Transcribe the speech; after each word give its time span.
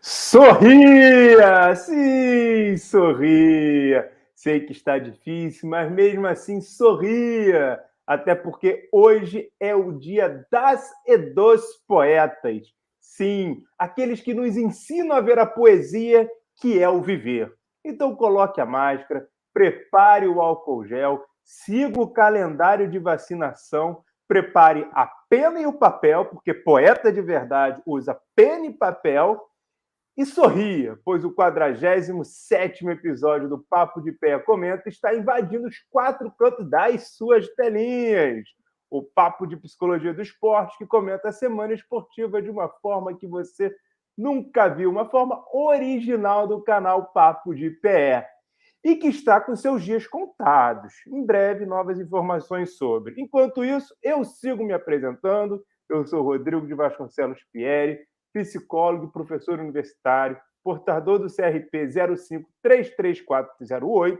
Sorria! 0.00 1.74
Sim, 1.74 2.76
sorria! 2.76 4.10
Sei 4.34 4.60
que 4.60 4.72
está 4.72 4.98
difícil, 4.98 5.68
mas 5.68 5.90
mesmo 5.90 6.26
assim 6.26 6.60
sorria! 6.60 7.82
Até 8.06 8.34
porque 8.34 8.88
hoje 8.92 9.50
é 9.60 9.74
o 9.74 9.92
dia 9.92 10.46
das 10.50 10.90
e 11.06 11.18
dos 11.18 11.62
poetas. 11.86 12.72
Sim, 13.00 13.62
aqueles 13.78 14.20
que 14.20 14.32
nos 14.32 14.56
ensinam 14.56 15.16
a 15.16 15.20
ver 15.20 15.38
a 15.38 15.46
poesia 15.46 16.30
que 16.60 16.80
é 16.80 16.88
o 16.88 17.02
viver. 17.02 17.52
Então 17.84 18.14
coloque 18.14 18.60
a 18.60 18.66
máscara, 18.66 19.26
prepare 19.52 20.26
o 20.28 20.40
álcool 20.40 20.86
gel, 20.86 21.24
siga 21.42 22.00
o 22.00 22.08
calendário 22.08 22.88
de 22.88 22.98
vacinação, 22.98 24.02
prepare 24.28 24.88
a 24.92 25.10
pena 25.28 25.60
e 25.60 25.66
o 25.66 25.72
papel, 25.72 26.26
porque 26.26 26.54
poeta 26.54 27.12
de 27.12 27.20
verdade 27.20 27.82
usa 27.84 28.18
pena 28.36 28.66
e 28.66 28.72
papel, 28.72 29.40
e 30.18 30.26
sorria, 30.26 30.98
pois 31.04 31.24
o 31.24 31.32
47 31.32 32.84
episódio 32.88 33.48
do 33.48 33.64
Papo 33.70 34.00
de 34.00 34.10
Pé 34.10 34.36
Comenta 34.40 34.88
está 34.88 35.14
invadindo 35.14 35.68
os 35.68 35.76
quatro 35.88 36.28
cantos 36.32 36.68
das 36.68 37.10
suas 37.14 37.46
telinhas. 37.54 38.44
O 38.90 39.00
Papo 39.00 39.46
de 39.46 39.56
Psicologia 39.56 40.12
do 40.12 40.20
Esporte, 40.20 40.76
que 40.76 40.84
comenta 40.84 41.28
a 41.28 41.32
semana 41.32 41.72
esportiva 41.72 42.42
de 42.42 42.50
uma 42.50 42.68
forma 42.68 43.16
que 43.16 43.28
você 43.28 43.72
nunca 44.16 44.66
viu, 44.66 44.90
uma 44.90 45.08
forma 45.08 45.40
original 45.54 46.48
do 46.48 46.64
canal 46.64 47.12
Papo 47.12 47.54
de 47.54 47.70
Pé 47.70 48.28
e 48.84 48.96
que 48.96 49.06
está 49.06 49.40
com 49.40 49.54
seus 49.54 49.84
dias 49.84 50.04
contados. 50.04 50.94
Em 51.06 51.24
breve, 51.24 51.64
novas 51.64 52.00
informações 52.00 52.76
sobre. 52.76 53.14
Enquanto 53.18 53.64
isso, 53.64 53.94
eu 54.02 54.24
sigo 54.24 54.64
me 54.64 54.72
apresentando. 54.72 55.62
Eu 55.88 56.04
sou 56.04 56.24
Rodrigo 56.24 56.66
de 56.66 56.74
Vasconcelos 56.74 57.38
Pieri, 57.52 58.00
psicólogo 58.42 59.12
professor 59.12 59.58
universitário, 59.58 60.38
portador 60.62 61.18
do 61.18 61.26
CRP 61.26 61.88
0533408 62.64 64.18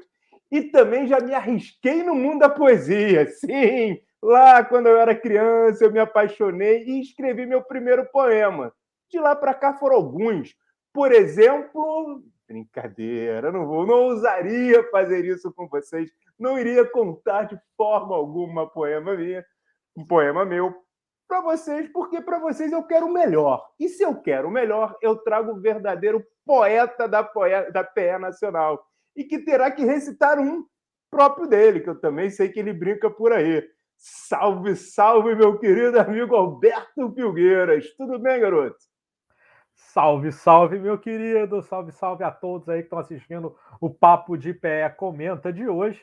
e 0.50 0.62
também 0.62 1.06
já 1.06 1.20
me 1.20 1.34
arrisquei 1.34 2.02
no 2.02 2.14
mundo 2.14 2.40
da 2.40 2.48
poesia. 2.48 3.26
Sim, 3.28 4.00
lá 4.22 4.64
quando 4.64 4.86
eu 4.86 4.98
era 4.98 5.14
criança, 5.14 5.84
eu 5.84 5.92
me 5.92 5.98
apaixonei 5.98 6.84
e 6.84 7.00
escrevi 7.00 7.44
meu 7.46 7.62
primeiro 7.62 8.06
poema. 8.06 8.72
De 9.10 9.18
lá 9.18 9.36
para 9.36 9.54
cá 9.54 9.74
foram 9.74 9.96
alguns. 9.96 10.54
Por 10.92 11.12
exemplo, 11.12 12.22
brincadeira, 12.48 13.52
não 13.52 13.66
vou, 13.66 13.86
não 13.86 14.04
ousaria 14.04 14.82
fazer 14.90 15.24
isso 15.24 15.52
com 15.52 15.68
vocês, 15.68 16.10
não 16.38 16.58
iria 16.58 16.84
contar 16.84 17.44
de 17.44 17.58
forma 17.76 18.16
alguma 18.16 18.66
poema 18.68 19.14
minha, 19.14 19.44
um 19.96 20.04
poema 20.06 20.44
meu 20.44 20.74
para 21.28 21.42
vocês, 21.42 21.88
porque 21.92 22.20
para 22.22 22.38
vocês 22.38 22.72
eu 22.72 22.82
quero 22.82 23.06
o 23.06 23.12
melhor. 23.12 23.62
E 23.78 23.88
se 23.88 24.02
eu 24.02 24.16
quero 24.16 24.48
o 24.48 24.50
melhor, 24.50 24.96
eu 25.02 25.16
trago 25.16 25.52
o 25.52 25.60
verdadeiro 25.60 26.24
poeta 26.44 27.06
da, 27.06 27.22
poeta, 27.22 27.70
da 27.70 27.84
PE 27.84 28.18
Nacional. 28.18 28.82
E 29.14 29.22
que 29.24 29.38
terá 29.38 29.70
que 29.70 29.84
recitar 29.84 30.38
um 30.40 30.64
próprio 31.10 31.46
dele, 31.46 31.80
que 31.80 31.90
eu 31.90 32.00
também 32.00 32.30
sei 32.30 32.48
que 32.48 32.58
ele 32.58 32.72
brinca 32.72 33.10
por 33.10 33.32
aí. 33.32 33.62
Salve, 33.96 34.76
salve, 34.76 35.34
meu 35.34 35.58
querido 35.58 36.00
amigo 36.00 36.34
Alberto 36.34 37.12
Filgueiras. 37.12 37.92
Tudo 37.96 38.18
bem, 38.18 38.40
garoto? 38.40 38.76
Salve, 39.74 40.32
salve, 40.32 40.78
meu 40.78 40.98
querido. 40.98 41.62
Salve, 41.62 41.92
salve 41.92 42.24
a 42.24 42.30
todos 42.30 42.68
aí 42.68 42.78
que 42.78 42.86
estão 42.86 42.98
assistindo 42.98 43.56
o 43.80 43.90
Papo 43.90 44.36
de 44.36 44.54
Pé 44.54 44.88
Comenta 44.88 45.52
de 45.52 45.68
hoje. 45.68 46.00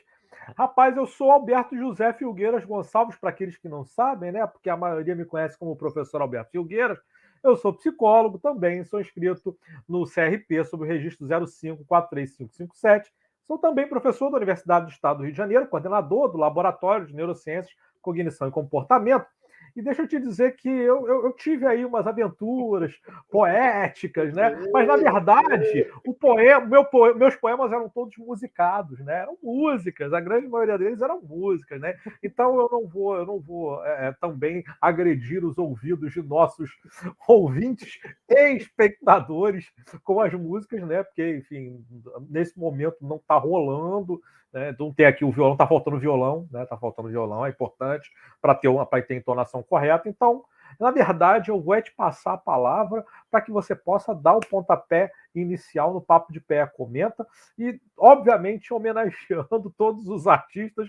Rapaz, 0.56 0.96
eu 0.96 1.06
sou 1.06 1.30
Alberto 1.30 1.76
José 1.76 2.12
Filgueiras 2.12 2.64
Gonçalves, 2.64 3.16
para 3.16 3.30
aqueles 3.30 3.56
que 3.56 3.68
não 3.68 3.84
sabem, 3.84 4.32
né? 4.32 4.46
Porque 4.46 4.70
a 4.70 4.76
maioria 4.76 5.14
me 5.14 5.24
conhece 5.24 5.58
como 5.58 5.76
professor 5.76 6.20
Alberto 6.20 6.50
Filgueiras. 6.50 6.98
Eu 7.42 7.56
sou 7.56 7.72
psicólogo 7.72 8.38
também, 8.38 8.84
sou 8.84 9.00
inscrito 9.00 9.56
no 9.88 10.04
CRP 10.04 10.64
sob 10.64 10.84
o 10.84 10.86
registro 10.86 11.26
0543557. 11.26 13.04
Sou 13.46 13.58
também 13.58 13.88
professor 13.88 14.30
da 14.30 14.36
Universidade 14.36 14.86
do 14.86 14.90
Estado 14.90 15.18
do 15.18 15.22
Rio 15.24 15.32
de 15.32 15.38
Janeiro, 15.38 15.68
coordenador 15.68 16.28
do 16.28 16.38
Laboratório 16.38 17.06
de 17.06 17.14
Neurociências, 17.14 17.74
Cognição 18.02 18.48
e 18.48 18.50
Comportamento 18.50 19.26
e 19.76 19.82
deixa 19.82 20.02
eu 20.02 20.08
te 20.08 20.18
dizer 20.18 20.56
que 20.56 20.68
eu, 20.68 21.06
eu, 21.06 21.24
eu, 21.26 21.32
tive 21.34 21.66
aí 21.66 21.84
umas 21.84 22.06
aventuras 22.06 22.98
poéticas, 23.30 24.32
né? 24.32 24.58
Mas, 24.72 24.88
na 24.88 24.96
verdade, 24.96 25.86
o 26.06 26.14
poema, 26.14 26.64
meu, 26.64 26.86
meus 27.14 27.36
poemas 27.36 27.70
eram 27.70 27.86
todos 27.90 28.16
musicados, 28.16 28.98
né? 29.00 29.20
Eram 29.20 29.36
músicas, 29.42 30.14
a 30.14 30.20
grande 30.20 30.48
maioria 30.48 30.78
deles 30.78 31.02
eram 31.02 31.20
músicas, 31.20 31.78
né? 31.78 31.94
Então 32.22 32.58
eu 32.58 32.70
não 32.72 32.86
vou, 32.88 33.16
eu 33.16 33.26
não 33.26 33.38
vou 33.38 33.84
é, 33.84 34.08
é 34.08 34.12
também 34.12 34.64
agredir 34.80 35.44
os 35.44 35.58
ouvidos 35.58 36.14
de 36.14 36.22
nossos 36.22 36.70
ouvintes 37.28 37.98
e 38.30 38.56
espectadores 38.56 39.70
com 40.02 40.22
as 40.22 40.32
músicas, 40.32 40.80
né? 40.86 41.02
Porque, 41.02 41.36
enfim, 41.36 41.84
nesse 42.30 42.58
momento 42.58 42.96
não 43.02 43.16
está 43.16 43.36
rolando 43.36 44.22
né? 44.52 44.70
Então 44.70 44.92
tem 44.92 45.06
aqui 45.06 45.24
o 45.24 45.30
violão, 45.30 45.52
está 45.52 45.66
faltando 45.66 45.98
violão, 45.98 46.48
né? 46.50 46.64
Tá 46.66 46.76
faltando 46.76 47.08
violão, 47.08 47.44
é 47.44 47.50
importante 47.50 48.10
para 48.40 48.54
ter 48.54 48.68
uma 48.68 48.86
para 48.86 49.02
ter 49.02 49.14
entonação 49.14 49.62
correta. 49.62 50.08
Então, 50.08 50.44
na 50.78 50.90
verdade, 50.90 51.50
eu 51.50 51.60
vou 51.60 51.80
te 51.80 51.92
passar 51.92 52.34
a 52.34 52.38
palavra 52.38 53.04
para 53.30 53.40
que 53.40 53.50
você 53.50 53.74
possa 53.74 54.14
dar 54.14 54.34
o 54.36 54.40
pontapé 54.40 55.10
inicial 55.34 55.92
no 55.92 56.00
Papo 56.00 56.32
de 56.32 56.40
Pé 56.40 56.66
Comenta 56.66 57.26
e, 57.58 57.80
obviamente, 57.96 58.72
homenageando 58.72 59.72
todos 59.76 60.08
os 60.08 60.26
artistas, 60.26 60.88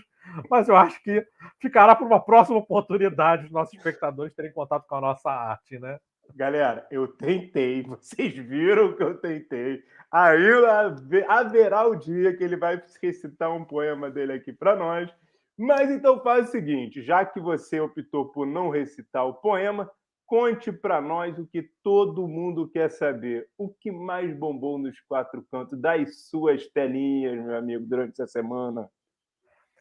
mas 0.50 0.68
eu 0.68 0.76
acho 0.76 1.02
que 1.02 1.26
ficará 1.60 1.94
para 1.94 2.06
uma 2.06 2.20
próxima 2.20 2.58
oportunidade 2.58 3.46
os 3.46 3.50
nossos 3.50 3.74
espectadores 3.74 4.34
terem 4.34 4.52
contato 4.52 4.86
com 4.86 4.96
a 4.96 5.00
nossa 5.00 5.30
arte, 5.30 5.78
né? 5.78 5.98
Galera, 6.34 6.86
eu 6.90 7.08
tentei, 7.08 7.82
vocês 7.88 8.34
viram 8.34 8.94
que 8.94 9.02
eu 9.02 9.18
tentei. 9.18 9.82
Ainda 10.10 10.96
haverá 11.28 11.86
o 11.86 11.96
dia 11.96 12.36
que 12.36 12.42
ele 12.42 12.56
vai 12.56 12.82
recitar 13.02 13.54
um 13.54 13.64
poema 13.64 14.10
dele 14.10 14.32
aqui 14.32 14.52
para 14.52 14.74
nós. 14.76 15.12
Mas 15.56 15.90
então 15.90 16.22
faz 16.22 16.48
o 16.48 16.52
seguinte: 16.52 17.02
já 17.02 17.24
que 17.24 17.40
você 17.40 17.80
optou 17.80 18.26
por 18.26 18.46
não 18.46 18.70
recitar 18.70 19.26
o 19.26 19.34
poema, 19.34 19.90
conte 20.24 20.70
para 20.70 21.00
nós 21.00 21.38
o 21.38 21.46
que 21.46 21.68
todo 21.82 22.28
mundo 22.28 22.68
quer 22.68 22.90
saber. 22.90 23.48
O 23.58 23.68
que 23.68 23.90
mais 23.90 24.32
bombou 24.36 24.78
nos 24.78 25.00
quatro 25.00 25.44
cantos 25.50 25.78
das 25.80 26.28
suas 26.28 26.66
telinhas, 26.68 27.44
meu 27.44 27.56
amigo, 27.56 27.84
durante 27.86 28.22
essa 28.22 28.26
semana? 28.26 28.88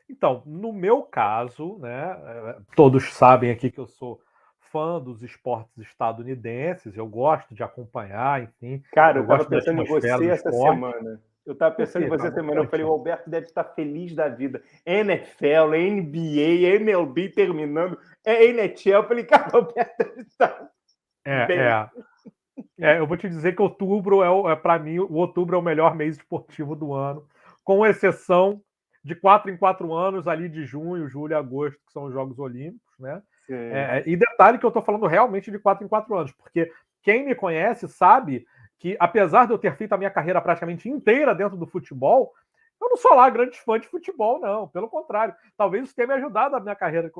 Então, 0.10 0.42
no 0.46 0.72
meu 0.72 1.04
caso, 1.04 1.78
né, 1.80 2.12
eh, 2.12 2.58
todos 2.76 3.14
sabem 3.14 3.52
aqui 3.52 3.70
que 3.70 3.80
eu 3.80 3.88
sou 3.88 4.22
fã 4.78 5.00
dos 5.02 5.24
esportes 5.24 5.76
estadunidenses, 5.80 6.96
eu 6.96 7.08
gosto 7.08 7.56
de 7.56 7.64
acompanhar, 7.64 8.44
enfim. 8.44 8.84
Cara, 8.94 9.18
eu, 9.18 9.24
eu 9.24 9.28
tava 9.28 9.46
pensando 9.46 9.82
em 9.82 9.86
você 9.88 10.08
essa 10.08 10.52
semana. 10.52 11.20
Eu 11.44 11.54
estava 11.54 11.74
pensando 11.74 12.06
em 12.06 12.10
você 12.10 12.28
essa 12.28 12.36
semana. 12.36 12.62
Eu 12.62 12.70
falei, 12.70 12.86
o 12.86 12.90
Alberto 12.90 13.28
deve 13.28 13.48
estar 13.48 13.64
feliz 13.64 14.14
da 14.14 14.28
vida. 14.28 14.62
NFL, 14.86 15.72
NBA, 15.72 16.76
MLB 16.76 17.30
terminando, 17.30 17.98
é 18.24 18.46
NHL. 18.46 19.02
Eu 19.02 19.08
falei, 19.08 19.24
cara, 19.24 19.50
o 19.52 19.58
Alberto 19.58 19.96
deve 19.98 20.22
estar. 20.22 20.70
É, 21.26 21.46
bem. 21.48 21.58
é. 21.58 21.90
É, 22.80 23.00
eu 23.00 23.08
vou 23.08 23.18
te 23.18 23.28
dizer 23.28 23.56
que 23.56 23.62
outubro 23.62 24.24
é, 24.24 24.52
é 24.52 24.56
para 24.56 24.78
mim, 24.78 25.00
o 25.00 25.14
outubro 25.14 25.56
é 25.56 25.60
o 25.60 25.64
melhor 25.64 25.96
mês 25.96 26.18
esportivo 26.18 26.76
do 26.76 26.94
ano, 26.94 27.26
com 27.64 27.86
exceção 27.86 28.62
de 29.04 29.16
quatro 29.16 29.50
em 29.50 29.58
quatro 29.58 29.94
anos, 29.94 30.28
ali 30.28 30.50
de 30.50 30.66
junho, 30.66 31.08
julho 31.08 31.34
e 31.34 31.36
agosto, 31.36 31.80
que 31.86 31.92
são 31.92 32.06
os 32.06 32.14
Jogos 32.14 32.38
Olímpicos, 32.40 33.00
né? 33.00 33.22
É, 33.50 34.04
e 34.06 34.16
detalhe 34.16 34.58
que 34.58 34.66
eu 34.66 34.70
estou 34.70 34.84
falando 34.84 35.08
realmente 35.08 35.50
de 35.50 35.60
quatro 35.60 35.86
em 35.86 35.88
quatro 35.88 36.16
anos, 36.16 36.32
porque 36.32 36.72
quem 37.02 37.26
me 37.26 37.36
conhece 37.36 37.88
sabe 37.88 38.46
que, 38.78 38.96
apesar 39.00 39.46
de 39.46 39.54
eu 39.54 39.58
ter 39.58 39.76
feito 39.76 39.94
a 39.94 39.98
minha 39.98 40.12
carreira 40.12 40.42
praticamente 40.42 40.90
inteira 40.90 41.34
dentro 41.34 41.58
do 41.58 41.66
futebol, 41.66 42.34
eu 42.80 42.90
não 42.90 42.98
sou 42.98 43.16
lá 43.16 43.30
grande 43.30 43.60
fã 43.60 43.80
de 43.80 43.88
futebol, 43.88 44.40
não. 44.40 44.68
Pelo 44.68 44.88
contrário, 44.88 45.34
talvez 45.58 45.86
isso 45.86 45.96
tenha 45.96 46.08
me 46.08 46.14
ajudado 46.14 46.56
a 46.56 46.60
minha 46.60 46.76
carreira 46.76 47.12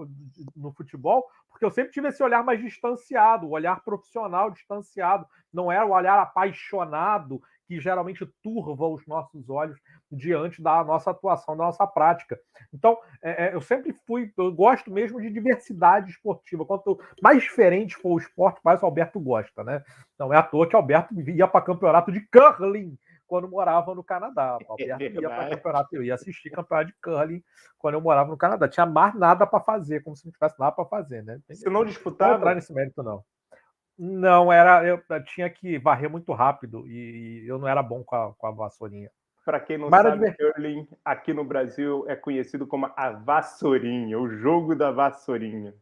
no 0.56 0.72
futebol, 0.72 1.26
porque 1.50 1.66
eu 1.66 1.72
sempre 1.72 1.92
tive 1.92 2.10
esse 2.10 2.22
olhar 2.22 2.44
mais 2.44 2.60
distanciado, 2.60 3.48
o 3.48 3.52
olhar 3.52 3.84
profissional 3.84 4.52
distanciado. 4.52 5.26
Não 5.52 5.72
era 5.72 5.86
o 5.86 5.92
olhar 5.92 6.20
apaixonado 6.20 7.42
que 7.68 7.80
geralmente 7.80 8.26
turva 8.42 8.88
os 8.88 9.06
nossos 9.06 9.50
olhos 9.50 9.78
diante 10.12 10.62
da 10.62 10.84
nossa 10.84 11.12
atuação, 11.12 11.56
da 11.58 11.66
nossa 11.66 11.86
prática. 11.86 12.40
Então, 12.74 12.98
é, 13.22 13.48
é, 13.48 13.54
eu 13.54 13.62
sempre 13.62 13.94
fui, 14.06 14.32
eu 14.38 14.52
gosto 14.54 14.90
mesmo 14.90 15.22
de 15.22 15.30
diversidade 15.30 16.10
esportiva. 16.12 16.66
Quanto 16.66 17.00
mais 17.22 17.44
diferente 17.44 17.98
for 17.98 18.14
o 18.14 18.18
esporte, 18.18 18.62
mais 18.64 18.82
o 18.82 18.86
Alberto 18.86 19.20
gosta, 19.20 19.64
né? 19.64 19.84
Não 20.18 20.34
é 20.34 20.38
à 20.38 20.44
toa 20.44 20.68
que 20.68 20.76
o 20.76 20.80
Alberto 20.80 21.14
ia 21.20 21.48
para 21.48 21.66
campeonato 21.66 22.12
de 22.12 22.22
curling 22.22 22.98
quando 23.28 23.50
morava 23.50 23.94
no 23.94 24.04
Canadá. 24.04 24.58
O 24.68 24.72
Alberto 24.72 25.22
ia 25.22 25.30
para 25.30 25.50
campeonato, 25.50 25.96
eu 25.96 26.04
ia 26.04 26.14
assistir 26.14 26.50
campeonato 26.50 26.88
de 26.88 26.98
curling 27.02 27.44
quando 27.78 27.96
eu 27.96 28.02
morava 28.02 28.30
no 28.30 28.38
Canadá. 28.38 28.68
Tinha 28.70 28.86
mais 28.86 29.14
nada 29.14 29.46
para 29.46 29.60
fazer, 29.60 30.02
como 30.04 30.16
se 30.16 30.26
não 30.26 30.32
tivesse 30.32 30.58
nada 30.58 30.72
para 30.72 30.86
fazer, 30.86 31.24
né? 31.24 31.40
Você 31.50 31.70
não 31.70 31.84
disputava? 31.84 32.32
Não 32.32 32.38
entrar 32.38 32.56
nesse 32.56 32.74
mérito, 32.74 33.04
não. 33.04 33.24
Não, 33.98 34.52
era 34.52 34.86
eu, 34.86 35.02
eu 35.10 35.24
tinha 35.24 35.50
que 35.50 35.80
varrer 35.80 36.10
muito 36.10 36.32
rápido 36.32 36.88
e, 36.88 37.44
eu 37.48 37.58
não 37.58 37.68
era 37.68 37.82
bom 37.82 38.04
com 38.04 38.16
a, 38.16 38.34
com 38.34 38.48
a 38.48 38.52
vassourinha. 38.52 39.10
Para 39.44 39.60
quem 39.60 39.78
não 39.78 39.90
Mara 39.90 40.10
sabe, 40.12 40.36
curling 40.36 40.88
aqui 41.04 41.34
no 41.34 41.44
Brasil 41.44 42.06
é 42.08 42.16
conhecido 42.16 42.68
como 42.68 42.92
a 42.96 43.12
vassourinha, 43.12 44.20
o 44.20 44.30
jogo 44.30 44.76
da 44.76 44.92
vassourinha. 44.92 45.74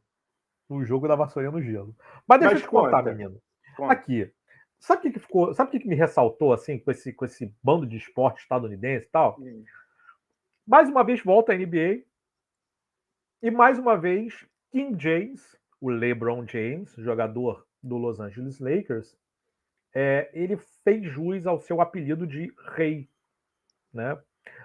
O 0.69 0.83
jogo 0.83 1.07
da 1.07 1.15
vassourinha 1.15 1.51
no 1.51 1.62
gelo. 1.62 1.95
Mas 2.27 2.39
deixa 2.39 2.53
Mas 2.53 2.63
eu 2.63 2.67
te 2.67 2.71
contar, 2.71 3.03
menino. 3.03 3.41
Conta. 3.75 3.94
Aqui, 3.94 4.31
sabe 4.79 5.00
o 5.00 5.01
que, 5.01 5.12
que 5.12 5.19
ficou? 5.19 5.53
Sabe 5.53 5.67
o 5.67 5.71
que, 5.71 5.79
que 5.79 5.88
me 5.88 5.95
ressaltou 5.95 6.53
assim 6.53 6.79
com 6.79 6.91
esse, 6.91 7.12
com 7.12 7.25
esse 7.25 7.53
bando 7.62 7.85
de 7.85 7.97
esporte 7.97 8.41
estadunidense 8.41 9.07
e 9.07 9.09
tal? 9.09 9.35
Hum. 9.39 9.63
Mais 10.65 10.88
uma 10.88 11.03
vez 11.03 11.21
volta 11.21 11.51
a 11.51 11.57
NBA 11.57 12.03
e 13.41 13.51
mais 13.51 13.77
uma 13.77 13.97
vez 13.97 14.47
King 14.71 15.01
James, 15.01 15.56
o 15.81 15.89
LeBron 15.89 16.47
James, 16.47 16.94
jogador 16.97 17.65
do 17.86 17.98
Los 17.98 18.20
Angeles 18.20 18.60
Lakers, 18.60 19.18
é, 19.94 20.30
ele 20.34 20.58
fez 20.84 21.06
jus 21.06 21.46
ao 21.46 21.60
seu 21.60 21.80
apelido 21.80 22.28
de 22.28 22.54
rei, 22.74 23.10
né? 23.94 24.18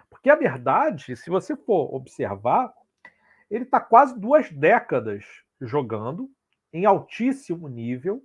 Porque 0.08 0.28
a 0.28 0.34
verdade, 0.34 1.16
se 1.16 1.30
você 1.30 1.54
for 1.54 1.94
observar, 1.94 2.72
ele 3.50 3.64
está 3.64 3.80
quase 3.80 4.18
duas 4.18 4.50
décadas 4.50 5.24
jogando 5.60 6.30
em 6.72 6.84
altíssimo 6.84 7.68
nível, 7.68 8.24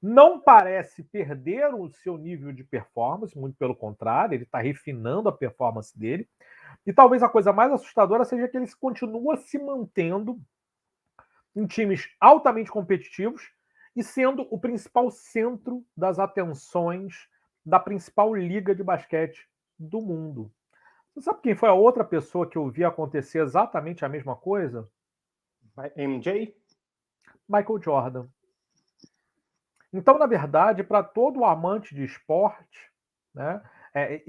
não 0.00 0.40
parece 0.40 1.02
perder 1.02 1.74
o 1.74 1.88
seu 1.90 2.16
nível 2.16 2.52
de 2.52 2.62
performance, 2.62 3.36
muito 3.36 3.56
pelo 3.56 3.74
contrário, 3.74 4.34
ele 4.34 4.44
está 4.44 4.58
refinando 4.58 5.28
a 5.28 5.32
performance 5.32 5.98
dele. 5.98 6.28
E 6.86 6.92
talvez 6.92 7.22
a 7.22 7.28
coisa 7.28 7.52
mais 7.52 7.72
assustadora 7.72 8.24
seja 8.24 8.46
que 8.46 8.56
ele 8.56 8.70
continua 8.78 9.36
se 9.36 9.58
mantendo 9.58 10.40
em 11.54 11.66
times 11.66 12.08
altamente 12.20 12.70
competitivos 12.70 13.50
e 13.96 14.04
sendo 14.04 14.46
o 14.50 14.58
principal 14.58 15.10
centro 15.10 15.84
das 15.96 16.18
atenções 16.18 17.28
da 17.64 17.80
principal 17.80 18.34
liga 18.34 18.74
de 18.74 18.84
basquete 18.84 19.48
do 19.78 20.00
mundo. 20.02 20.52
Você 21.14 21.22
sabe 21.22 21.40
quem 21.40 21.56
foi 21.56 21.70
a 21.70 21.74
outra 21.74 22.04
pessoa 22.04 22.48
que 22.48 22.58
eu 22.58 22.70
vi 22.70 22.84
acontecer 22.84 23.40
exatamente 23.40 24.04
a 24.04 24.08
mesma 24.08 24.36
coisa? 24.36 24.86
MJ? 25.96 26.54
Michael 27.48 27.82
Jordan. 27.82 28.28
Então, 29.92 30.18
na 30.18 30.26
verdade, 30.26 30.84
para 30.84 31.02
todo 31.02 31.44
amante 31.44 31.94
de 31.94 32.04
esporte, 32.04 32.92
né, 33.34 33.62
é, 33.94 34.22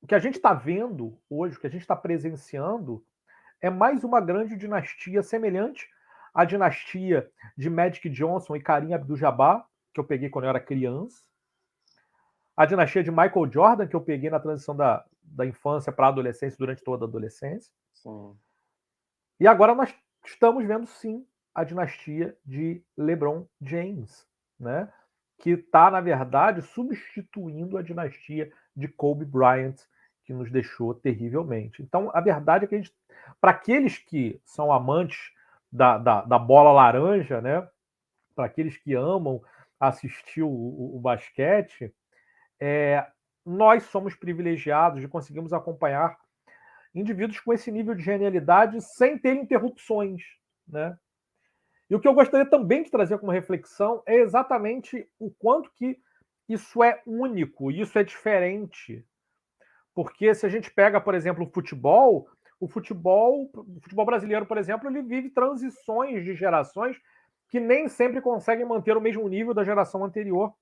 o 0.00 0.06
que 0.06 0.14
a 0.14 0.18
gente 0.18 0.36
está 0.36 0.54
vendo 0.54 1.18
hoje, 1.28 1.56
o 1.56 1.60
que 1.60 1.66
a 1.66 1.70
gente 1.70 1.82
está 1.82 1.94
presenciando, 1.94 3.04
é 3.60 3.68
mais 3.68 4.02
uma 4.02 4.20
grande 4.20 4.56
dinastia 4.56 5.22
semelhante 5.22 5.88
à 6.32 6.44
dinastia 6.44 7.30
de 7.56 7.68
Magic 7.68 8.08
Johnson 8.08 8.56
e 8.56 8.62
Karim 8.62 8.94
Abdul-Jabbar, 8.94 9.66
que 9.92 10.00
eu 10.00 10.04
peguei 10.04 10.28
quando 10.28 10.44
eu 10.44 10.50
era 10.50 10.60
criança, 10.60 11.22
a 12.56 12.66
dinastia 12.66 13.02
de 13.02 13.10
Michael 13.10 13.50
Jordan, 13.50 13.86
que 13.86 13.96
eu 13.96 14.00
peguei 14.00 14.30
na 14.30 14.40
transição 14.40 14.76
da, 14.76 15.04
da 15.22 15.46
infância 15.46 15.92
para 15.92 16.06
a 16.06 16.08
adolescência, 16.08 16.58
durante 16.58 16.82
toda 16.82 17.04
a 17.04 17.08
adolescência. 17.08 17.72
Sim. 17.92 18.36
E 19.40 19.46
agora 19.46 19.74
nós 19.74 19.94
estamos 20.24 20.64
vendo, 20.64 20.86
sim, 20.86 21.26
a 21.54 21.64
dinastia 21.64 22.36
de 22.44 22.82
LeBron 22.96 23.46
James, 23.60 24.26
né? 24.58 24.90
que 25.38 25.50
está, 25.50 25.90
na 25.90 26.00
verdade, 26.00 26.62
substituindo 26.62 27.76
a 27.76 27.82
dinastia 27.82 28.50
de 28.76 28.86
Kobe 28.86 29.24
Bryant, 29.24 29.74
que 30.24 30.32
nos 30.32 30.50
deixou 30.52 30.94
terrivelmente. 30.94 31.82
Então, 31.82 32.10
a 32.14 32.20
verdade 32.20 32.64
é 32.64 32.68
que, 32.68 32.82
para 33.40 33.50
aqueles 33.50 33.98
que 33.98 34.40
são 34.44 34.72
amantes 34.72 35.32
da, 35.72 35.98
da, 35.98 36.20
da 36.22 36.38
bola 36.38 36.72
laranja, 36.72 37.40
né? 37.40 37.66
para 38.34 38.46
aqueles 38.46 38.76
que 38.76 38.94
amam 38.94 39.42
assistir 39.78 40.42
o, 40.42 40.48
o, 40.48 40.96
o 40.96 41.00
basquete, 41.00 41.94
é, 42.60 43.06
nós 43.44 43.84
somos 43.84 44.14
privilegiados 44.14 45.00
de 45.00 45.08
conseguirmos 45.08 45.52
acompanhar 45.52 46.16
indivíduos 46.94 47.40
com 47.40 47.52
esse 47.52 47.70
nível 47.70 47.94
de 47.94 48.02
genialidade 48.02 48.80
sem 48.80 49.18
ter 49.18 49.34
interrupções, 49.34 50.22
né? 50.66 50.96
E 51.90 51.94
o 51.94 52.00
que 52.00 52.08
eu 52.08 52.14
gostaria 52.14 52.48
também 52.48 52.82
de 52.82 52.90
trazer 52.90 53.18
como 53.18 53.32
reflexão 53.32 54.02
é 54.06 54.16
exatamente 54.16 55.06
o 55.18 55.30
quanto 55.30 55.70
que 55.74 55.98
isso 56.48 56.82
é 56.82 57.02
único, 57.06 57.70
isso 57.70 57.98
é 57.98 58.04
diferente. 58.04 59.04
Porque 59.94 60.34
se 60.34 60.46
a 60.46 60.48
gente 60.48 60.70
pega, 60.70 61.00
por 61.00 61.14
exemplo, 61.14 61.44
o 61.44 61.50
futebol, 61.50 62.28
o 62.62 62.68
futebol, 62.68 63.50
o 63.52 63.80
futebol 63.80 64.06
brasileiro, 64.06 64.46
por 64.46 64.56
exemplo, 64.56 64.88
ele 64.88 65.02
vive 65.02 65.30
transições 65.30 66.22
de 66.24 66.32
gerações 66.32 66.96
que 67.48 67.58
nem 67.58 67.88
sempre 67.88 68.20
conseguem 68.20 68.64
manter 68.64 68.96
o 68.96 69.00
mesmo 69.00 69.28
nível 69.28 69.52
da 69.52 69.64
geração 69.64 70.04
anterior. 70.04 70.54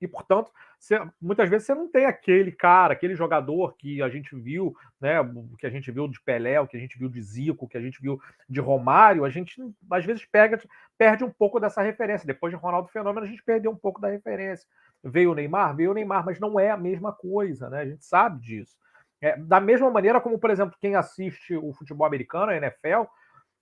E, 0.00 0.08
portanto, 0.08 0.50
você, 0.76 1.00
muitas 1.22 1.48
vezes 1.48 1.64
você 1.64 1.72
não 1.72 1.88
tem 1.88 2.06
aquele 2.06 2.50
cara, 2.50 2.92
aquele 2.92 3.14
jogador 3.14 3.76
que 3.76 4.02
a 4.02 4.08
gente 4.08 4.34
viu, 4.34 4.74
né? 5.00 5.20
O 5.20 5.56
que 5.56 5.64
a 5.64 5.70
gente 5.70 5.92
viu 5.92 6.08
de 6.08 6.20
Pelé, 6.22 6.60
o 6.60 6.66
que 6.66 6.76
a 6.76 6.80
gente 6.80 6.98
viu 6.98 7.08
de 7.08 7.22
Zico, 7.22 7.66
o 7.66 7.68
que 7.68 7.78
a 7.78 7.80
gente 7.80 8.02
viu 8.02 8.20
de 8.48 8.58
Romário, 8.60 9.24
a 9.24 9.30
gente 9.30 9.62
às 9.92 10.04
vezes 10.04 10.26
pega, 10.26 10.60
perde 10.98 11.22
um 11.22 11.30
pouco 11.30 11.60
dessa 11.60 11.82
referência. 11.82 12.26
Depois 12.26 12.52
de 12.52 12.58
Ronaldo 12.58 12.88
Fenômeno, 12.88 13.24
a 13.24 13.30
gente 13.30 13.44
perdeu 13.44 13.70
um 13.70 13.76
pouco 13.76 14.00
da 14.00 14.08
referência. 14.08 14.66
Veio 15.04 15.30
o 15.30 15.34
Neymar? 15.36 15.76
Veio 15.76 15.92
o 15.92 15.94
Neymar, 15.94 16.26
mas 16.26 16.40
não 16.40 16.58
é 16.58 16.72
a 16.72 16.76
mesma 16.76 17.12
coisa, 17.12 17.70
né? 17.70 17.82
A 17.82 17.86
gente 17.86 18.04
sabe 18.04 18.40
disso. 18.40 18.76
É, 19.24 19.38
da 19.38 19.58
mesma 19.58 19.90
maneira 19.90 20.20
como, 20.20 20.38
por 20.38 20.50
exemplo, 20.50 20.76
quem 20.78 20.96
assiste 20.96 21.56
o 21.56 21.72
futebol 21.72 22.06
americano, 22.06 22.52
a 22.52 22.56
NFL, 22.56 23.04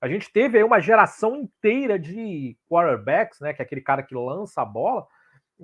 a 0.00 0.08
gente 0.08 0.32
teve 0.32 0.58
aí 0.58 0.64
uma 0.64 0.80
geração 0.80 1.36
inteira 1.36 1.96
de 1.96 2.56
quarterbacks, 2.68 3.38
né? 3.38 3.52
Que 3.52 3.62
é 3.62 3.64
aquele 3.64 3.80
cara 3.80 4.02
que 4.02 4.12
lança 4.12 4.60
a 4.60 4.64
bola 4.64 5.06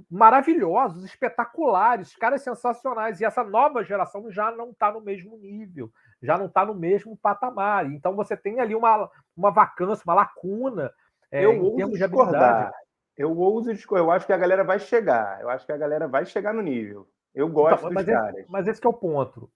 maravilhosos, 0.09 1.05
espetaculares, 1.05 2.15
caras 2.15 2.43
sensacionais. 2.43 3.21
E 3.21 3.25
essa 3.25 3.43
nova 3.43 3.83
geração 3.83 4.31
já 4.31 4.53
não 4.53 4.71
está 4.71 4.93
no 4.93 5.01
mesmo 5.01 5.37
nível, 5.37 5.91
já 6.23 6.39
não 6.39 6.47
está 6.47 6.65
no 6.65 6.77
mesmo 6.77 7.17
patamar. 7.17 7.87
Então 7.87 8.15
você 8.15 8.37
tem 8.37 8.61
ali 8.61 8.77
uma, 8.77 9.11
uma 9.37 9.51
vacância, 9.51 10.05
uma 10.07 10.15
lacuna 10.15 10.93
é, 11.29 11.45
eu 11.45 11.75
de 11.75 12.05
habilidade. 12.05 12.73
Eu 13.17 13.37
ouso 13.37 13.75
discordar. 13.75 14.07
Eu 14.07 14.13
acho 14.13 14.27
que 14.27 14.33
a 14.33 14.39
galera 14.39 14.63
vai 14.63 14.79
chegar. 14.79 15.41
Eu 15.41 15.51
acho 15.51 15.67
que 15.67 15.73
a 15.73 15.77
galera 15.77 16.07
vai 16.07 16.25
chegar 16.25 16.55
no 16.55 16.63
nível. 16.63 17.09
Eu 17.35 17.49
gosto 17.49 17.81
então, 17.81 17.93
mas 17.93 18.07
dos 18.07 18.15
caras. 18.15 18.37
Esse, 18.37 18.49
mas 18.49 18.69
esse 18.69 18.87
é 18.87 18.89
o 18.89 18.93
ponto. 18.93 19.51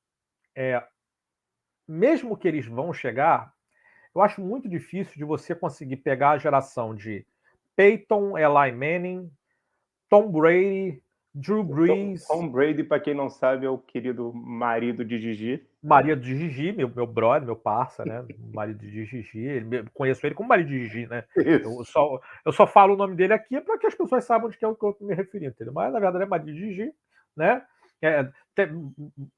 É, 0.54 0.82
mesmo 1.87 2.37
que 2.37 2.46
eles 2.46 2.66
vão 2.66 2.93
chegar, 2.93 3.52
eu 4.14 4.20
acho 4.20 4.40
muito 4.40 4.69
difícil 4.69 5.14
de 5.16 5.25
você 5.25 5.54
conseguir 5.54 5.96
pegar 5.96 6.31
a 6.31 6.38
geração 6.38 6.94
de 6.94 7.26
Peyton, 7.75 8.37
Eli 8.37 8.72
Manning, 8.72 9.31
Tom 10.08 10.31
Brady, 10.31 11.02
Drew 11.34 11.64
Brees. 11.64 12.26
Tom, 12.26 12.40
Tom 12.40 12.49
Brady, 12.49 12.84
para 12.84 13.00
quem 13.00 13.14
não 13.14 13.31
sabe, 13.31 13.64
é 13.64 13.70
o 13.70 13.78
querido 13.78 14.32
marido 14.34 15.02
de 15.04 15.19
Gigi. 15.19 15.66
Marido 15.82 16.20
de 16.20 16.37
Gigi, 16.37 16.72
meu, 16.72 16.90
meu 16.94 17.06
brother, 17.06 17.46
meu 17.46 17.56
parça, 17.56 18.05
né? 18.05 18.22
marido 18.52 18.78
de 18.78 19.05
Gigi. 19.06 19.38
Ele, 19.38 19.84
conheço 19.94 20.26
ele 20.26 20.34
como 20.34 20.48
marido 20.48 20.69
de 20.69 20.87
Gigi, 20.87 21.06
né? 21.06 21.25
Eu 21.34 21.84
só, 21.84 22.20
eu 22.44 22.52
só 22.52 22.66
falo 22.66 22.93
o 22.93 22.96
nome 22.96 23.16
dele 23.16 23.32
aqui 23.32 23.58
para 23.62 23.78
que 23.78 23.87
as 23.87 23.94
pessoas 23.94 24.25
saibam 24.25 24.50
de 24.50 24.58
que 24.58 24.64
é 24.64 24.69
o 24.69 24.75
que 24.75 24.84
eu 24.84 24.96
me 25.00 25.14
referi, 25.14 25.46
entendeu? 25.46 25.72
Mas 25.72 25.90
na 25.93 25.98
verdade 25.98 26.25
é 26.25 26.26
marido 26.26 26.52
de 26.52 26.58
Gigi, 26.58 26.93
né? 27.34 27.65
É, 28.03 28.29
tem, 28.55 28.93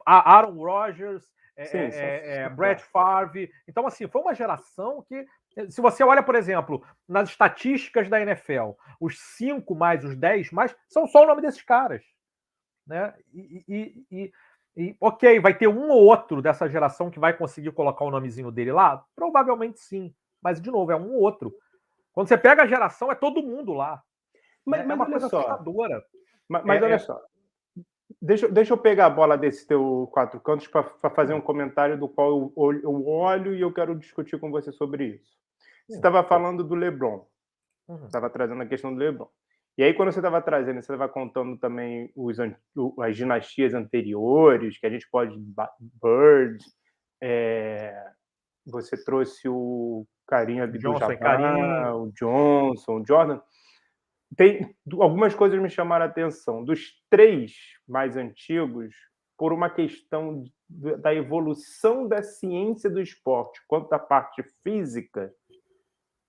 Aaron 0.06 0.56
Rodgers, 0.56 1.24
é, 1.56 1.64
Sim, 1.66 1.78
é, 1.78 2.36
é, 2.38 2.48
Brett 2.48 2.82
Favre. 2.82 3.50
Então, 3.68 3.86
assim, 3.86 4.08
foi 4.08 4.20
uma 4.20 4.34
geração 4.34 5.02
que 5.02 5.24
se 5.70 5.80
você 5.80 6.02
olha, 6.02 6.22
por 6.22 6.34
exemplo, 6.34 6.84
nas 7.08 7.30
estatísticas 7.30 8.08
da 8.08 8.20
NFL, 8.20 8.72
os 9.00 9.18
5 9.36 9.74
mais 9.74 10.04
os 10.04 10.16
10 10.16 10.50
mais 10.50 10.74
são 10.88 11.06
só 11.06 11.22
o 11.22 11.26
nome 11.26 11.42
desses 11.42 11.62
caras. 11.62 12.02
Né? 12.86 13.14
E, 13.32 13.64
e, 13.68 14.06
e, 14.10 14.32
e, 14.76 14.96
ok, 15.00 15.38
vai 15.38 15.56
ter 15.56 15.68
um 15.68 15.90
ou 15.90 16.04
outro 16.04 16.42
dessa 16.42 16.68
geração 16.68 17.08
que 17.08 17.20
vai 17.20 17.36
conseguir 17.36 17.70
colocar 17.70 18.04
o 18.04 18.10
nomezinho 18.10 18.50
dele 18.50 18.72
lá? 18.72 19.04
Provavelmente 19.14 19.78
sim. 19.78 20.12
Mas, 20.42 20.60
de 20.60 20.70
novo, 20.70 20.90
é 20.90 20.96
um 20.96 21.12
ou 21.12 21.20
outro. 21.20 21.54
Quando 22.12 22.28
você 22.28 22.36
pega 22.36 22.64
a 22.64 22.66
geração, 22.66 23.12
é 23.12 23.14
todo 23.14 23.42
mundo 23.42 23.72
lá. 23.72 24.02
Mas, 24.64 24.84
né? 24.84 24.92
é 24.92 24.96
uma 24.96 25.06
coisa 25.06 25.28
só. 25.28 25.38
assustadora. 25.38 26.04
Mas, 26.48 26.64
mas 26.64 26.82
é, 26.82 26.84
olha 26.84 26.94
é... 26.94 26.98
só. 26.98 27.20
Deixa, 28.20 28.48
deixa 28.48 28.72
eu 28.72 28.78
pegar 28.78 29.06
a 29.06 29.10
bola 29.10 29.36
desse 29.36 29.66
teu 29.66 30.08
quatro 30.12 30.40
cantos 30.40 30.66
para 30.66 31.10
fazer 31.10 31.34
um 31.34 31.40
comentário 31.40 31.98
do 31.98 32.08
qual 32.08 32.52
eu, 32.56 32.72
eu 32.82 33.06
olho 33.06 33.54
e 33.54 33.60
eu 33.60 33.72
quero 33.72 33.98
discutir 33.98 34.38
com 34.38 34.50
você 34.50 34.72
sobre 34.72 35.04
isso. 35.06 35.32
Você 35.88 35.96
estava 35.96 36.22
falando 36.22 36.64
do 36.64 36.74
LeBron. 36.74 37.26
Estava 38.06 38.26
uhum. 38.26 38.32
trazendo 38.32 38.62
a 38.62 38.66
questão 38.66 38.92
do 38.92 38.98
LeBron. 38.98 39.28
E 39.76 39.82
aí, 39.82 39.92
quando 39.92 40.12
você 40.12 40.20
estava 40.20 40.40
trazendo, 40.40 40.76
você 40.76 40.92
estava 40.92 41.08
contando 41.08 41.58
também 41.58 42.10
os, 42.14 42.38
as 42.38 43.16
dinastias 43.16 43.74
anteriores, 43.74 44.78
que 44.78 44.86
a 44.86 44.90
gente 44.90 45.08
pode. 45.10 45.36
Bird, 46.02 46.64
é, 47.20 48.12
você 48.64 49.02
trouxe 49.02 49.48
o 49.48 50.06
Carinha 50.26 50.66
do 50.66 50.80
Jabbar, 50.80 51.96
o 51.96 52.12
Johnson, 52.12 53.00
o 53.00 53.06
Jordan. 53.06 53.40
Tem 54.36 54.74
algumas 54.98 55.34
coisas 55.34 55.60
me 55.60 55.68
chamaram 55.68 56.04
a 56.04 56.08
atenção. 56.08 56.64
Dos 56.64 56.92
três 57.10 57.52
mais 57.86 58.16
antigos, 58.16 58.94
por 59.36 59.52
uma 59.52 59.68
questão 59.68 60.44
da 60.68 61.14
evolução 61.14 62.08
da 62.08 62.22
ciência 62.22 62.88
do 62.88 63.00
esporte, 63.00 63.60
quanto 63.66 63.88
da 63.88 63.98
parte 63.98 64.42
física, 64.62 65.32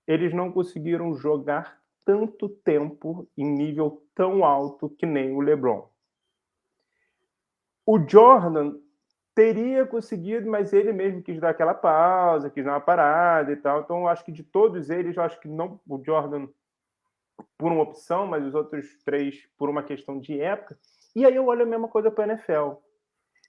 eles 0.08 0.34
não 0.34 0.52
conseguiram 0.52 1.16
jogar 1.16 1.80
tanto 2.04 2.50
tempo 2.50 3.28
em 3.36 3.46
nível 3.46 4.04
tão 4.14 4.46
alto 4.46 4.90
que 4.90 5.06
nem 5.06 5.34
o 5.34 5.42
LeBron. 5.42 5.90
O 7.86 8.00
Jordan 8.00 8.80
teria 9.34 9.86
conseguido, 9.86 10.50
mas 10.50 10.72
ele 10.72 10.94
mesmo 10.94 11.22
quis 11.22 11.40
dar 11.40 11.50
aquela 11.50 11.74
pausa, 11.74 12.50
quis 12.50 12.64
dar 12.64 12.74
uma 12.74 12.82
parada 12.82 13.52
e 13.52 13.56
tal. 13.56 13.82
Então, 13.82 14.08
acho 14.08 14.24
que 14.24 14.32
de 14.32 14.44
todos 14.44 14.90
eles, 14.90 15.18
acho 15.18 15.40
que 15.40 15.48
não, 15.48 15.80
o 15.88 16.02
Jordan 16.04 16.48
por 17.58 17.72
uma 17.72 17.84
opção, 17.84 18.28
mas 18.28 18.46
os 18.46 18.54
outros 18.54 18.86
três 19.04 19.48
por 19.58 19.70
uma 19.70 19.84
questão 19.84 20.20
de 20.20 20.40
época. 20.40 20.78
E 21.16 21.26
aí 21.26 21.36
eu 21.36 21.46
olho 21.46 21.64
a 21.64 21.66
mesma 21.66 21.88
coisa 21.88 22.12
para 22.12 22.26
a 22.26 22.28
NFL. 22.28 22.74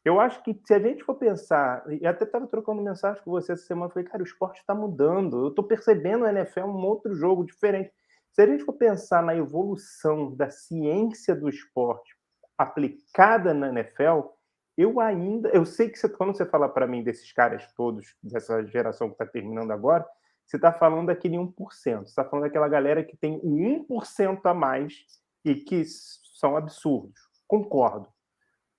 Eu 0.04 0.20
acho 0.20 0.40
que 0.44 0.56
se 0.64 0.72
a 0.72 0.78
gente 0.78 1.02
for 1.02 1.16
pensar, 1.16 1.84
e 1.90 2.06
até 2.06 2.24
estava 2.24 2.46
trocando 2.46 2.80
mensagem 2.80 3.20
com 3.24 3.30
você 3.32 3.52
essa 3.52 3.66
semana, 3.66 3.90
falei, 3.90 4.08
cara, 4.08 4.22
o 4.22 4.26
esporte 4.26 4.60
está 4.60 4.72
mudando. 4.72 5.46
Eu 5.46 5.48
estou 5.48 5.64
percebendo 5.64 6.24
a 6.24 6.30
NFL 6.30 6.60
um 6.60 6.86
outro 6.86 7.12
jogo 7.14 7.44
diferente. 7.44 7.92
Se 8.30 8.42
a 8.42 8.46
gente 8.46 8.64
for 8.64 8.74
pensar 8.74 9.22
na 9.22 9.34
evolução 9.34 10.32
da 10.34 10.48
ciência 10.48 11.34
do 11.34 11.48
esporte 11.48 12.14
aplicada 12.56 13.52
na 13.52 13.68
NFL, 13.68 14.28
eu 14.76 15.00
ainda, 15.00 15.48
eu 15.48 15.64
sei 15.64 15.88
que 15.88 15.98
você, 15.98 16.08
quando 16.08 16.36
você 16.36 16.44
fala 16.44 16.68
para 16.68 16.86
mim 16.86 17.02
desses 17.02 17.32
caras 17.32 17.66
todos, 17.72 18.14
dessa 18.22 18.64
geração 18.64 19.08
que 19.08 19.14
está 19.14 19.26
terminando 19.26 19.70
agora, 19.70 20.06
você 20.46 20.56
está 20.56 20.72
falando 20.72 21.08
daquele 21.08 21.36
1%. 21.36 21.52
Você 21.74 22.02
está 22.04 22.24
falando 22.24 22.44
daquela 22.44 22.68
galera 22.68 23.02
que 23.04 23.16
tem 23.16 23.40
o 23.42 23.86
1% 23.88 24.40
a 24.44 24.54
mais 24.54 25.04
e 25.44 25.56
que 25.56 25.84
são 25.84 26.56
absurdos. 26.56 27.20
Concordo. 27.46 28.08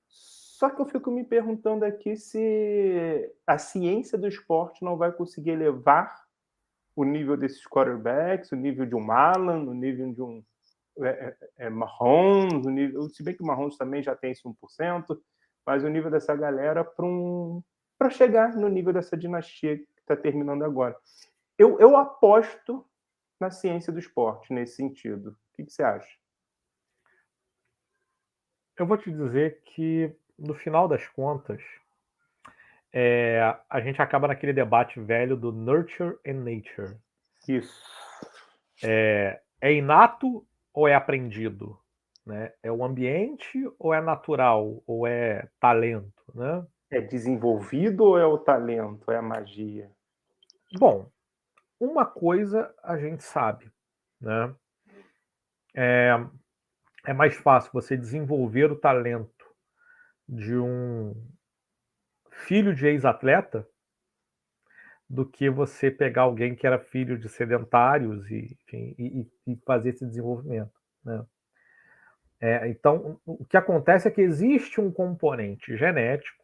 Só 0.07 0.69
que 0.69 0.81
eu 0.81 0.85
fico 0.85 1.11
me 1.11 1.23
perguntando 1.23 1.85
aqui 1.85 2.15
se 2.15 3.31
a 3.45 3.57
ciência 3.57 4.17
do 4.17 4.27
esporte 4.27 4.83
não 4.83 4.97
vai 4.97 5.11
conseguir 5.11 5.51
elevar 5.51 6.25
o 6.95 7.03
nível 7.03 7.37
desses 7.37 7.63
quarterbacks, 7.67 8.51
o 8.51 8.55
nível 8.55 8.85
de 8.85 8.95
um 8.95 9.11
Alan, 9.11 9.59
o 9.59 9.73
nível 9.73 10.11
de 10.11 10.21
um 10.21 10.43
é, 10.99 11.09
é, 11.09 11.65
é 11.67 11.69
Mahomes, 11.69 12.65
o 12.65 12.71
nível, 12.71 13.07
se 13.09 13.21
bem 13.21 13.35
que 13.35 13.43
o 13.43 13.45
Mahomes 13.45 13.77
também 13.77 14.01
já 14.01 14.15
tem 14.15 14.31
esse 14.31 14.41
1%, 14.41 14.55
mas 15.63 15.83
o 15.83 15.89
nível 15.89 16.09
dessa 16.09 16.35
galera 16.35 16.83
para 16.83 17.05
um, 17.05 17.61
chegar 18.09 18.55
no 18.55 18.67
nível 18.67 18.91
dessa 18.91 19.15
dinastia 19.15 19.77
que 19.77 19.85
está 19.99 20.15
terminando 20.15 20.63
agora. 20.63 20.95
Eu, 21.57 21.79
eu 21.79 21.97
aposto 21.97 22.85
na 23.39 23.49
ciência 23.49 23.91
do 23.91 23.99
esporte 23.99 24.53
nesse 24.53 24.75
sentido. 24.75 25.31
O 25.31 25.55
que, 25.55 25.63
que 25.65 25.71
você 25.71 25.83
acha? 25.83 26.17
Eu 28.77 28.85
vou 28.85 28.97
te 28.97 29.11
dizer 29.11 29.61
que 29.63 30.15
no 30.37 30.53
final 30.53 30.87
das 30.87 31.07
contas, 31.07 31.61
é, 32.93 33.41
a 33.69 33.81
gente 33.81 34.01
acaba 34.01 34.27
naquele 34.27 34.53
debate 34.53 34.99
velho 34.99 35.35
do 35.35 35.51
nurture 35.51 36.17
and 36.25 36.43
nature. 36.43 36.97
Isso. 37.47 37.83
É, 38.83 39.41
é 39.59 39.73
inato 39.73 40.45
ou 40.73 40.87
é 40.87 40.93
aprendido? 40.93 41.79
Né? 42.25 42.53
É 42.61 42.71
o 42.71 42.83
ambiente 42.83 43.67
ou 43.79 43.93
é 43.93 44.01
natural? 44.01 44.83
Ou 44.85 45.07
é 45.07 45.47
talento? 45.59 46.23
Né? 46.35 46.65
É 46.91 47.01
desenvolvido 47.01 48.03
ou 48.03 48.17
é 48.17 48.25
o 48.25 48.37
talento? 48.37 49.11
É 49.11 49.17
a 49.17 49.21
magia? 49.21 49.89
Bom, 50.77 51.09
uma 51.79 52.05
coisa 52.05 52.73
a 52.83 52.97
gente 52.97 53.23
sabe. 53.23 53.71
Né? 54.19 54.55
É, 55.75 56.11
é 57.05 57.13
mais 57.13 57.35
fácil 57.35 57.71
você 57.71 57.95
desenvolver 57.95 58.71
o 58.71 58.79
talento 58.79 59.45
de 60.27 60.57
um 60.57 61.15
filho 62.31 62.75
de 62.75 62.85
ex-atleta 62.87 63.67
do 65.09 65.25
que 65.25 65.49
você 65.49 65.89
pegar 65.89 66.23
alguém 66.23 66.53
que 66.55 66.67
era 66.67 66.77
filho 66.77 67.17
de 67.17 67.29
sedentários 67.29 68.29
e, 68.29 68.57
enfim, 68.61 68.95
e, 68.99 69.31
e 69.47 69.55
fazer 69.65 69.89
esse 69.89 70.05
desenvolvimento. 70.05 70.73
Né? 71.03 71.25
É, 72.39 72.67
então, 72.67 73.19
o 73.25 73.45
que 73.45 73.57
acontece 73.57 74.07
é 74.07 74.11
que 74.11 74.21
existe 74.21 74.81
um 74.81 74.91
componente 74.91 75.75
genético 75.77 76.43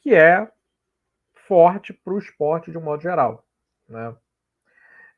que 0.00 0.14
é 0.14 0.50
forte 1.34 1.92
para 1.92 2.12
o 2.12 2.18
esporte 2.18 2.70
de 2.70 2.76
um 2.76 2.82
modo 2.82 3.02
geral. 3.02 3.47
Né? 3.88 4.14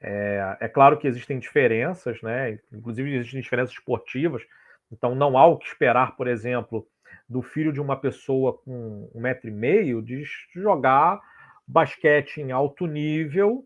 É, 0.01 0.57
é, 0.61 0.69
claro 0.69 0.99
que 0.99 1.07
existem 1.07 1.39
diferenças, 1.39 2.21
né? 2.23 2.59
inclusive 2.73 3.17
existem 3.17 3.41
diferenças 3.41 3.75
esportivas, 3.75 4.43
então 4.91 5.15
não 5.15 5.37
há 5.37 5.47
o 5.47 5.59
que 5.59 5.67
esperar, 5.67 6.17
por 6.17 6.27
exemplo, 6.27 6.87
do 7.29 7.43
filho 7.43 7.73
de 7.73 7.81
uma 7.81 7.97
pessoa 7.97 8.59
com 8.59 9.11
um 9.15 9.21
metro 9.21 9.49
e 9.49 9.53
meio 9.53 10.03
de 10.03 10.25
jogar 10.55 11.21
basquete 11.67 12.39
em 12.39 12.51
alto 12.51 12.87
nível. 12.87 13.65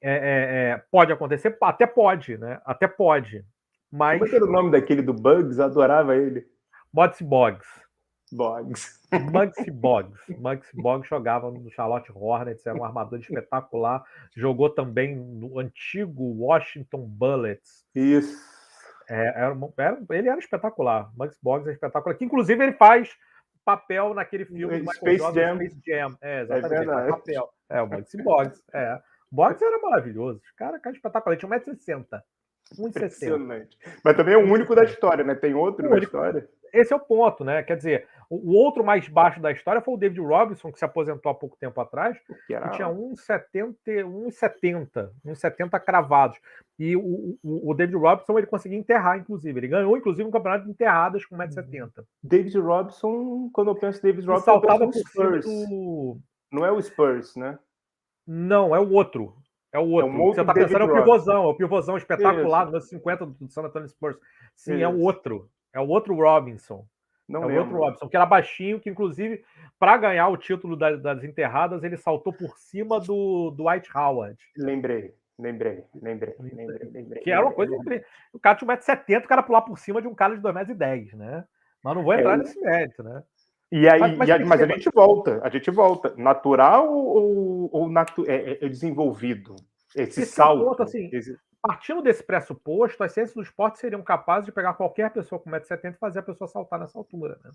É, 0.00 0.12
é, 0.12 0.70
é, 0.70 0.82
pode 0.90 1.12
acontecer, 1.12 1.56
até 1.60 1.86
pode, 1.86 2.36
né? 2.38 2.60
Até 2.64 2.88
pode. 2.88 3.44
Mas... 3.90 4.18
Como 4.18 4.32
é 4.32 4.36
era 4.36 4.44
o 4.44 4.50
nome 4.50 4.70
daquele 4.70 5.02
do 5.02 5.12
Bugs? 5.12 5.60
Adorava 5.60 6.16
ele. 6.16 6.44
Modsy 6.92 7.22
Boggs. 7.22 7.68
Boggs. 8.32 9.00
Muggsy 9.12 9.70
Boggs. 9.70 10.20
Muggsy 10.38 10.76
Boggs 10.76 11.08
jogava 11.08 11.50
no 11.50 11.70
Charlotte 11.70 12.10
Hornets, 12.14 12.66
era 12.66 12.76
um 12.76 12.84
armador 12.84 13.18
espetacular. 13.18 14.04
Jogou 14.34 14.70
também 14.70 15.14
no 15.14 15.58
antigo 15.58 16.22
Washington 16.22 17.06
Bullets. 17.06 17.84
Isso. 17.94 18.36
É, 19.08 19.26
era, 19.28 19.56
era, 19.76 19.98
ele 20.10 20.28
era 20.28 20.38
espetacular. 20.38 21.12
Max 21.16 21.38
Boggs 21.42 21.68
é 21.68 21.72
espetacular. 21.72 22.16
Que 22.16 22.24
inclusive 22.24 22.62
ele 22.62 22.72
faz 22.72 23.10
papel 23.64 24.14
naquele 24.14 24.44
filme 24.44 24.80
do 24.80 24.92
Space 24.92 25.34
Jam. 25.34 25.56
Space 25.56 25.82
Jam. 25.86 26.16
É, 26.20 26.38
é 26.38 26.42
exatamente. 26.42 26.90
É, 26.90 27.10
papel. 27.10 27.48
é 27.68 27.82
o 27.82 27.88
Max 27.88 28.14
Boggs. 28.14 28.62
É. 28.72 29.00
Boggs 29.30 29.62
era 29.62 29.78
maravilhoso. 29.80 30.40
Cara, 30.56 30.78
cara 30.78 30.96
espetacular. 30.96 31.34
Ele 31.34 31.40
tinha 31.40 31.50
1,60m. 31.50 32.22
1,60m. 32.78 33.68
Mas 34.02 34.16
também 34.16 34.34
é 34.34 34.38
o 34.38 34.50
único 34.50 34.74
da 34.74 34.84
história, 34.84 35.24
né? 35.24 35.34
Tem 35.34 35.54
outro 35.54 35.88
na 35.88 35.98
história 35.98 36.48
esse 36.72 36.92
é 36.92 36.96
o 36.96 37.00
ponto, 37.00 37.44
né? 37.44 37.62
Quer 37.62 37.76
dizer, 37.76 38.08
o, 38.30 38.56
outro 38.56 38.82
mais 38.82 39.06
baixo 39.08 39.40
da 39.40 39.52
história 39.52 39.82
foi 39.82 39.94
o 39.94 39.96
David 39.96 40.20
Robinson, 40.20 40.72
que 40.72 40.78
se 40.78 40.84
aposentou 40.84 41.30
há 41.30 41.34
pouco 41.34 41.56
tempo 41.56 41.78
atrás, 41.80 42.18
que, 42.46 42.54
era... 42.54 42.68
que 42.68 42.76
tinha 42.76 42.88
1,70, 42.88 43.74
1,70, 43.84 45.10
1,70 45.26 45.80
cravados. 45.80 46.38
E 46.78 46.96
o, 46.96 47.38
o, 47.42 47.70
o, 47.70 47.74
David 47.74 47.96
Robinson 47.96 48.38
ele 48.38 48.46
conseguiu 48.46 48.78
enterrar, 48.78 49.18
inclusive. 49.18 49.58
Ele 49.60 49.68
ganhou, 49.68 49.96
inclusive, 49.96 50.26
um 50.26 50.32
campeonato 50.32 50.64
de 50.64 50.70
enterradas 50.70 51.24
com 51.26 51.36
1,70m. 51.36 51.90
Uhum. 51.98 52.04
David 52.22 52.58
Robinson, 52.58 53.50
quando 53.52 53.68
eu 53.68 53.74
penso 53.74 53.98
em 53.98 54.02
David 54.02 54.26
Robinson, 54.26 54.44
saltava 54.44 54.86
por 54.86 54.94
Spurs. 54.94 55.44
Do... 55.44 56.18
Não 56.50 56.64
é 56.64 56.72
o 56.72 56.80
Spurs, 56.80 57.36
né? 57.36 57.58
Não, 58.26 58.74
é 58.74 58.80
o 58.80 58.90
outro. 58.92 59.36
É 59.72 59.78
o 59.78 59.88
outro. 59.88 60.08
É 60.08 60.12
um 60.12 60.20
outro 60.20 60.34
Você 60.34 60.40
está 60.42 60.54
pensando 60.54 60.80
é 60.80 60.84
o 60.84 60.94
pivôzão, 60.94 61.44
é 61.44 61.46
o 61.46 61.54
pivôzão 61.54 61.96
espetacular 61.96 62.70
nos 62.70 62.88
50 62.88 63.26
do 63.26 63.48
San 63.50 63.62
Antonio 63.62 63.88
Spurs. 63.88 64.16
Sim, 64.54 64.74
Isso. 64.74 64.84
é 64.84 64.88
o 64.88 65.00
outro. 65.00 65.50
É 65.72 65.80
o 65.80 65.88
outro 65.88 66.14
Robinson. 66.14 66.86
Não 67.28 67.48
é 67.48 67.54
o 67.54 67.60
outro 67.60 67.76
Robinson, 67.76 68.08
que 68.08 68.16
era 68.16 68.26
baixinho, 68.26 68.80
que 68.80 68.90
inclusive, 68.90 69.42
para 69.78 69.96
ganhar 69.96 70.28
o 70.28 70.36
título 70.36 70.76
das, 70.76 71.00
das, 71.00 71.24
enterradas, 71.24 71.82
ele 71.82 71.96
saltou 71.96 72.32
por 72.32 72.58
cima 72.58 73.00
do, 73.00 73.50
do 73.50 73.68
White 73.68 73.90
Howard. 73.96 74.38
Lembrei, 74.56 75.14
lembrei, 75.38 75.84
lembrei, 75.94 76.34
lembrei, 76.38 76.90
lembrei. 76.90 77.22
Que 77.22 77.30
era 77.30 77.42
uma 77.42 77.52
coisa 77.52 77.74
incrível. 77.74 78.04
O 78.32 78.38
cara 78.38 78.56
tinha 78.56 78.76
1,70m, 78.76 79.24
o 79.24 79.28
cara 79.28 79.42
pular 79.42 79.62
por 79.62 79.78
cima 79.78 80.02
de 80.02 80.08
um 80.08 80.14
cara 80.14 80.36
de 80.36 80.42
2,10m, 80.42 81.14
né? 81.14 81.44
Mas 81.82 81.96
não 81.96 82.04
vou 82.04 82.12
entrar 82.12 82.34
é, 82.34 82.36
nesse 82.36 82.60
mérito, 82.60 83.02
né? 83.02 83.22
E 83.70 83.88
aí, 83.88 83.98
mas, 83.98 84.16
mas, 84.18 84.30
a, 84.30 84.38
mas 84.40 84.62
a 84.62 84.66
gente 84.66 84.90
volta, 84.90 85.40
a 85.42 85.48
gente 85.48 85.70
volta. 85.70 86.14
Natural 86.16 86.92
ou, 86.92 87.70
ou 87.72 87.88
natu 87.88 88.24
é, 88.30 88.58
é, 88.60 88.68
desenvolvido? 88.68 89.56
Esse, 89.96 90.20
esse 90.20 90.26
salto. 90.26 90.64
Ponto, 90.64 90.82
assim, 90.82 91.08
esse 91.12 91.36
partindo 91.62 92.02
desse 92.02 92.24
pressuposto, 92.24 93.02
as 93.04 93.12
ciências 93.12 93.36
do 93.36 93.42
esporte 93.42 93.78
seriam 93.78 94.02
capazes 94.02 94.46
de 94.46 94.52
pegar 94.52 94.74
qualquer 94.74 95.10
pessoa 95.12 95.40
com 95.40 95.48
1,70m 95.48 95.94
e 95.94 95.98
fazer 95.98 96.18
a 96.18 96.24
pessoa 96.24 96.48
saltar 96.48 96.80
nessa 96.80 96.98
altura. 96.98 97.38
Né? 97.44 97.50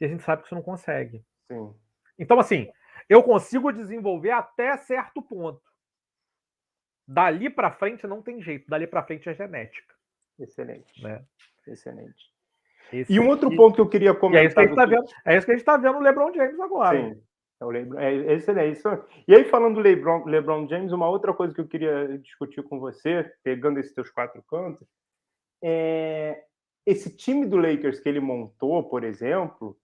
E 0.00 0.04
a 0.04 0.08
gente 0.08 0.22
sabe 0.22 0.42
que 0.42 0.48
isso 0.48 0.54
não 0.54 0.62
consegue. 0.62 1.24
Sim. 1.50 1.74
Então, 2.16 2.38
assim, 2.38 2.70
eu 3.08 3.22
consigo 3.24 3.72
desenvolver 3.72 4.30
até 4.30 4.76
certo 4.76 5.20
ponto. 5.20 5.60
Dali 7.06 7.50
para 7.50 7.72
frente 7.72 8.06
não 8.06 8.22
tem 8.22 8.40
jeito. 8.40 8.68
Dali 8.68 8.86
para 8.86 9.02
frente 9.02 9.28
é 9.28 9.34
genética. 9.34 9.94
Excelente. 10.38 11.02
Né? 11.02 11.24
Excelente. 11.66 12.32
Esse 12.92 13.12
e 13.12 13.18
um 13.18 13.26
outro 13.28 13.54
ponto 13.56 13.74
que 13.74 13.80
eu 13.80 13.88
queria 13.88 14.14
comentar. 14.14 14.44
é, 14.44 14.46
isso 14.46 14.54
que 14.54 14.60
a 14.60 14.66
gente 14.66 14.76
tá 14.76 14.86
vendo, 14.86 15.04
é 15.24 15.36
isso 15.36 15.46
que 15.46 15.52
a 15.52 15.54
gente 15.54 15.62
está 15.62 15.76
vendo 15.76 15.94
no 15.94 16.00
LeBron 16.00 16.32
James 16.32 16.60
agora. 16.60 16.98
Sim. 16.98 17.22
É, 17.60 17.64
Lebron, 17.64 17.98
é 17.98 18.34
excelente. 18.34 18.82
E 19.26 19.34
aí, 19.34 19.44
falando 19.44 19.76
do 19.76 19.80
LeBron, 19.80 20.24
LeBron 20.24 20.68
James, 20.68 20.92
uma 20.92 21.08
outra 21.08 21.32
coisa 21.32 21.54
que 21.54 21.60
eu 21.60 21.68
queria 21.68 22.18
discutir 22.18 22.62
com 22.62 22.78
você, 22.78 23.32
pegando 23.42 23.78
esses 23.78 23.94
teus 23.94 24.10
quatro 24.10 24.42
cantos, 24.42 24.86
é 25.62 26.42
esse 26.84 27.10
time 27.14 27.46
do 27.46 27.56
Lakers 27.56 27.98
que 27.98 28.08
ele 28.08 28.20
montou, 28.20 28.84
por 28.84 29.02
exemplo, 29.02 29.76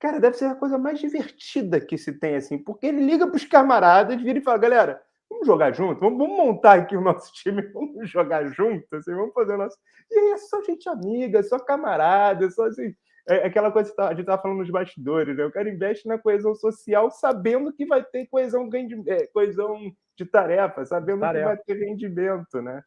cara, 0.00 0.18
deve 0.18 0.36
ser 0.36 0.46
a 0.46 0.54
coisa 0.56 0.76
mais 0.76 0.98
divertida 0.98 1.80
que 1.80 1.96
se 1.96 2.18
tem, 2.18 2.34
assim, 2.34 2.58
porque 2.58 2.86
ele 2.86 3.02
liga 3.02 3.26
para 3.26 3.36
os 3.36 3.44
camaradas, 3.44 4.20
vira 4.20 4.40
e 4.40 4.42
fala, 4.42 4.58
galera, 4.58 5.02
vamos 5.30 5.46
jogar 5.46 5.72
junto, 5.72 6.00
vamos, 6.00 6.18
vamos, 6.18 6.36
montar 6.36 6.80
aqui 6.80 6.96
o 6.96 7.00
nosso 7.00 7.32
time, 7.32 7.62
vamos 7.70 8.10
jogar 8.10 8.48
junto, 8.48 8.84
assim, 8.96 9.14
vamos 9.14 9.32
fazer 9.32 9.54
o 9.54 9.58
nosso. 9.58 9.78
E 10.10 10.18
aí 10.18 10.30
é 10.32 10.36
só 10.38 10.60
gente 10.62 10.88
amiga, 10.88 11.40
só 11.44 11.56
camarada, 11.60 12.50
só 12.50 12.64
assim 12.66 12.92
é 13.28 13.46
aquela 13.46 13.70
coisa 13.70 13.90
que 13.90 13.96
tá, 13.96 14.06
a 14.06 14.10
gente 14.10 14.20
estava 14.20 14.40
falando 14.40 14.58
nos 14.58 14.70
bastidores, 14.70 15.36
né? 15.36 15.44
O 15.44 15.52
cara 15.52 15.68
investe 15.68 16.08
na 16.08 16.18
coesão 16.18 16.54
social 16.54 17.10
sabendo 17.10 17.72
que 17.72 17.86
vai 17.86 18.02
ter 18.02 18.26
coesão, 18.26 18.68
é, 19.06 19.26
coesão 19.28 19.92
de 20.16 20.24
tarefa, 20.24 20.84
sabendo 20.84 21.20
tarefa. 21.20 21.40
que 21.40 21.54
vai 21.56 21.56
ter 21.58 21.86
rendimento, 21.86 22.60
né? 22.60 22.82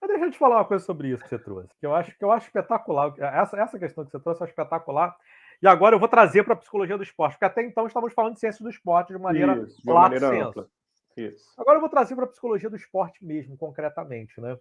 Mas 0.00 0.10
deixa 0.10 0.26
eu 0.26 0.30
te 0.30 0.38
falar 0.38 0.56
uma 0.56 0.64
coisa 0.64 0.84
sobre 0.84 1.08
isso 1.08 1.22
que 1.22 1.28
você 1.28 1.38
trouxe, 1.38 1.68
que 1.78 1.86
eu 1.86 1.94
acho 1.94 2.16
que 2.16 2.24
eu 2.24 2.30
acho 2.30 2.46
espetacular. 2.46 3.12
Essa, 3.18 3.60
essa 3.60 3.78
questão 3.78 4.04
que 4.04 4.10
você 4.10 4.20
trouxe 4.20 4.42
é 4.42 4.46
espetacular. 4.46 5.16
E 5.60 5.66
agora 5.66 5.96
eu 5.96 5.98
vou 5.98 6.08
trazer 6.08 6.44
para 6.44 6.54
a 6.54 6.56
psicologia 6.56 6.96
do 6.96 7.02
esporte, 7.02 7.32
porque 7.32 7.44
até 7.44 7.62
então 7.62 7.86
estávamos 7.86 8.14
falando 8.14 8.34
de 8.34 8.40
ciência 8.40 8.62
do 8.62 8.70
esporte 8.70 9.12
de 9.12 9.18
maneira, 9.18 9.58
isso, 9.58 9.82
de 9.82 9.92
maneira 9.92 10.28
ampla. 10.28 10.68
Isso. 11.16 11.52
Agora 11.58 11.78
eu 11.78 11.80
vou 11.80 11.90
trazer 11.90 12.14
para 12.14 12.24
a 12.24 12.28
psicologia 12.28 12.70
do 12.70 12.76
esporte 12.76 13.24
mesmo, 13.24 13.56
concretamente, 13.56 14.40
né? 14.40 14.56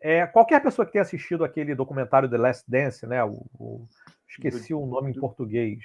É, 0.00 0.26
qualquer 0.26 0.62
pessoa 0.62 0.86
que 0.86 0.92
tenha 0.92 1.02
assistido 1.02 1.44
aquele 1.44 1.74
documentário 1.74 2.30
The 2.30 2.38
Last 2.38 2.70
Dance, 2.70 3.04
né? 3.06 3.22
O, 3.24 3.44
o 3.58 3.88
esqueci 4.30 4.72
o 4.72 4.86
nome 4.86 5.10
em 5.10 5.20
português. 5.20 5.78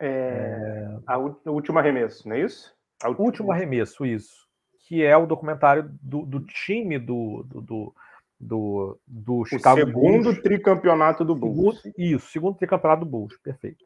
É, 0.00 0.08
é... 0.08 0.98
A 1.06 1.18
última 1.50 1.80
arremesso, 1.80 2.28
não 2.28 2.36
é 2.36 2.40
isso? 2.40 2.74
A 3.02 3.08
último 3.10 3.52
arremesso, 3.52 4.06
isso. 4.06 4.46
Que 4.86 5.02
é 5.04 5.16
o 5.16 5.26
documentário 5.26 5.90
do, 6.02 6.24
do 6.26 6.40
time 6.40 6.98
do, 6.98 7.44
do, 7.44 7.60
do 7.60 7.94
do, 8.42 8.98
do 9.06 9.44
Chicago 9.44 9.80
o 9.80 9.86
segundo 9.86 10.24
Bulls. 10.24 10.42
tricampeonato 10.42 11.24
do 11.24 11.34
Bulls. 11.36 11.80
Segundo, 11.80 11.94
isso, 11.96 12.28
segundo 12.30 12.58
tricampeonato 12.58 13.04
do 13.04 13.10
Bulls, 13.10 13.36
perfeito. 13.38 13.84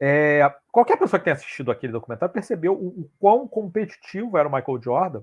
É, 0.00 0.54
qualquer 0.70 0.96
pessoa 0.98 1.18
que 1.18 1.24
tenha 1.24 1.34
assistido 1.34 1.70
aquele 1.72 1.92
documentário 1.92 2.32
percebeu 2.32 2.74
o, 2.74 3.00
o, 3.00 3.10
quão 3.18 3.48
competitivo 3.48 4.36
era 4.38 4.46
o 4.46 4.52
Michael 4.52 4.80
Jordan 4.80 5.22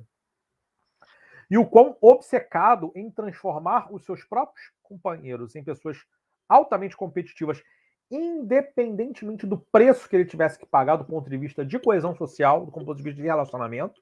e 1.50 1.58
o 1.58 1.66
quão 1.66 1.96
obcecado 2.02 2.92
em 2.94 3.10
transformar 3.10 3.94
os 3.94 4.04
seus 4.04 4.24
próprios 4.26 4.72
companheiros 4.82 5.56
em 5.56 5.64
pessoas 5.64 6.04
altamente 6.48 6.96
competitivas, 6.96 7.62
independentemente 8.10 9.46
do 9.46 9.58
preço 9.58 10.08
que 10.08 10.16
ele 10.16 10.25
tivesse 10.25 10.60
que 10.60 10.66
pagar 10.66 10.96
do 10.96 11.06
ponto 11.06 11.30
de 11.30 11.38
vista 11.38 11.66
de 11.66 11.80
coesão 11.80 12.16
social, 12.16 12.66
do 12.66 12.72
ponto 12.72 12.96
de 12.96 13.04
vista 13.04 13.22
de 13.22 13.28
relacionamento, 13.28 14.00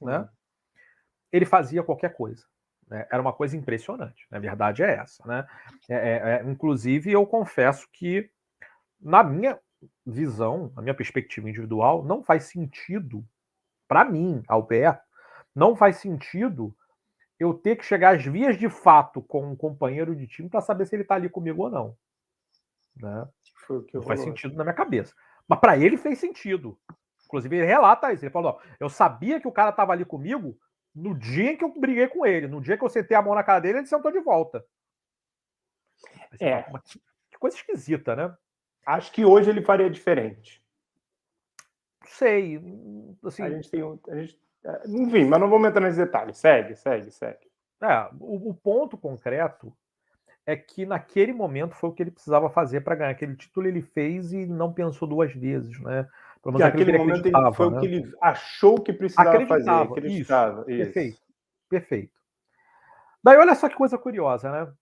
né? 0.00 0.28
Ele 1.32 1.44
fazia 1.44 1.82
qualquer 1.82 2.14
coisa. 2.14 2.44
Né? 2.88 3.06
Era 3.10 3.22
uma 3.22 3.32
coisa 3.32 3.56
impressionante. 3.56 4.26
Na 4.30 4.38
verdade 4.38 4.82
é 4.82 4.96
essa, 4.96 5.26
né? 5.26 5.46
É, 5.88 5.94
é, 5.94 6.30
é, 6.34 6.50
inclusive 6.50 7.10
eu 7.10 7.26
confesso 7.26 7.88
que 7.92 8.30
na 9.00 9.22
minha 9.22 9.58
visão, 10.04 10.72
na 10.74 10.82
minha 10.82 10.94
perspectiva 10.94 11.48
individual, 11.48 12.04
não 12.04 12.22
faz 12.22 12.44
sentido 12.44 13.24
para 13.88 14.04
mim, 14.04 14.42
Alberto, 14.46 15.02
não 15.54 15.74
faz 15.74 15.96
sentido 15.96 16.76
eu 17.40 17.54
ter 17.54 17.76
que 17.76 17.84
chegar 17.86 18.14
às 18.14 18.22
vias 18.22 18.58
de 18.58 18.68
fato 18.68 19.22
com 19.22 19.50
um 19.50 19.56
companheiro 19.56 20.14
de 20.14 20.26
time 20.26 20.50
para 20.50 20.60
saber 20.60 20.84
se 20.86 20.94
ele 20.94 21.02
está 21.02 21.14
ali 21.14 21.30
comigo 21.30 21.62
ou 21.62 21.70
não. 21.70 21.96
Né? 22.94 23.26
não 23.94 24.02
faz 24.02 24.20
sentido 24.20 24.54
na 24.56 24.62
minha 24.62 24.74
cabeça. 24.74 25.14
Mas 25.48 25.58
para 25.58 25.78
ele 25.78 25.96
fez 25.96 26.18
sentido. 26.18 26.78
Inclusive, 27.24 27.56
ele 27.56 27.66
relata 27.66 28.12
isso. 28.12 28.24
Ele 28.24 28.32
falou: 28.32 28.60
eu 28.78 28.90
sabia 28.90 29.40
que 29.40 29.48
o 29.48 29.52
cara 29.52 29.70
estava 29.70 29.92
ali 29.92 30.04
comigo 30.04 30.58
no 30.94 31.16
dia 31.16 31.52
em 31.52 31.56
que 31.56 31.64
eu 31.64 31.72
briguei 31.72 32.08
com 32.08 32.26
ele. 32.26 32.46
No 32.46 32.60
dia 32.60 32.76
que 32.76 32.84
eu 32.84 32.90
sentei 32.90 33.16
a 33.16 33.22
mão 33.22 33.34
na 33.34 33.42
cara 33.42 33.60
dele, 33.60 33.78
ele 33.78 33.86
sentou 33.86 34.12
de 34.12 34.20
volta. 34.20 34.62
É. 36.38 36.62
Que 37.30 37.38
coisa 37.38 37.56
esquisita, 37.56 38.14
né? 38.14 38.36
Acho 38.84 39.10
que 39.12 39.24
hoje 39.24 39.48
ele 39.48 39.62
faria 39.62 39.88
diferente. 39.88 40.62
Sei. 42.04 42.60
Assim, 43.24 43.42
a 43.42 43.50
gente 43.50 43.70
tem. 43.70 43.80
A 44.08 44.16
gente 44.16 44.38
enfim, 44.86 45.24
mas 45.24 45.40
não 45.40 45.48
vamos 45.48 45.68
entrar 45.68 45.80
nesse 45.80 45.98
detalhe. 45.98 46.34
Segue, 46.34 46.76
segue, 46.76 47.10
segue. 47.10 47.50
É, 47.82 48.08
o, 48.20 48.50
o, 48.50 48.54
ponto 48.54 48.98
concreto 48.98 49.72
é 50.44 50.54
que 50.54 50.84
naquele 50.84 51.32
momento 51.32 51.74
foi 51.74 51.88
o 51.88 51.92
que 51.92 52.02
ele 52.02 52.10
precisava 52.10 52.50
fazer 52.50 52.82
para 52.82 52.94
ganhar 52.94 53.10
aquele 53.10 53.36
título. 53.36 53.66
Ele 53.66 53.80
fez 53.80 54.32
e 54.32 54.44
não 54.46 54.72
pensou 54.72 55.08
duas 55.08 55.32
vezes, 55.32 55.80
né? 55.80 56.06
Pelo 56.42 56.58
menos 56.58 56.72
naquele 56.72 56.98
momento 56.98 57.26
ele 57.26 57.52
foi 57.54 57.70
né? 57.70 57.76
o 57.76 57.80
que 57.80 57.86
ele 57.86 58.12
achou 58.20 58.80
que 58.80 58.92
precisava 58.92 59.30
acreditava, 59.30 59.64
fazer. 59.64 59.92
Acreditava. 59.92 60.60
Isso, 60.60 60.70
isso. 60.70 60.92
Perfeito, 60.92 61.20
perfeito. 61.68 62.20
Daí 63.22 63.36
olha 63.36 63.54
só 63.54 63.68
que 63.68 63.76
coisa 63.76 63.98
curiosa, 63.98 64.50
né? 64.50 64.72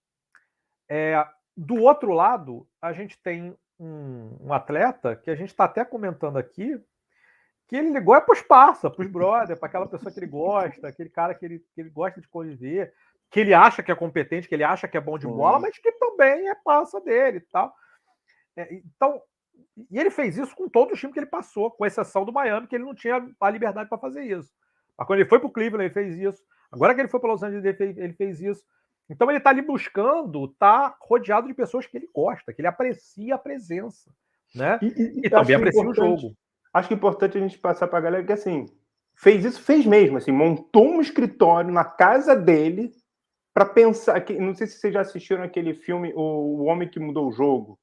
É, 0.89 1.25
do 1.55 1.75
outro 1.75 2.11
lado, 2.11 2.65
a 2.81 2.93
gente 2.93 3.21
tem 3.21 3.55
um, 3.79 4.37
um 4.41 4.53
atleta 4.53 5.15
que 5.15 5.29
a 5.29 5.35
gente 5.35 5.49
está 5.49 5.65
até 5.65 5.83
comentando 5.85 6.37
aqui, 6.37 6.81
que 7.69 7.75
ele 7.75 7.91
ligou 7.91 8.15
é 8.15 8.19
para 8.19 8.33
os 8.33 8.41
parça, 8.41 8.89
para 8.89 9.05
os 9.05 9.11
brother, 9.11 9.55
para 9.55 9.69
aquela 9.69 9.87
pessoa 9.87 10.11
que 10.11 10.19
ele 10.19 10.25
gosta, 10.25 10.87
aquele 10.87 11.09
cara 11.09 11.35
que 11.35 11.45
ele, 11.45 11.59
que 11.59 11.79
ele 11.79 11.89
gosta 11.91 12.19
de 12.19 12.27
conviver, 12.27 12.91
que 13.29 13.39
ele 13.39 13.53
acha 13.53 13.83
que 13.83 13.91
é 13.91 13.95
competente, 13.95 14.49
que 14.49 14.55
ele 14.55 14.63
acha 14.63 14.87
que 14.87 14.97
é 14.97 15.01
bom 15.01 15.19
de 15.19 15.27
bola, 15.27 15.59
mas 15.59 15.77
que 15.77 15.91
também 15.91 16.49
é 16.49 16.55
parça 16.55 16.99
dele 16.99 17.37
e 17.37 17.41
tal. 17.41 17.71
É, 18.57 18.73
então, 18.73 19.21
e 19.91 19.99
ele 19.99 20.09
fez 20.09 20.35
isso 20.35 20.55
com 20.55 20.67
todo 20.67 20.93
o 20.93 20.97
time 20.97 21.13
que 21.13 21.19
ele 21.19 21.27
passou, 21.27 21.69
com 21.69 21.85
exceção 21.85 22.25
do 22.25 22.33
Miami, 22.33 22.65
que 22.65 22.75
ele 22.75 22.85
não 22.85 22.95
tinha 22.95 23.23
a 23.39 23.49
liberdade 23.51 23.87
para 23.87 23.99
fazer 23.99 24.23
isso. 24.23 24.51
Mas 24.97 25.05
quando 25.05 25.19
ele 25.19 25.29
foi 25.29 25.37
para 25.37 25.47
o 25.47 25.51
Cleveland, 25.51 25.85
ele 25.85 25.93
fez 25.93 26.17
isso. 26.17 26.43
Agora 26.71 26.95
que 26.95 27.01
ele 27.01 27.07
foi 27.07 27.19
para 27.19 27.31
Los 27.31 27.43
Angeles, 27.43 27.65
ele 27.65 27.77
fez, 27.77 27.97
ele 27.99 28.13
fez 28.13 28.41
isso. 28.41 28.63
Então 29.07 29.29
ele 29.29 29.37
está 29.37 29.51
ali 29.51 29.61
buscando, 29.61 30.45
está 30.45 30.97
rodeado 30.99 31.47
de 31.47 31.53
pessoas 31.53 31.85
que 31.85 31.95
ele 31.95 32.09
gosta, 32.13 32.51
que 32.51 32.61
ele 32.61 32.67
aprecia 32.67 33.35
a 33.35 33.39
presença. 33.39 34.11
Né? 34.55 34.79
E, 34.81 34.87
e, 34.87 35.21
e 35.25 35.29
também 35.29 35.55
aprecia 35.55 35.87
o 35.87 35.93
jogo 35.93 36.35
acho 36.73 36.87
que 36.87 36.93
é 36.93 36.97
importante 36.97 37.37
a 37.37 37.41
gente 37.41 37.57
passar 37.57 37.87
para 37.87 37.99
a 37.99 38.01
galera 38.01 38.23
que 38.23 38.33
assim 38.33 38.65
fez 39.19 39.43
isso, 39.43 39.61
fez 39.61 39.85
mesmo, 39.85 40.17
assim, 40.17 40.31
montou 40.31 40.87
um 40.87 41.01
escritório 41.01 41.71
na 41.71 41.83
casa 41.83 42.35
dele 42.35 42.91
para 43.53 43.65
pensar. 43.65 44.19
Que, 44.21 44.39
não 44.39 44.55
sei 44.55 44.65
se 44.67 44.79
vocês 44.79 44.93
já 44.93 45.01
assistiram 45.01 45.43
aquele 45.43 45.73
filme 45.73 46.13
O, 46.15 46.63
Homem 46.63 46.87
que 46.87 46.99
Mudou 46.99 47.27
o 47.27 47.31
Jogo. 47.31 47.77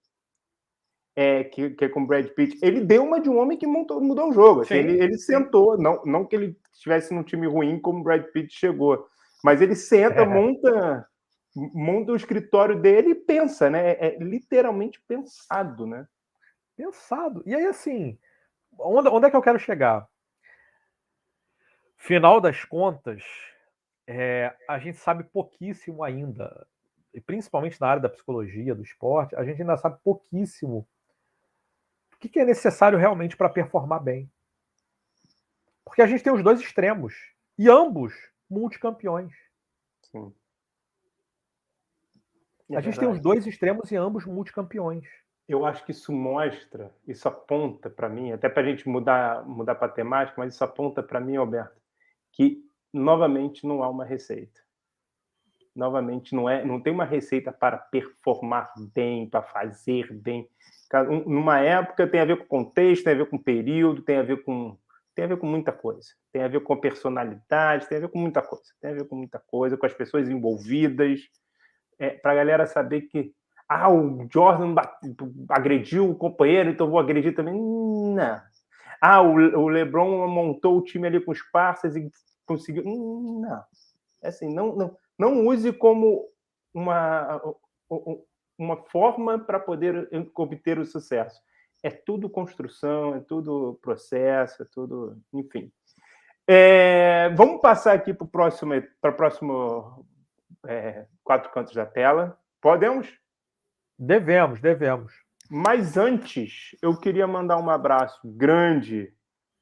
É, 1.15 1.45
que, 1.45 1.71
que, 1.71 1.85
é 1.87 1.89
com 1.89 2.05
Brad 2.05 2.27
Pitt, 2.29 2.59
ele 2.61 2.81
deu 2.81 3.03
uma 3.03 3.19
de 3.19 3.31
um 3.31 3.39
homem 3.39 3.57
que 3.57 3.67
montou, 3.67 4.03
mudou 4.03 4.29
o 4.29 4.33
jogo. 4.35 4.61
Assim, 4.61 4.75
ele, 4.75 5.03
ele 5.03 5.17
sentou, 5.17 5.79
não, 5.79 6.03
não 6.05 6.27
que 6.27 6.37
ele 6.37 6.59
estivesse 6.75 7.15
num 7.15 7.23
time 7.23 7.47
ruim 7.47 7.81
como 7.81 8.01
o 8.01 8.03
Brad 8.03 8.23
Pitt 8.35 8.55
chegou, 8.55 9.07
mas 9.43 9.63
ele 9.63 9.75
senta, 9.75 10.21
é. 10.21 10.27
monta, 10.27 11.09
monta 11.55 12.13
o 12.13 12.17
escritório 12.17 12.79
dele 12.79 13.13
e 13.13 13.15
pensa, 13.15 13.71
né? 13.71 13.93
É, 13.93 14.09
é 14.09 14.19
literalmente 14.19 15.03
pensado, 15.09 15.87
né? 15.87 16.07
Pensado. 16.77 17.43
E 17.47 17.55
aí, 17.55 17.65
assim, 17.65 18.19
onde, 18.79 19.09
onde 19.09 19.27
é 19.27 19.31
que 19.31 19.37
eu 19.37 19.43
quero 19.43 19.59
chegar? 19.59 20.09
Final 21.97 22.41
das 22.41 22.65
contas, 22.65 23.23
é, 24.07 24.55
a 24.69 24.79
gente 24.79 24.99
sabe 24.99 25.25
pouquíssimo 25.25 26.05
ainda, 26.05 26.67
e 27.13 27.21
principalmente 27.21 27.81
na 27.81 27.89
área 27.89 28.03
da 28.03 28.09
psicologia, 28.09 28.75
do 28.75 28.83
esporte, 28.83 29.35
a 29.35 29.45
gente 29.45 29.61
ainda 29.61 29.77
sabe 29.77 29.99
pouquíssimo 30.05 30.87
o 32.13 32.17
que, 32.19 32.29
que 32.29 32.41
é 32.41 32.45
necessário 32.45 32.99
realmente 32.99 33.37
para 33.37 33.49
performar 33.49 34.03
bem. 34.03 34.31
Porque 35.85 36.03
a 36.03 36.07
gente 36.07 36.23
tem 36.23 36.33
os 36.33 36.43
dois 36.43 36.61
extremos, 36.61 37.15
e 37.59 37.69
ambos 37.69 38.15
multicampeões. 38.49 39.33
Sim. 40.03 40.35
É 42.71 42.77
a 42.77 42.81
gente 42.81 42.99
tem 42.99 43.09
os 43.09 43.21
dois 43.21 43.47
extremos 43.47 43.91
e 43.93 43.97
ambos 43.97 44.25
multicampeões 44.27 45.07
eu 45.49 45.65
acho 45.65 45.85
que 45.85 45.93
isso 45.93 46.13
mostra, 46.13 46.93
isso 47.07 47.29
aponta 47.29 47.89
para 47.89 48.09
mim, 48.09 48.33
até 48.33 48.49
para 48.49 48.63
a 48.63 48.67
gente 48.67 48.89
mudar, 48.89 49.47
mudar 49.47 49.77
para 49.77 49.87
a 49.87 49.95
temática, 49.95 50.35
mas 50.39 50.55
isso 50.55 50.65
aponta 50.65 51.03
para 51.03 51.21
mim, 51.21 51.37
Alberto, 51.37 51.81
que 52.33 52.65
novamente 52.93 53.67
não 53.67 53.83
há 53.83 53.89
uma 53.89 54.05
receita. 54.05 54.61
Novamente 55.75 56.35
não 56.35 56.49
é, 56.49 56.65
não 56.65 56.81
tem 56.81 56.93
uma 56.93 57.05
receita 57.05 57.53
para 57.53 57.77
performar 57.77 58.73
bem, 58.95 59.29
para 59.29 59.43
fazer 59.43 60.13
bem. 60.13 60.49
Numa 61.27 61.61
época 61.61 62.07
tem 62.07 62.21
a 62.21 62.25
ver 62.25 62.39
com 62.39 62.65
contexto, 62.65 63.05
tem 63.05 63.13
a 63.13 63.17
ver 63.17 63.27
com 63.27 63.39
período, 63.39 64.03
tem 64.03 64.17
a 64.17 64.23
ver 64.23 64.43
com 64.43 64.77
tem 65.15 65.25
a 65.25 65.29
ver 65.29 65.39
com 65.39 65.47
muita 65.47 65.73
coisa. 65.73 66.11
Tem 66.31 66.43
a 66.43 66.49
ver 66.49 66.61
com 66.61 66.77
personalidade, 66.77 67.89
tem 67.89 67.97
a 67.97 68.01
ver 68.03 68.09
com 68.09 68.19
muita 68.19 68.43
coisa. 68.43 68.75
Tem 68.81 68.91
a 68.91 68.95
ver 68.95 69.05
com 69.07 69.17
muita 69.17 69.39
coisa, 69.39 69.77
com 69.77 69.87
as 69.87 69.95
pessoas 69.95 70.29
envolvidas, 70.29 71.23
é, 71.99 72.11
para 72.11 72.33
a 72.33 72.35
galera 72.35 72.67
saber 72.67 73.03
que 73.03 73.35
ah, 73.69 73.91
o 73.91 74.27
Jordan 74.31 74.75
agrediu 75.49 76.11
o 76.11 76.15
companheiro, 76.15 76.71
então 76.71 76.89
vou 76.89 77.01
agredir 77.01 77.35
também. 77.35 77.55
Não. 77.55 78.41
Ah, 79.01 79.21
o, 79.21 79.69
LeBron 79.69 80.29
montou 80.29 80.79
o 80.79 80.83
time 80.83 81.07
ali 81.07 81.21
com 81.21 81.33
os 81.33 81.43
parceiros 81.51 81.97
e 81.97 82.11
conseguiu. 82.47 82.85
Não. 82.85 83.65
É 84.23 84.29
assim, 84.29 84.53
não, 84.53 84.75
não, 84.75 84.97
não 85.19 85.47
use 85.47 85.73
como 85.73 86.29
uma, 86.73 87.41
uma 88.57 88.77
forma 88.85 89.39
para 89.39 89.59
poder 89.59 90.09
obter 90.35 90.79
o 90.79 90.87
sucesso. 90.87 91.41
É 91.83 91.91
tudo 91.91 92.31
construção, 92.31 93.17
é 93.17 93.21
tudo 93.21 93.79
processo, 93.83 94.63
é 94.63 94.67
tudo. 94.67 95.19
Enfim. 95.33 95.71
É, 96.49 97.31
vamos 97.31 97.61
passar 97.61 97.95
aqui 97.95 98.15
para 98.15 98.25
o 98.25 98.29
próximo, 98.29 98.73
para 99.01 99.13
próximo 99.13 100.07
é, 100.67 101.07
quatro 101.25 101.51
cantos 101.51 101.75
da 101.75 101.85
tela. 101.85 102.39
Podemos? 102.61 103.26
Devemos, 103.99 104.61
devemos. 104.61 105.13
Mas 105.51 105.97
antes, 105.97 106.77
eu 106.83 106.99
queria 106.99 107.27
mandar 107.27 107.59
um 107.59 107.71
abraço 107.71 108.21
grande 108.25 109.13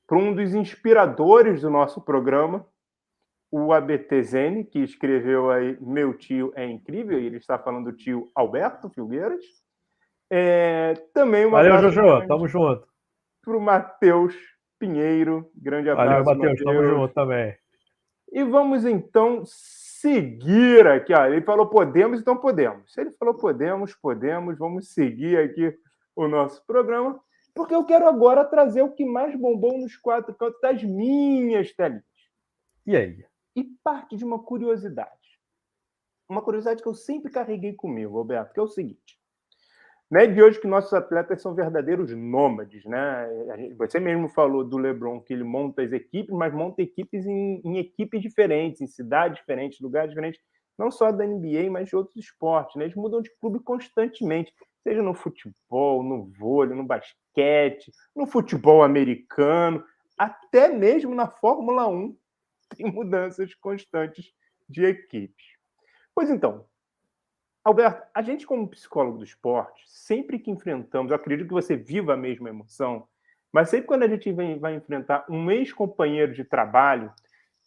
para 0.07 0.19
um 0.19 0.35
dos 0.35 0.55
inspiradores 0.55 1.63
do 1.63 1.71
nosso 1.71 2.01
programa, 2.01 2.67
o 3.51 3.73
ABT 3.73 4.23
Zene, 4.23 4.65
que 4.65 4.81
escreveu 4.81 5.51
aí 5.51 5.79
Meu 5.81 6.13
Tio 6.17 6.53
é 6.57 6.67
Incrível, 6.67 7.21
e 7.21 7.27
ele 7.27 7.37
está 7.37 7.59
falando 7.59 7.93
do 7.93 7.97
tio 7.97 8.31
Alberto 8.35 8.91
Filgueiras. 8.91 9.45
É, 10.31 10.95
também 11.13 11.45
uma 11.45 11.63
Valeu, 11.63 11.91
Jojo, 11.91 12.27
tamo 12.27 12.49
junto. 12.49 12.87
Para 13.43 13.57
o 13.57 13.61
Matheus 13.61 14.35
Pinheiro, 14.79 15.51
grande 15.55 15.89
abraço. 15.89 16.25
Valeu, 16.25 16.39
Matheus, 16.41 16.63
tamo 16.63 16.85
junto 16.85 17.15
também. 17.15 17.57
E 18.33 18.43
vamos 18.43 18.85
então 18.85 19.45
seguir 20.05 20.87
aqui. 20.87 21.15
Ó. 21.15 21.25
Ele 21.25 21.41
falou 21.41 21.67
podemos, 21.67 22.21
então 22.21 22.37
podemos. 22.37 22.93
Se 22.93 23.01
ele 23.01 23.11
falou 23.13 23.35
podemos, 23.35 23.95
podemos. 23.95 24.59
Vamos 24.59 24.89
seguir 24.89 25.39
aqui 25.39 25.75
o 26.15 26.29
nosso 26.29 26.65
programa, 26.67 27.19
porque 27.55 27.75
eu 27.75 27.85
quero 27.87 28.07
agora 28.07 28.45
trazer 28.45 28.83
o 28.83 28.93
que 28.93 29.05
mais 29.05 29.35
bombou 29.35 29.79
nos 29.79 29.97
quatro 29.97 30.35
cantos 30.35 30.61
das 30.61 30.83
minhas 30.83 31.73
telinhas. 31.73 32.05
E 32.87 32.95
aí? 32.95 33.25
E 33.57 33.65
parte 33.83 34.17
de 34.17 34.25
uma 34.25 34.43
curiosidade. 34.43 35.11
uma 36.29 36.43
curiosidade 36.43 36.83
que 36.83 36.89
eu 36.89 36.95
sempre 36.95 37.33
carreguei 37.33 37.73
comigo, 37.73 38.13
Roberto, 38.13 38.53
que 38.53 38.61
é 38.61 38.63
o 38.63 38.69
seguinte. 38.69 39.19
Não 40.15 40.21
é 40.21 40.29
de 40.29 40.41
hoje 40.41 40.61
que 40.61 40.69
nossos 40.69 40.93
atletas 40.93 41.43
são 41.43 41.57
verdadeiros 41.57 42.13
nômades, 42.13 42.85
né? 42.85 43.29
Você 43.77 43.99
mesmo 43.99 44.29
falou 44.29 44.63
do 44.63 44.79
LeBron 44.79 45.21
que 45.21 45.33
ele 45.33 45.43
monta 45.43 45.83
as 45.83 45.91
equipes, 45.91 46.33
mas 46.33 46.55
monta 46.55 46.83
equipes 46.83 47.27
em, 47.27 47.61
em 47.65 47.79
equipes 47.79 48.23
diferentes, 48.23 48.81
em 48.81 48.87
cidades 48.87 49.39
diferentes, 49.39 49.81
lugares 49.81 50.11
diferentes, 50.11 50.41
não 50.79 50.89
só 50.89 51.11
da 51.11 51.27
NBA, 51.27 51.69
mas 51.69 51.89
de 51.89 51.97
outros 51.97 52.15
esportes. 52.15 52.77
Né? 52.77 52.85
Eles 52.85 52.95
mudam 52.95 53.21
de 53.21 53.31
clube 53.41 53.59
constantemente, 53.59 54.55
seja 54.85 55.03
no 55.03 55.15
futebol, 55.15 56.05
no 56.05 56.31
vôlei, 56.39 56.77
no 56.77 56.85
basquete, 56.85 57.91
no 58.15 58.25
futebol 58.25 58.85
americano, 58.85 59.83
até 60.17 60.69
mesmo 60.69 61.13
na 61.13 61.27
Fórmula 61.27 61.89
1 61.89 62.17
tem 62.77 62.87
mudanças 62.87 63.53
constantes 63.57 64.27
de 64.69 64.85
equipes. 64.85 65.45
Pois 66.15 66.31
então, 66.31 66.65
Alberto, 67.65 68.07
a 68.13 68.21
gente, 68.21 68.47
como 68.47 68.69
psicólogo 68.69 69.17
do 69.17 69.25
esporte, 69.25 69.83
sempre 69.87 70.39
que 70.39 70.51
enfrentamos, 70.51 71.11
eu 71.11 71.17
acredito 71.17 71.49
que 71.49 71.55
você 71.55 71.75
viva 71.75 72.13
a 72.13 72.17
mesma 72.17 72.51
emoção, 72.51 73.09
mas 73.51 73.71
sempre 73.71 73.87
quando 73.87 74.03
a 74.03 74.09
gente 74.09 74.31
vai, 74.33 74.59
vai 74.59 74.75
enfrentar 74.75 75.25
um 75.31 75.51
ex-companheiro 75.51 76.35
de 76.35 76.45
trabalho, 76.45 77.11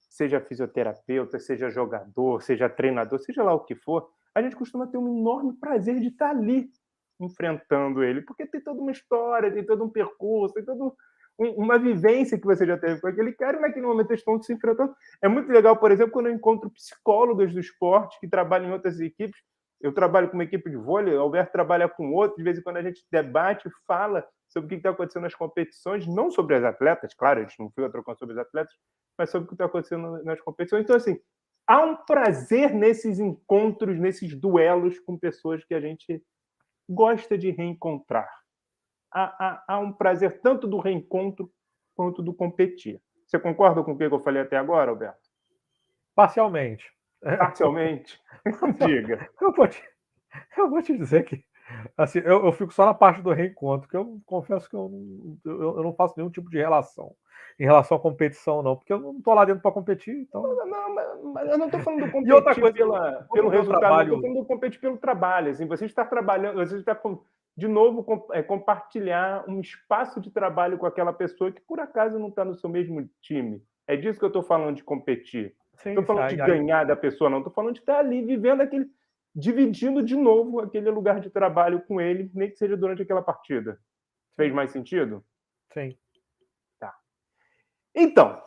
seja 0.07 0.39
fisioterapeuta, 0.39 1.39
seja 1.39 1.71
jogador, 1.71 2.43
seja 2.43 2.69
treinador, 2.69 3.17
seja 3.17 3.41
lá 3.41 3.55
o 3.55 3.61
que 3.61 3.73
for, 3.73 4.07
a 4.35 4.41
gente 4.41 4.55
costuma 4.55 4.85
ter 4.85 4.99
um 4.99 5.17
enorme 5.17 5.53
prazer 5.53 5.99
de 5.99 6.09
estar 6.09 6.29
ali 6.29 6.69
enfrentando 7.19 8.03
ele, 8.03 8.21
porque 8.21 8.45
tem 8.45 8.61
toda 8.61 8.79
uma 8.79 8.91
história, 8.91 9.51
tem 9.51 9.65
todo 9.65 9.83
um 9.83 9.89
percurso, 9.89 10.53
tem 10.53 10.63
toda 10.63 10.93
uma 11.39 11.79
vivência 11.79 12.39
que 12.39 12.45
você 12.45 12.67
já 12.67 12.77
teve 12.77 13.01
com 13.01 13.07
aquele 13.07 13.31
cara 13.31 13.57
e 13.57 13.61
naquele 13.61 13.85
momento 13.85 14.11
eles 14.11 14.21
estão 14.21 14.39
se 14.41 14.53
enfrentando. 14.53 14.95
É 15.23 15.27
muito 15.27 15.51
legal, 15.51 15.75
por 15.75 15.91
exemplo, 15.91 16.11
quando 16.11 16.27
eu 16.27 16.33
encontro 16.33 16.69
psicólogos 16.69 17.51
do 17.51 17.59
esporte 17.59 18.19
que 18.19 18.27
trabalham 18.27 18.69
em 18.69 18.73
outras 18.73 18.99
equipes 18.99 19.41
eu 19.79 19.93
trabalho 19.93 20.27
com 20.29 20.33
uma 20.33 20.43
equipe 20.43 20.69
de 20.69 20.75
vôlei, 20.75 21.13
o 21.13 21.21
Alberto 21.21 21.51
trabalha 21.51 21.87
com 21.87 22.11
outro, 22.13 22.37
de 22.37 22.43
vez 22.43 22.57
em 22.57 22.61
quando 22.61 22.77
a 22.77 22.81
gente 22.81 23.05
debate, 23.11 23.69
fala 23.85 24.27
sobre 24.47 24.65
o 24.65 24.69
que 24.69 24.75
está 24.75 24.89
acontecendo 24.89 25.23
nas 25.23 25.35
competições, 25.35 26.07
não 26.07 26.31
sobre 26.31 26.55
as 26.55 26.63
atletas, 26.63 27.13
claro, 27.13 27.39
a 27.39 27.43
gente 27.43 27.59
não 27.59 27.69
fica 27.69 27.89
trocando 27.89 28.17
sobre 28.17 28.33
as 28.33 28.39
atletas, 28.39 28.73
mas 29.17 29.29
sobre 29.29 29.45
o 29.45 29.47
que 29.47 29.53
está 29.53 29.65
acontecendo 29.65 30.23
nas 30.23 30.39
competições. 30.41 30.83
Então, 30.83 30.95
assim, 30.95 31.19
há 31.67 31.83
um 31.83 31.95
prazer 31.95 32.73
nesses 32.73 33.19
encontros, 33.19 33.99
nesses 33.99 34.35
duelos 34.35 34.99
com 34.99 35.17
pessoas 35.17 35.63
que 35.63 35.73
a 35.73 35.79
gente 35.79 36.23
gosta 36.89 37.37
de 37.37 37.51
reencontrar. 37.51 38.29
Há, 39.11 39.23
há, 39.23 39.63
há 39.67 39.79
um 39.79 39.91
prazer 39.91 40.41
tanto 40.41 40.67
do 40.67 40.79
reencontro 40.79 41.51
quanto 41.95 42.21
do 42.21 42.33
competir. 42.33 43.01
Você 43.25 43.37
concorda 43.37 43.83
com 43.83 43.91
o 43.91 43.97
que 43.97 44.05
eu 44.05 44.19
falei 44.19 44.41
até 44.41 44.55
agora, 44.55 44.91
Alberto? 44.91 45.29
Parcialmente. 46.15 46.96
Parcialmente. 47.21 48.19
Diga. 48.85 49.29
Eu 49.41 49.51
vou, 49.51 49.67
te, 49.67 49.83
eu 50.57 50.69
vou 50.69 50.81
te 50.81 50.97
dizer 50.97 51.23
que 51.25 51.43
assim, 51.97 52.19
eu, 52.19 52.45
eu, 52.45 52.51
fico 52.51 52.73
só 52.73 52.85
na 52.85 52.93
parte 52.93 53.21
do 53.21 53.33
reencontro, 53.33 53.89
que 53.89 53.97
eu 53.97 54.21
confesso 54.25 54.69
que 54.69 54.75
eu, 54.75 54.89
eu, 55.43 55.77
eu, 55.77 55.83
não 55.83 55.93
faço 55.93 56.13
nenhum 56.15 56.29
tipo 56.29 56.49
de 56.49 56.57
relação 56.57 57.13
em 57.59 57.63
relação 57.63 57.97
à 57.97 57.99
competição, 57.99 58.61
não, 58.61 58.75
porque 58.75 58.93
eu 58.93 58.99
não 58.99 59.17
estou 59.17 59.33
lá 59.33 59.43
dentro 59.43 59.61
para 59.61 59.71
competir. 59.71 60.15
Então... 60.15 60.43
Não, 60.43 60.67
não, 60.67 60.93
mas, 60.93 61.23
mas 61.23 61.49
eu 61.49 61.57
não 61.57 61.65
estou 61.65 61.81
falando 61.81 62.05
do 62.05 62.11
competir 62.11 62.33
outra 62.33 62.55
coisa, 62.55 62.73
pela, 62.73 63.27
pelo 63.33 63.49
resultado, 63.49 63.79
trabalho... 63.79 64.09
eu 64.09 64.15
estou 64.15 64.21
falando 64.21 64.39
do 64.39 64.45
competir 64.45 64.79
pelo 64.79 64.97
trabalho. 64.97 65.51
Assim, 65.51 65.65
você 65.65 65.85
está 65.85 66.05
trabalhando, 66.05 66.55
você 66.55 66.77
está 66.77 66.99
de 67.55 67.67
novo 67.67 68.27
é, 68.31 68.43
compartilhar 68.43 69.43
um 69.47 69.59
espaço 69.59 70.21
de 70.21 70.29
trabalho 70.29 70.77
com 70.77 70.85
aquela 70.85 71.11
pessoa 71.11 71.51
que 71.51 71.61
por 71.61 71.79
acaso 71.79 72.19
não 72.19 72.27
está 72.27 72.45
no 72.45 72.53
seu 72.53 72.69
mesmo 72.69 73.09
time. 73.21 73.63
É 73.87 73.95
disso 73.95 74.19
que 74.19 74.25
eu 74.25 74.29
estou 74.29 74.43
falando 74.43 74.75
de 74.75 74.83
competir. 74.83 75.55
Estou 75.85 76.03
falando 76.03 76.29
de 76.29 76.35
ganhar 76.37 76.83
da 76.85 76.95
pessoa, 76.95 77.29
não. 77.29 77.39
Estou 77.39 77.53
falando 77.53 77.73
de 77.73 77.79
estar 77.79 77.99
ali 77.99 78.25
vivendo 78.25 78.61
aquele. 78.61 78.89
dividindo 79.35 80.03
de 80.03 80.15
novo 80.15 80.59
aquele 80.59 80.89
lugar 80.89 81.19
de 81.19 81.29
trabalho 81.29 81.81
com 81.81 82.01
ele, 82.01 82.31
nem 82.33 82.49
que 82.49 82.57
seja 82.57 82.75
durante 82.75 83.01
aquela 83.01 83.21
partida. 83.21 83.79
Fez 84.35 84.53
mais 84.53 84.71
sentido? 84.71 85.23
Sim. 85.73 85.97
Tá. 86.79 86.95
Então, 87.93 88.41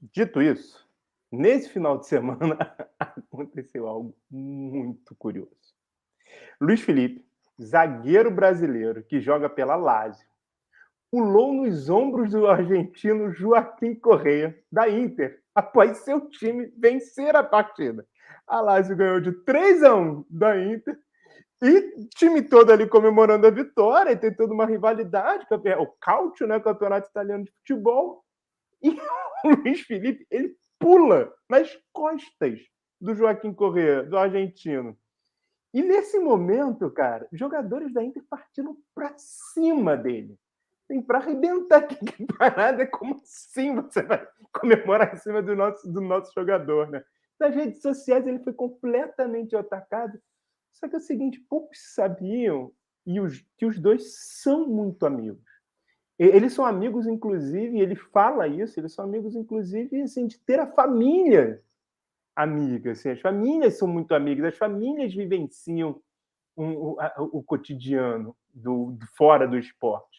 dito 0.00 0.40
isso, 0.40 0.88
nesse 1.30 1.68
final 1.68 1.98
de 1.98 2.06
semana 2.08 2.56
aconteceu 2.98 3.86
algo 3.86 4.16
muito 4.30 5.14
curioso. 5.16 5.74
Luiz 6.60 6.80
Felipe, 6.80 7.24
zagueiro 7.60 8.30
brasileiro 8.30 9.02
que 9.02 9.20
joga 9.20 9.48
pela 9.48 9.76
Lazio, 9.76 10.26
pulou 11.10 11.52
nos 11.52 11.88
ombros 11.88 12.30
do 12.30 12.46
argentino 12.46 13.32
Joaquim 13.32 13.94
Correia, 13.94 14.56
da 14.70 14.88
Inter, 14.88 15.42
após 15.54 15.98
seu 15.98 16.28
time 16.28 16.72
vencer 16.78 17.34
a 17.34 17.42
partida. 17.42 18.06
A 18.46 18.60
Lazio 18.60 18.96
ganhou 18.96 19.20
de 19.20 19.32
3 19.32 19.82
a 19.82 19.94
1 19.94 20.24
da 20.30 20.58
Inter 20.60 20.98
e 21.62 21.78
o 22.00 22.08
time 22.08 22.42
todo 22.42 22.72
ali 22.72 22.88
comemorando 22.88 23.46
a 23.46 23.50
vitória, 23.50 24.12
e 24.12 24.16
tem 24.16 24.34
toda 24.34 24.54
uma 24.54 24.64
rivalidade, 24.64 25.46
o 25.78 25.86
Calcio, 26.00 26.46
né, 26.46 26.58
campeonato 26.58 27.08
italiano 27.08 27.44
de 27.44 27.52
futebol. 27.52 28.24
E 28.82 28.90
o 29.44 29.48
Luiz 29.56 29.80
Felipe, 29.82 30.26
ele 30.30 30.56
pula 30.78 31.30
nas 31.48 31.70
costas 31.92 32.58
do 33.00 33.14
Joaquim 33.14 33.52
Correa, 33.52 34.04
do 34.04 34.16
argentino. 34.16 34.96
E 35.74 35.82
nesse 35.82 36.18
momento, 36.18 36.90
cara, 36.90 37.28
jogadores 37.30 37.92
da 37.92 38.02
Inter 38.02 38.24
partiram 38.28 38.76
para 38.94 39.12
cima 39.18 39.96
dele 39.96 40.38
tem 40.90 41.00
para 41.00 41.18
arrebentar. 41.18 41.86
Que 41.86 41.96
parada, 42.36 42.84
como 42.84 43.14
assim 43.22 43.76
você 43.76 44.02
vai 44.02 44.26
comemorar 44.52 45.14
em 45.14 45.16
cima 45.16 45.40
do 45.40 45.54
nosso, 45.54 45.90
do 45.90 46.00
nosso 46.00 46.32
jogador, 46.34 46.90
né? 46.90 47.04
Nas 47.38 47.54
redes 47.54 47.80
sociais 47.80 48.26
ele 48.26 48.40
foi 48.40 48.52
completamente 48.52 49.54
atacado. 49.54 50.20
Só 50.72 50.88
que 50.88 50.96
é 50.96 50.98
o 50.98 51.02
seguinte, 51.02 51.40
poucos 51.48 51.78
sabiam 51.94 52.72
e 53.06 53.20
os, 53.20 53.44
que 53.56 53.64
os 53.64 53.78
dois 53.78 54.18
são 54.42 54.68
muito 54.68 55.06
amigos. 55.06 55.48
Eles 56.18 56.52
são 56.52 56.66
amigos, 56.66 57.06
inclusive, 57.06 57.80
ele 57.80 57.94
fala 57.94 58.46
isso, 58.46 58.78
eles 58.78 58.92
são 58.92 59.06
amigos, 59.06 59.34
inclusive, 59.34 60.02
assim, 60.02 60.26
de 60.26 60.38
ter 60.40 60.60
a 60.60 60.66
família 60.66 61.62
amiga. 62.36 62.92
Assim, 62.92 63.08
as 63.08 63.20
famílias 63.20 63.78
são 63.78 63.88
muito 63.88 64.14
amigas, 64.14 64.44
as 64.44 64.58
famílias 64.58 65.14
vivenciam 65.14 65.98
um, 66.54 66.72
o, 66.74 66.98
o, 67.32 67.42
cotidiano 67.42 68.36
do, 68.52 68.92
do, 68.92 69.06
fora 69.16 69.48
do 69.48 69.56
esporte. 69.56 70.09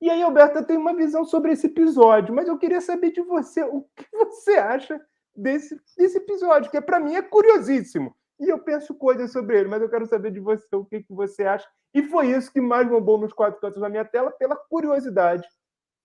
E 0.00 0.08
aí, 0.08 0.22
Alberto, 0.22 0.64
tem 0.64 0.78
uma 0.78 0.94
visão 0.94 1.24
sobre 1.24 1.52
esse 1.52 1.66
episódio, 1.66 2.34
mas 2.34 2.48
eu 2.48 2.56
queria 2.56 2.80
saber 2.80 3.10
de 3.10 3.20
você 3.20 3.62
o 3.62 3.82
que 3.94 4.06
você 4.12 4.52
acha 4.52 5.00
desse, 5.36 5.78
desse 5.96 6.18
episódio, 6.18 6.70
que 6.70 6.80
para 6.80 6.98
mim 6.98 7.14
é 7.14 7.22
curiosíssimo. 7.22 8.16
E 8.38 8.48
eu 8.48 8.58
penso 8.58 8.94
coisas 8.94 9.30
sobre 9.30 9.58
ele, 9.58 9.68
mas 9.68 9.82
eu 9.82 9.90
quero 9.90 10.06
saber 10.06 10.30
de 10.30 10.40
você 10.40 10.64
o 10.74 10.84
que, 10.84 11.02
que 11.02 11.12
você 11.12 11.44
acha. 11.44 11.68
E 11.92 12.02
foi 12.02 12.28
isso 12.28 12.50
que 12.50 12.60
mais 12.60 12.88
bombou 12.88 13.18
nos 13.18 13.32
quatro 13.32 13.60
cantos 13.60 13.80
da 13.80 13.88
minha 13.90 14.04
tela, 14.04 14.30
pela 14.30 14.56
curiosidade 14.56 15.46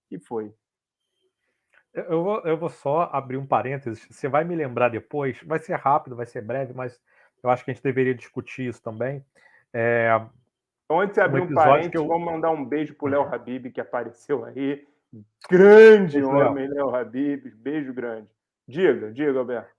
que 0.09 0.19
foi. 0.19 0.53
Eu 1.93 2.23
vou, 2.23 2.39
eu 2.41 2.57
vou 2.57 2.69
só 2.69 3.09
abrir 3.13 3.37
um 3.37 3.45
parênteses. 3.45 4.05
Você 4.09 4.27
vai 4.27 4.43
me 4.43 4.53
lembrar 4.53 4.89
depois, 4.89 5.41
vai 5.43 5.59
ser 5.59 5.75
rápido, 5.75 6.15
vai 6.15 6.25
ser 6.25 6.41
breve, 6.41 6.73
mas 6.73 6.99
eu 7.41 7.49
acho 7.49 7.63
que 7.63 7.71
a 7.71 7.73
gente 7.73 7.83
deveria 7.83 8.13
discutir 8.13 8.67
isso 8.67 8.83
também. 8.83 9.25
É, 9.71 10.09
antes 10.89 11.15
de 11.15 11.21
abrir 11.21 11.41
um, 11.41 11.45
um 11.45 11.53
parênteses, 11.53 11.95
eu... 11.95 12.07
vamos 12.07 12.25
mandar 12.25 12.51
um 12.51 12.63
beijo 12.63 12.95
pro 12.95 13.07
Léo 13.07 13.23
Habib, 13.23 13.71
que 13.71 13.81
apareceu 13.81 14.45
aí. 14.45 14.85
Grande 15.49 16.23
homem, 16.23 16.67
Léo 16.67 16.95
Habib. 16.95 17.47
Beijo 17.55 17.93
grande. 17.93 18.29
Diga, 18.67 19.11
diga, 19.11 19.39
Alberto. 19.39 19.75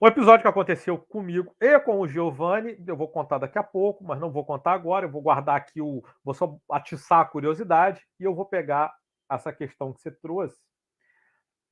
Um 0.00 0.06
episódio 0.06 0.42
que 0.42 0.48
aconteceu 0.48 0.98
comigo 0.98 1.54
e 1.58 1.78
com 1.80 1.98
o 2.00 2.06
Giovanni, 2.06 2.76
eu 2.86 2.96
vou 2.96 3.08
contar 3.08 3.38
daqui 3.38 3.58
a 3.58 3.62
pouco, 3.62 4.04
mas 4.04 4.20
não 4.20 4.30
vou 4.30 4.44
contar 4.44 4.72
agora. 4.72 5.06
Eu 5.06 5.10
vou 5.10 5.22
guardar 5.22 5.56
aqui 5.56 5.80
o. 5.80 6.04
Vou 6.22 6.34
só 6.34 6.58
atiçar 6.70 7.20
a 7.20 7.24
curiosidade 7.24 8.02
e 8.20 8.24
eu 8.24 8.34
vou 8.34 8.44
pegar 8.44 8.94
essa 9.30 9.52
questão 9.52 9.94
que 9.94 10.00
você 10.00 10.10
trouxe. 10.10 10.56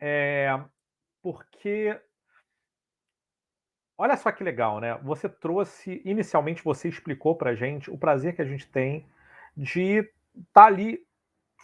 É, 0.01 0.59
porque 1.23 2.01
Olha 3.97 4.17
só 4.17 4.33
que 4.33 4.43
legal, 4.43 4.81
né? 4.81 4.99
Você 5.03 5.29
trouxe, 5.29 6.03
inicialmente 6.05 6.65
você 6.65 6.89
explicou 6.89 7.37
para 7.37 7.55
gente 7.55 7.91
o 7.91 7.99
prazer 7.99 8.35
que 8.35 8.43
a 8.43 8.45
gente 8.45 8.67
tem 8.67 9.07
de 9.57 9.99
estar 9.99 10.13
tá 10.53 10.65
ali 10.65 11.01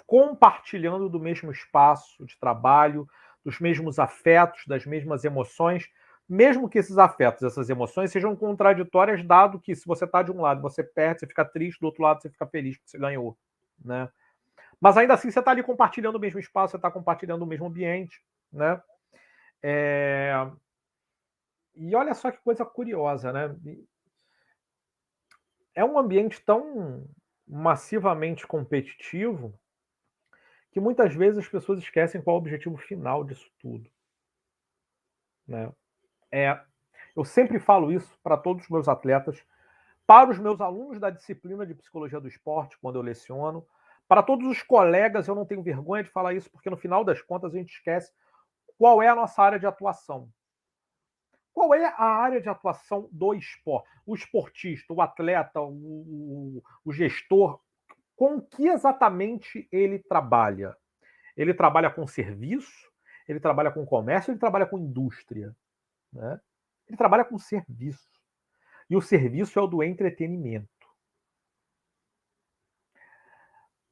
compartilhando 0.07 1.09
do 1.09 1.19
mesmo 1.19 1.51
espaço 1.51 2.25
de 2.25 2.39
trabalho, 2.39 3.09
dos 3.45 3.59
mesmos 3.59 3.99
afetos, 3.99 4.65
das 4.67 4.87
mesmas 4.87 5.25
emoções, 5.25 5.89
mesmo 6.29 6.69
que 6.69 6.79
esses 6.79 6.99
afetos, 6.99 7.43
essas 7.43 7.69
emoções 7.69 8.13
sejam 8.13 8.37
contraditórias, 8.37 9.25
dado 9.25 9.59
que 9.59 9.75
se 9.75 9.85
você 9.85 10.05
está 10.05 10.23
de 10.23 10.31
um 10.31 10.41
lado 10.41 10.63
você 10.63 10.85
perde, 10.85 11.21
você 11.21 11.27
fica 11.27 11.45
triste, 11.45 11.81
do 11.81 11.87
outro 11.87 12.03
lado 12.03 12.23
você 12.23 12.31
fica 12.31 12.47
feliz 12.47 12.77
porque 12.77 12.91
você 12.91 12.99
ganhou, 12.99 13.37
né? 13.85 14.09
Mas 14.81 14.97
ainda 14.97 15.15
assim 15.15 15.31
você 15.31 15.41
está 15.41 15.51
ali 15.51 15.63
compartilhando 15.63 16.15
o 16.17 16.21
mesmo 16.21 16.39
espaço, 16.39 16.73
você 16.73 16.77
está 16.77 16.91
compartilhando 16.91 17.43
o 17.43 17.47
mesmo 17.47 17.67
ambiente, 17.67 18.23
né? 18.53 18.81
É... 19.63 20.33
E 21.83 21.95
olha 21.95 22.13
só 22.13 22.31
que 22.31 22.37
coisa 22.43 22.63
curiosa, 22.63 23.33
né? 23.33 23.57
É 25.75 25.83
um 25.83 25.99
ambiente 25.99 26.39
tão 26.45 27.09
massivamente 27.49 28.47
competitivo 28.47 29.59
que 30.71 30.79
muitas 30.79 31.15
vezes 31.15 31.39
as 31.39 31.49
pessoas 31.49 31.79
esquecem 31.79 32.21
qual 32.21 32.37
é 32.37 32.39
o 32.39 32.43
objetivo 32.43 32.77
final 32.77 33.25
disso 33.25 33.51
tudo. 33.59 33.91
Né? 35.49 35.73
É, 36.31 36.61
Eu 37.17 37.25
sempre 37.25 37.59
falo 37.59 37.91
isso 37.91 38.17
para 38.23 38.37
todos 38.37 38.65
os 38.65 38.69
meus 38.69 38.87
atletas, 38.87 39.43
para 40.07 40.31
os 40.31 40.39
meus 40.39 40.61
alunos 40.61 41.01
da 41.01 41.09
disciplina 41.09 41.67
de 41.67 41.75
psicologia 41.75 42.21
do 42.21 42.29
esporte, 42.29 42.79
quando 42.79 42.97
eu 42.97 43.03
leciono, 43.03 43.67
para 44.07 44.23
todos 44.23 44.47
os 44.47 44.63
colegas, 44.63 45.27
eu 45.27 45.35
não 45.35 45.47
tenho 45.47 45.63
vergonha 45.63 46.05
de 46.05 46.11
falar 46.11 46.35
isso, 46.35 46.51
porque 46.51 46.69
no 46.69 46.77
final 46.77 47.05
das 47.05 47.23
contas 47.23 47.55
a 47.55 47.57
gente 47.57 47.73
esquece 47.73 48.13
qual 48.77 49.03
é 49.03 49.09
a 49.09 49.17
nossa 49.17 49.43
área 49.43 49.59
de 49.59 49.67
atuação. 49.67 50.31
Qual 51.61 51.75
é 51.75 51.85
a 51.85 52.05
área 52.05 52.41
de 52.41 52.49
atuação 52.49 53.07
do 53.13 53.35
esporte? 53.35 53.87
O 54.07 54.15
esportista, 54.15 54.95
o 54.95 55.03
atleta, 55.03 55.61
o, 55.61 56.63
o, 56.83 56.91
gestor, 56.91 57.61
com 58.17 58.41
que 58.41 58.67
exatamente 58.67 59.69
ele 59.71 59.99
trabalha? 59.99 60.75
Ele 61.37 61.53
trabalha 61.53 61.91
com 61.91 62.07
serviço, 62.07 62.91
ele 63.29 63.39
trabalha 63.39 63.71
com 63.71 63.85
comércio, 63.85 64.31
ele 64.33 64.39
trabalha 64.39 64.65
com 64.65 64.79
indústria. 64.79 65.55
Né? 66.11 66.41
Ele 66.89 66.97
trabalha 66.97 67.27
com 67.27 67.37
serviço. 67.37 68.09
E 68.89 68.97
o 68.97 69.03
serviço 69.03 69.59
é 69.59 69.63
o 69.63 69.67
do 69.67 69.83
entretenimento. 69.83 70.67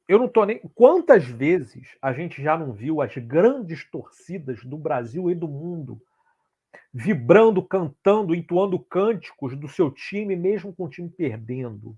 Eu 0.07 0.17
não 0.17 0.27
tô 0.27 0.43
nem. 0.43 0.57
Quantas 0.73 1.23
vezes 1.27 1.95
a 2.01 2.13
gente 2.13 2.41
já 2.41 2.57
não 2.57 2.73
viu 2.73 2.99
as 2.99 3.15
grandes 3.15 3.87
torcidas 3.91 4.65
do 4.65 4.75
Brasil 4.75 5.29
e 5.29 5.35
do 5.35 5.47
mundo 5.47 6.01
vibrando, 6.93 7.65
cantando, 7.65 8.33
entoando 8.33 8.79
cânticos 8.79 9.57
do 9.57 9.67
seu 9.67 9.91
time, 9.91 10.35
mesmo 10.35 10.73
com 10.73 10.85
o 10.85 10.89
time 10.89 11.09
perdendo. 11.09 11.97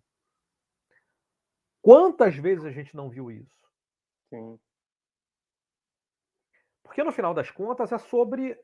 Quantas 1.81 2.35
vezes 2.35 2.65
a 2.65 2.71
gente 2.71 2.95
não 2.95 3.09
viu 3.09 3.31
isso? 3.31 3.57
Sim. 4.29 4.59
Porque 6.83 7.03
no 7.03 7.11
final 7.11 7.33
das 7.33 7.49
contas 7.49 7.91
é 7.91 7.97
sobre 7.97 8.59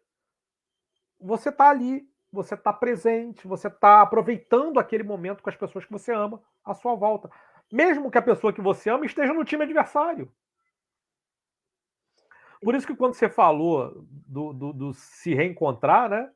você 1.20 1.50
estar 1.50 1.66
tá 1.66 1.70
ali, 1.70 2.08
você 2.32 2.56
estar 2.56 2.74
tá 2.74 2.78
presente, 2.78 3.48
você 3.48 3.68
estar 3.68 3.80
tá 3.80 4.02
aproveitando 4.02 4.80
aquele 4.80 5.04
momento 5.04 5.42
com 5.42 5.50
as 5.50 5.56
pessoas 5.56 5.86
que 5.86 5.92
você 5.92 6.12
ama 6.12 6.44
à 6.64 6.74
sua 6.74 6.94
volta. 6.94 7.30
Mesmo 7.72 8.12
que 8.12 8.18
a 8.18 8.22
pessoa 8.22 8.54
que 8.54 8.62
você 8.62 8.90
ama 8.90 9.06
esteja 9.06 9.34
no 9.34 9.46
time 9.46 9.64
adversário. 9.64 10.32
Por 12.62 12.76
isso 12.76 12.88
que 12.88 12.96
quando 12.96 13.14
você 13.14 13.30
falou 13.30 14.06
do, 14.10 14.54
do, 14.54 14.74
do 14.74 14.94
se 14.94 15.34
reencontrar, 15.34 16.10
né? 16.10 16.30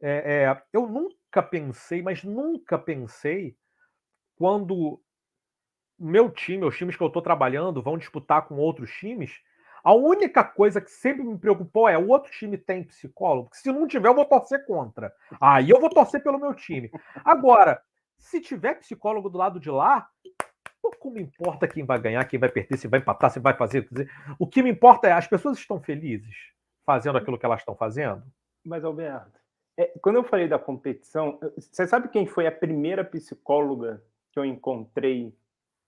É, 0.00 0.44
é, 0.44 0.62
eu 0.72 0.86
nunca 0.86 1.42
pensei, 1.42 2.02
mas 2.02 2.22
nunca 2.22 2.78
pensei 2.78 3.56
quando 4.36 5.00
meu 5.98 6.30
time, 6.30 6.64
os 6.64 6.76
times 6.76 6.96
que 6.96 7.02
eu 7.02 7.08
estou 7.08 7.20
trabalhando, 7.20 7.82
vão 7.82 7.98
disputar 7.98 8.46
com 8.46 8.54
outros 8.54 8.90
times. 8.92 9.40
A 9.82 9.92
única 9.92 10.44
coisa 10.44 10.80
que 10.80 10.90
sempre 10.90 11.24
me 11.24 11.38
preocupou 11.38 11.88
é 11.88 11.98
o 11.98 12.08
outro 12.08 12.30
time 12.30 12.56
tem 12.56 12.84
psicólogo? 12.84 13.48
Porque 13.48 13.62
se 13.62 13.72
não 13.72 13.86
tiver, 13.86 14.08
eu 14.08 14.14
vou 14.14 14.24
torcer 14.24 14.64
contra. 14.64 15.12
Aí 15.40 15.70
eu 15.70 15.80
vou 15.80 15.90
torcer 15.90 16.22
pelo 16.22 16.38
meu 16.38 16.54
time. 16.54 16.90
Agora, 17.24 17.82
se 18.16 18.40
tiver 18.40 18.76
psicólogo 18.76 19.28
do 19.28 19.38
lado 19.38 19.58
de 19.58 19.70
lá, 19.70 20.08
pouco 20.90 21.10
me 21.10 21.22
importa 21.22 21.68
quem 21.68 21.84
vai 21.84 22.00
ganhar, 22.00 22.24
quem 22.24 22.38
vai 22.38 22.48
perder, 22.48 22.76
se 22.76 22.88
vai 22.88 23.00
empatar, 23.00 23.30
se 23.30 23.40
vai 23.40 23.54
fazer. 23.54 23.88
O 24.38 24.46
que 24.46 24.62
me 24.62 24.70
importa 24.70 25.08
é 25.08 25.12
as 25.12 25.26
pessoas 25.26 25.58
estão 25.58 25.80
felizes 25.80 26.52
fazendo 26.84 27.18
aquilo 27.18 27.38
que 27.38 27.44
elas 27.44 27.60
estão 27.60 27.74
fazendo. 27.74 28.22
Mas, 28.64 28.84
Alberto, 28.84 29.38
é, 29.76 29.92
quando 30.00 30.16
eu 30.16 30.24
falei 30.24 30.48
da 30.48 30.58
competição, 30.58 31.38
você 31.56 31.86
sabe 31.86 32.08
quem 32.08 32.26
foi 32.26 32.46
a 32.46 32.52
primeira 32.52 33.04
psicóloga 33.04 34.02
que 34.32 34.38
eu 34.38 34.44
encontrei? 34.44 35.34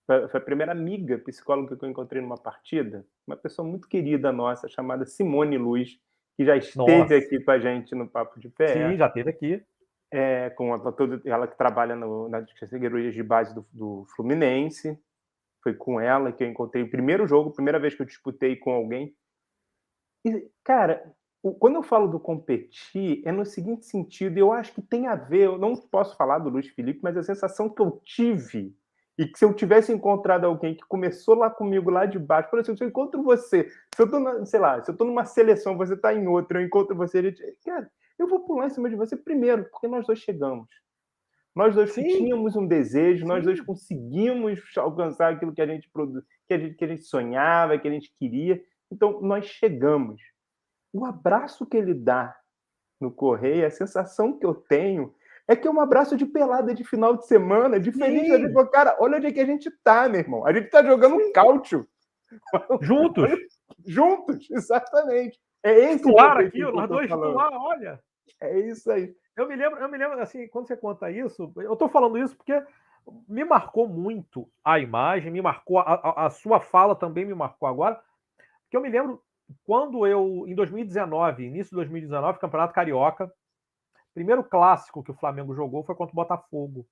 Foi 0.05 0.39
a 0.39 0.43
primeira 0.43 0.71
amiga 0.71 1.17
psicóloga 1.19 1.75
que 1.77 1.85
eu 1.85 1.89
encontrei 1.89 2.21
numa 2.21 2.37
partida? 2.37 3.05
Uma 3.25 3.37
pessoa 3.37 3.67
muito 3.67 3.87
querida 3.87 4.31
nossa, 4.31 4.67
chamada 4.67 5.05
Simone 5.05 5.57
Luz, 5.57 5.99
que 6.35 6.45
já 6.45 6.55
esteve 6.55 6.97
nossa. 6.97 7.15
aqui 7.15 7.39
com 7.39 7.51
a 7.51 7.59
gente 7.59 7.95
no 7.95 8.07
Papo 8.07 8.39
de 8.39 8.49
Pé. 8.49 8.67
Sim, 8.67 8.97
já 8.97 9.07
esteve 9.07 9.29
aqui 9.29 9.65
é, 10.11 10.49
com 10.51 10.73
a, 10.73 10.91
toda, 10.91 11.21
ela 11.25 11.47
que 11.47 11.57
trabalha 11.57 11.95
no, 11.95 12.27
nas 12.27 12.51
categorias 12.53 13.13
de 13.13 13.23
base 13.23 13.55
do, 13.55 13.65
do, 13.71 14.05
Fluminense. 14.15 14.99
Foi 15.63 15.73
com 15.73 15.99
ela 15.99 16.31
que 16.31 16.43
eu 16.43 16.47
encontrei 16.47 16.83
o 16.83 16.89
primeiro 16.89 17.25
jogo, 17.27 17.53
primeira 17.53 17.79
vez 17.79 17.95
que 17.95 18.01
eu 18.01 18.05
disputei 18.05 18.55
com 18.55 18.71
alguém. 18.71 19.15
E, 20.25 20.49
cara, 20.63 21.13
o, 21.41 21.53
quando 21.53 21.75
eu 21.75 21.83
falo 21.83 22.07
do 22.07 22.19
competir, 22.19 23.21
é 23.25 23.31
no 23.31 23.45
seguinte 23.45 23.85
sentido, 23.85 24.37
eu 24.37 24.51
acho 24.51 24.73
que 24.73 24.81
tem 24.81 25.07
a 25.07 25.15
ver, 25.15 25.45
eu 25.45 25.57
não 25.57 25.75
posso 25.75 26.17
falar 26.17 26.39
do 26.39 26.49
Luiz 26.49 26.67
Felipe, 26.67 26.99
mas 27.01 27.15
a 27.15 27.23
sensação 27.23 27.69
que 27.69 27.81
eu 27.81 28.01
tive 28.03 28.75
e 29.17 29.27
que 29.27 29.37
se 29.37 29.45
eu 29.45 29.53
tivesse 29.53 29.91
encontrado 29.91 30.45
alguém 30.45 30.73
que 30.73 30.83
começou 30.87 31.35
lá 31.35 31.49
comigo, 31.49 31.89
lá 31.89 32.05
de 32.05 32.17
baixo, 32.17 32.49
por 32.49 32.59
exemplo, 32.59 32.77
se 32.77 32.83
eu 32.83 32.87
encontro 32.87 33.21
você, 33.21 33.69
se 33.93 34.01
eu 34.01 34.09
tô, 34.09 34.19
na, 34.19 34.45
sei 34.45 34.59
lá, 34.59 34.81
se 34.81 34.89
eu 34.89 34.97
tô 34.97 35.05
numa 35.05 35.25
seleção, 35.25 35.77
você 35.77 35.95
tá 35.95 36.13
em 36.13 36.27
outra, 36.27 36.59
eu 36.59 36.65
encontro 36.65 36.95
você, 36.95 37.21
gente, 37.21 37.41
cara, 37.63 37.89
eu 38.21 38.27
vou 38.27 38.41
pular 38.41 38.67
em 38.67 38.69
cima 38.69 38.89
de 38.89 38.95
você 38.95 39.15
primeiro, 39.15 39.65
porque 39.69 39.87
nós 39.87 40.05
dois 40.05 40.19
chegamos. 40.19 40.67
Nós 41.55 41.75
dois 41.75 41.91
Sim. 41.91 42.03
tínhamos 42.03 42.55
um 42.55 42.65
desejo, 42.65 43.23
Sim. 43.23 43.27
nós 43.27 43.43
dois 43.43 43.59
conseguimos 43.61 44.59
alcançar 44.77 45.33
aquilo 45.33 45.53
que 45.53 45.61
a 45.61 45.67
gente 45.67 45.89
produz, 45.89 46.23
que 46.47 46.53
a 46.53 46.57
gente, 46.57 46.75
que 46.75 46.85
a 46.85 46.87
gente 46.87 47.03
sonhava, 47.03 47.77
que 47.77 47.87
a 47.87 47.91
gente 47.91 48.13
queria. 48.17 48.61
Então, 48.89 49.21
nós 49.21 49.45
chegamos. 49.45 50.21
O 50.93 51.05
abraço 51.05 51.65
que 51.65 51.77
ele 51.77 51.93
dá 51.93 52.35
no 52.99 53.11
correio, 53.11 53.65
a 53.65 53.71
sensação 53.71 54.37
que 54.37 54.45
eu 54.45 54.53
tenho 54.53 55.13
é 55.47 55.55
que 55.55 55.67
é 55.67 55.71
um 55.71 55.81
abraço 55.81 56.15
de 56.15 56.25
pelada 56.25 56.73
de 56.73 56.83
final 56.83 57.17
de 57.17 57.25
semana, 57.25 57.79
de 57.79 57.91
feliz. 57.91 58.27
Sim. 58.27 58.53
Cara, 58.71 58.95
olha 58.99 59.17
onde 59.17 59.27
é 59.27 59.31
que 59.31 59.39
a 59.39 59.45
gente 59.45 59.69
tá, 59.83 60.07
meu 60.07 60.19
irmão. 60.19 60.45
A 60.45 60.53
gente 60.53 60.69
tá 60.69 60.83
jogando 60.83 61.15
um 61.15 61.31
cálcio. 61.33 61.87
Juntos. 62.81 63.29
Juntos, 63.85 64.49
exatamente. 64.51 65.39
É 65.63 65.77
esse 65.77 65.97
titular 65.97 66.37
aqui, 66.37 66.59
nós 66.59 66.89
dois 66.89 67.07
titular, 67.07 67.51
olha. 67.53 67.99
É 68.39 68.59
isso 68.59 68.91
aí. 68.91 69.15
Eu 69.35 69.47
me 69.47 69.55
lembro, 69.55 69.79
eu 69.79 69.89
me 69.89 69.97
lembro 69.97 70.19
assim, 70.21 70.47
quando 70.47 70.67
você 70.67 70.77
conta 70.77 71.09
isso, 71.09 71.51
eu 71.57 71.73
estou 71.73 71.89
falando 71.89 72.17
isso 72.17 72.35
porque 72.35 72.63
me 73.27 73.43
marcou 73.43 73.87
muito 73.87 74.49
a 74.63 74.79
imagem, 74.79 75.31
me 75.31 75.41
marcou 75.41 75.79
a, 75.79 75.93
a, 75.93 76.25
a, 76.25 76.29
sua 76.29 76.59
fala 76.59 76.95
também 76.95 77.25
me 77.25 77.33
marcou 77.33 77.67
agora, 77.67 78.01
porque 78.63 78.77
eu 78.77 78.81
me 78.81 78.89
lembro 78.89 79.23
quando 79.63 80.05
eu 80.05 80.45
em 80.47 80.55
2019, 80.55 81.43
início 81.43 81.71
de 81.71 81.75
2019, 81.75 82.39
Campeonato 82.39 82.73
Carioca, 82.73 83.31
primeiro 84.13 84.43
clássico 84.43 85.03
que 85.03 85.11
o 85.11 85.15
Flamengo 85.15 85.55
jogou 85.55 85.83
foi 85.83 85.95
contra 85.95 86.13
o 86.13 86.15
Botafogo. 86.15 86.87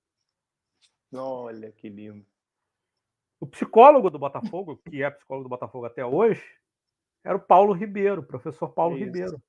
Olha 1.12 1.70
que 1.72 1.88
lindo. 1.88 2.24
O 3.38 3.46
psicólogo 3.46 4.10
do 4.10 4.18
Botafogo, 4.18 4.80
que 4.88 5.02
é 5.02 5.10
psicólogo 5.10 5.48
do 5.48 5.50
Botafogo 5.50 5.86
até 5.86 6.04
hoje, 6.04 6.44
era 7.24 7.36
o 7.36 7.40
Paulo 7.40 7.72
Ribeiro, 7.72 8.22
professor 8.22 8.68
Paulo 8.68 8.96
Isso. 8.96 9.04
Ribeiro. 9.06 9.42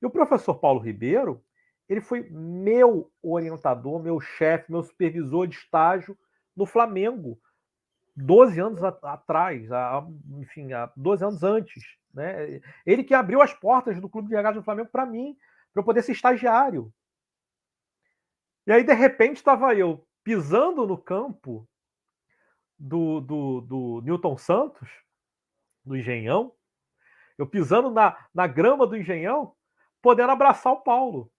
E 0.00 0.06
o 0.06 0.10
professor 0.10 0.54
Paulo 0.54 0.80
Ribeiro, 0.80 1.42
ele 1.88 2.00
foi 2.00 2.28
meu 2.30 3.10
orientador, 3.22 4.02
meu 4.02 4.20
chefe, 4.20 4.70
meu 4.70 4.82
supervisor 4.82 5.46
de 5.46 5.56
estágio 5.56 6.16
no 6.56 6.64
Flamengo, 6.64 7.40
12 8.16 8.60
anos 8.60 8.82
atrás, 8.82 9.70
a, 9.72 10.06
enfim, 10.38 10.72
há 10.72 10.90
12 10.96 11.24
anos 11.24 11.42
antes. 11.42 11.82
Né? 12.12 12.60
Ele 12.84 13.04
que 13.04 13.14
abriu 13.14 13.42
as 13.42 13.52
portas 13.52 14.00
do 14.00 14.08
Clube 14.08 14.28
de 14.28 14.34
Regatas 14.34 14.60
do 14.60 14.64
Flamengo 14.64 14.90
para 14.90 15.06
mim, 15.06 15.36
para 15.72 15.80
eu 15.80 15.84
poder 15.84 16.02
ser 16.02 16.12
estagiário. 16.12 16.92
E 18.66 18.72
aí, 18.72 18.84
de 18.84 18.92
repente, 18.92 19.36
estava 19.36 19.74
eu 19.74 20.06
pisando 20.22 20.86
no 20.86 20.96
campo 20.98 21.68
do, 22.78 23.20
do, 23.20 23.60
do 23.62 24.00
Newton 24.02 24.36
Santos, 24.36 24.88
do 25.84 25.96
Engenhão, 25.96 26.52
eu 27.36 27.46
pisando 27.46 27.90
na, 27.90 28.16
na 28.34 28.46
grama 28.46 28.86
do 28.86 28.96
Engenhão, 28.96 29.54
podendo 30.02 30.30
abraçar 30.30 30.72
o 30.72 30.80
Paulo. 30.80 31.30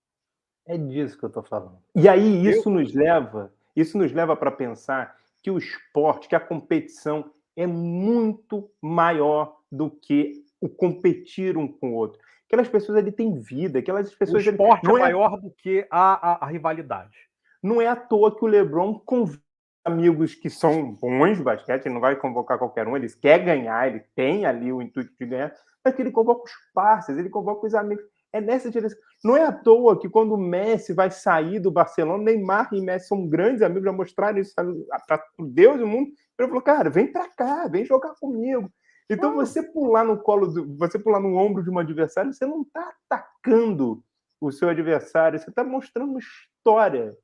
É 0.65 0.77
disso 0.77 1.17
que 1.17 1.25
eu 1.25 1.27
estou 1.27 1.43
falando. 1.43 1.77
E 1.95 2.07
aí 2.07 2.47
isso 2.47 2.69
eu... 2.69 2.73
nos 2.73 2.93
leva, 2.93 3.53
isso 3.75 3.97
nos 3.97 4.11
leva 4.11 4.35
para 4.35 4.51
pensar 4.51 5.15
que 5.41 5.49
o 5.49 5.57
esporte, 5.57 6.27
que 6.27 6.35
a 6.35 6.39
competição 6.39 7.31
é 7.55 7.65
muito 7.65 8.69
maior 8.81 9.57
do 9.71 9.89
que 9.89 10.43
o 10.59 10.69
competir 10.69 11.57
um 11.57 11.67
com 11.67 11.91
o 11.91 11.95
outro. 11.95 12.21
Aquelas 12.45 12.67
pessoas 12.67 12.97
ali 12.97 13.11
têm 13.11 13.39
vida, 13.39 13.79
aquelas 13.79 14.13
pessoas. 14.13 14.45
O 14.45 14.49
esporte 14.49 14.87
ali... 14.87 14.95
é, 14.95 14.99
é 14.99 15.03
maior 15.03 15.39
do 15.39 15.49
que 15.51 15.87
a, 15.89 16.31
a, 16.31 16.45
a, 16.45 16.47
rivalidade. 16.47 17.17
Não 17.63 17.81
é 17.81 17.87
à 17.87 17.95
toa 17.95 18.35
que 18.35 18.43
o 18.43 18.47
LeBron 18.47 18.99
convida 18.99 19.41
amigos 19.83 20.35
que 20.35 20.49
são 20.49 20.93
bons 20.93 21.37
de 21.37 21.43
basquete, 21.43 21.85
ele 21.85 21.93
não 21.93 22.01
vai 22.01 22.15
convocar 22.15 22.57
qualquer 22.57 22.87
um, 22.87 22.95
ele 22.95 23.09
quer 23.09 23.39
ganhar, 23.43 23.87
ele 23.87 24.01
tem 24.15 24.45
ali 24.45 24.71
o 24.71 24.81
intuito 24.81 25.11
de 25.19 25.25
ganhar, 25.25 25.53
mas 25.83 25.95
que 25.95 26.01
ele 26.01 26.11
convoca 26.11 26.43
os 26.43 26.51
parceiros, 26.73 27.19
ele 27.19 27.29
convoca 27.29 27.65
os 27.65 27.73
amigos. 27.73 28.03
É 28.33 28.39
nessa 28.39 28.69
direção. 28.69 28.97
Não 29.23 29.35
é 29.35 29.43
à 29.43 29.51
toa 29.51 29.99
que 29.99 30.09
quando 30.09 30.33
o 30.33 30.37
Messi 30.37 30.93
vai 30.93 31.11
sair 31.11 31.59
do 31.59 31.69
Barcelona, 31.69 32.23
Neymar 32.23 32.69
e 32.73 32.81
Messi 32.81 33.07
são 33.07 33.27
grandes 33.27 33.61
amigos, 33.61 33.83
já 33.83 33.91
mostraram 33.91 34.39
isso 34.39 34.53
para 34.55 35.23
Deus 35.39 35.79
e 35.79 35.83
o 35.83 35.87
mundo. 35.87 36.11
Ele 36.39 36.47
falou, 36.47 36.61
cara, 36.61 36.89
vem 36.89 37.11
para 37.11 37.27
cá, 37.29 37.67
vem 37.67 37.85
jogar 37.85 38.15
comigo. 38.19 38.71
Então, 39.09 39.35
você 39.35 39.61
pular 39.61 40.05
no 40.05 40.17
colo, 40.17 40.47
do, 40.47 40.77
você 40.77 40.97
pular 40.97 41.19
no 41.19 41.35
ombro 41.35 41.61
de 41.61 41.69
um 41.69 41.77
adversário, 41.77 42.31
você 42.31 42.45
não 42.45 42.61
está 42.61 42.93
atacando 43.09 44.01
o 44.39 44.51
seu 44.51 44.69
adversário, 44.69 45.37
você 45.37 45.49
está 45.49 45.65
mostrando 45.65 46.11
uma 46.11 46.19
história, 46.19 47.15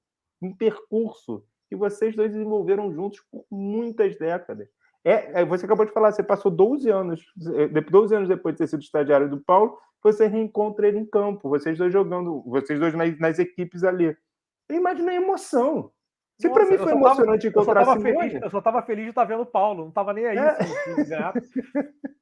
um 0.41 0.54
percurso 0.54 1.46
que 1.70 1.78
vocês 1.78 2.13
dois 2.13 2.34
desenvolveram 2.34 2.93
juntos 2.93 3.22
por 3.32 3.46
muitas 3.50 4.17
décadas. 4.17 4.67
É, 5.08 5.39
é, 5.39 5.46
você 5.46 5.65
acabou 5.65 5.86
de 5.86 5.93
falar, 5.93 6.12
você 6.12 6.22
passou 6.22 6.52
12 6.52 6.89
anos, 6.89 7.26
12 7.89 8.13
anos 8.13 8.28
depois 8.28 8.54
de 8.54 8.60
ter 8.60 8.67
sido 8.67 8.82
estagiário 8.82 9.30
do 9.30 9.39
Paulo, 9.39 9.78
você 10.04 10.28
reencontra 10.28 10.86
ele 10.86 11.00
em 11.00 11.06
campo, 11.06 11.48
vocês 11.48 11.78
dois 11.78 11.93
jogando, 11.93 12.43
vocês 12.46 12.78
dois 12.78 12.93
nas, 12.93 13.17
nas 13.17 13.39
equipes 13.39 13.86
ali. 13.86 14.13
Imagina 14.70 15.12
a 15.12 15.15
emoção. 15.15 15.91
Se 16.38 16.50
para 16.50 16.65
mim 16.65 16.78
foi 16.78 16.91
emocionante 16.91 17.50
tava, 17.50 17.63
encontrar 17.63 17.82
eu 17.82 17.86
só 17.86 17.93
tava 17.93 18.02
feliz, 18.02 18.34
Eu 18.34 18.50
só 18.50 18.58
estava 18.58 18.82
feliz 18.84 19.04
de 19.06 19.10
estar 19.12 19.24
vendo 19.24 19.43
o 19.43 19.46
Paulo, 19.46 19.84
não 19.84 19.89
estava 19.89 20.12
nem 20.12 20.26
aí. 20.26 20.38
É. 20.38 20.58
eu 20.60 21.04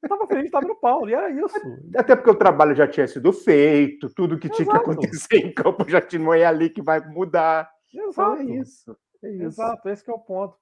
estava 0.03 0.27
feliz 0.27 0.43
de 0.43 0.47
estar 0.49 0.59
vendo 0.59 0.73
o 0.73 0.79
Paulo, 0.79 1.09
e 1.09 1.13
era 1.15 1.31
isso. 1.31 1.55
Até 1.97 2.15
porque 2.15 2.29
o 2.29 2.35
trabalho 2.35 2.75
já 2.75 2.87
tinha 2.87 3.07
sido 3.07 3.33
feito, 3.33 4.13
tudo 4.13 4.37
que 4.37 4.45
Exato. 4.45 4.63
tinha 4.63 4.71
que 4.71 4.77
acontecer 4.77 5.37
em 5.37 5.51
campo 5.51 5.89
já 5.89 5.99
tinha, 5.99 6.21
não 6.21 6.33
é 6.35 6.45
ali 6.45 6.69
que 6.69 6.83
vai 6.83 6.99
mudar. 6.99 7.67
Exato. 7.91 8.41
Então 8.41 8.53
é 8.53 8.59
isso. 8.59 8.97
É 9.23 9.29
isso. 9.31 9.43
Exato, 9.43 9.89
esse 9.89 10.07
é 10.07 10.13
o 10.13 10.19
ponto. 10.19 10.55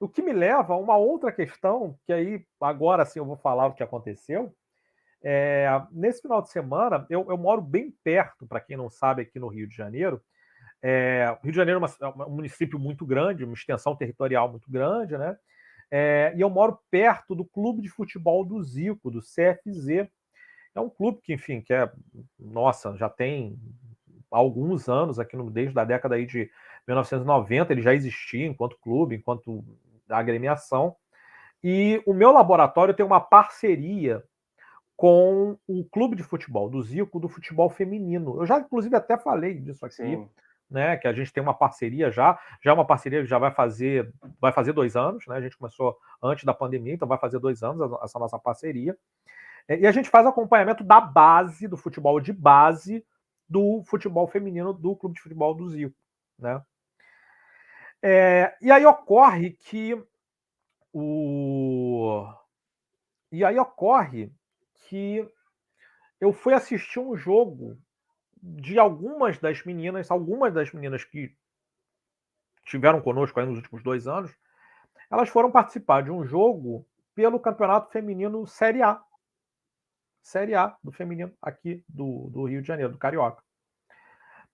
O 0.00 0.08
que 0.08 0.22
me 0.22 0.32
leva 0.32 0.72
a 0.74 0.78
uma 0.78 0.96
outra 0.96 1.30
questão, 1.30 1.96
que 2.06 2.12
aí 2.12 2.44
agora 2.60 3.04
sim 3.04 3.18
eu 3.18 3.24
vou 3.24 3.36
falar 3.36 3.66
o 3.66 3.74
que 3.74 3.82
aconteceu. 3.82 4.52
É, 5.22 5.68
nesse 5.92 6.22
final 6.22 6.40
de 6.40 6.50
semana, 6.50 7.06
eu, 7.10 7.26
eu 7.28 7.36
moro 7.36 7.60
bem 7.60 7.94
perto, 8.02 8.46
para 8.46 8.60
quem 8.60 8.76
não 8.76 8.88
sabe, 8.88 9.22
aqui 9.22 9.38
no 9.38 9.48
Rio 9.48 9.68
de 9.68 9.76
Janeiro, 9.76 10.20
é, 10.82 11.36
Rio 11.42 11.52
de 11.52 11.56
Janeiro 11.56 11.78
é, 11.78 12.06
uma, 12.06 12.22
é 12.22 12.24
um 12.24 12.30
município 12.30 12.78
muito 12.78 13.04
grande, 13.04 13.44
uma 13.44 13.54
extensão 13.54 13.94
territorial 13.94 14.50
muito 14.50 14.70
grande, 14.70 15.16
né? 15.18 15.36
É, 15.90 16.32
e 16.36 16.40
eu 16.40 16.48
moro 16.48 16.78
perto 16.90 17.34
do 17.34 17.44
clube 17.44 17.82
de 17.82 17.88
futebol 17.88 18.44
do 18.44 18.62
Zico, 18.62 19.10
do 19.10 19.20
CFZ. 19.20 20.08
É 20.74 20.80
um 20.80 20.88
clube 20.88 21.20
que, 21.22 21.34
enfim, 21.34 21.60
que 21.60 21.74
é, 21.74 21.90
nossa, 22.38 22.96
já 22.96 23.08
tem 23.08 23.58
alguns 24.30 24.88
anos 24.88 25.18
aqui 25.18 25.36
no, 25.36 25.50
desde 25.50 25.78
a 25.78 25.84
década 25.84 26.14
aí 26.14 26.24
de 26.24 26.48
1990, 26.86 27.72
ele 27.72 27.82
já 27.82 27.92
existia 27.92 28.46
enquanto 28.46 28.78
clube, 28.78 29.16
enquanto 29.16 29.64
agremiação. 30.18 30.94
E 31.62 32.02
o 32.06 32.14
meu 32.14 32.32
laboratório 32.32 32.94
tem 32.94 33.04
uma 33.04 33.20
parceria 33.20 34.22
com 34.96 35.58
o 35.66 35.84
clube 35.84 36.16
de 36.16 36.22
futebol, 36.22 36.68
do 36.68 36.82
Zico, 36.82 37.20
do 37.20 37.28
futebol 37.28 37.70
feminino. 37.70 38.40
Eu 38.40 38.46
já, 38.46 38.58
inclusive, 38.58 38.94
até 38.96 39.16
falei 39.16 39.54
disso 39.54 39.84
aqui. 39.84 39.96
Sim 39.96 40.28
né? 40.70 40.96
Que 40.96 41.08
a 41.08 41.12
gente 41.12 41.32
tem 41.32 41.42
uma 41.42 41.52
parceria 41.52 42.10
já, 42.10 42.38
já 42.62 42.70
é 42.70 42.74
uma 42.74 42.86
parceria 42.86 43.20
que 43.20 43.26
já 43.26 43.38
vai 43.38 43.50
fazer, 43.50 44.12
vai 44.40 44.52
fazer 44.52 44.72
dois 44.72 44.96
anos, 44.96 45.26
né? 45.26 45.36
A 45.36 45.40
gente 45.40 45.58
começou 45.58 45.98
antes 46.22 46.44
da 46.44 46.54
pandemia, 46.54 46.94
então 46.94 47.08
vai 47.08 47.18
fazer 47.18 47.40
dois 47.40 47.62
anos 47.62 47.90
essa 48.02 48.18
nossa 48.18 48.38
parceria. 48.38 48.96
É, 49.66 49.80
e 49.80 49.86
a 49.86 49.92
gente 49.92 50.08
faz 50.08 50.26
acompanhamento 50.26 50.84
da 50.84 51.00
base, 51.00 51.66
do 51.66 51.76
futebol 51.76 52.20
de 52.20 52.32
base, 52.32 53.04
do 53.48 53.82
futebol 53.84 54.28
feminino 54.28 54.72
do 54.72 54.94
Clube 54.94 55.16
de 55.16 55.22
Futebol 55.22 55.54
do 55.54 55.68
Zico, 55.68 55.96
né? 56.38 56.62
É, 58.02 58.56
e 58.60 58.70
aí 58.70 58.84
ocorre 58.86 59.50
que 59.50 59.94
o 60.92 62.26
e 63.30 63.44
aí 63.44 63.58
ocorre 63.58 64.32
que 64.88 65.28
eu 66.20 66.32
fui 66.32 66.52
assistir 66.52 66.98
um 66.98 67.16
jogo 67.16 67.78
de 68.42 68.78
algumas 68.78 69.38
das 69.38 69.62
meninas, 69.64 70.10
algumas 70.10 70.52
das 70.52 70.72
meninas 70.72 71.04
que 71.04 71.34
tiveram 72.64 73.00
conosco 73.00 73.38
aí 73.38 73.46
nos 73.46 73.56
últimos 73.56 73.82
dois 73.82 74.06
anos, 74.06 74.34
elas 75.10 75.28
foram 75.28 75.50
participar 75.50 76.02
de 76.02 76.10
um 76.10 76.24
jogo 76.24 76.86
pelo 77.14 77.40
Campeonato 77.40 77.90
Feminino 77.90 78.46
Série 78.46 78.82
A. 78.82 79.02
Série 80.22 80.54
A 80.54 80.76
do 80.82 80.92
feminino 80.92 81.32
aqui 81.40 81.84
do, 81.88 82.28
do 82.30 82.44
Rio 82.44 82.62
de 82.62 82.68
Janeiro, 82.68 82.92
do 82.92 82.98
Carioca. 82.98 83.42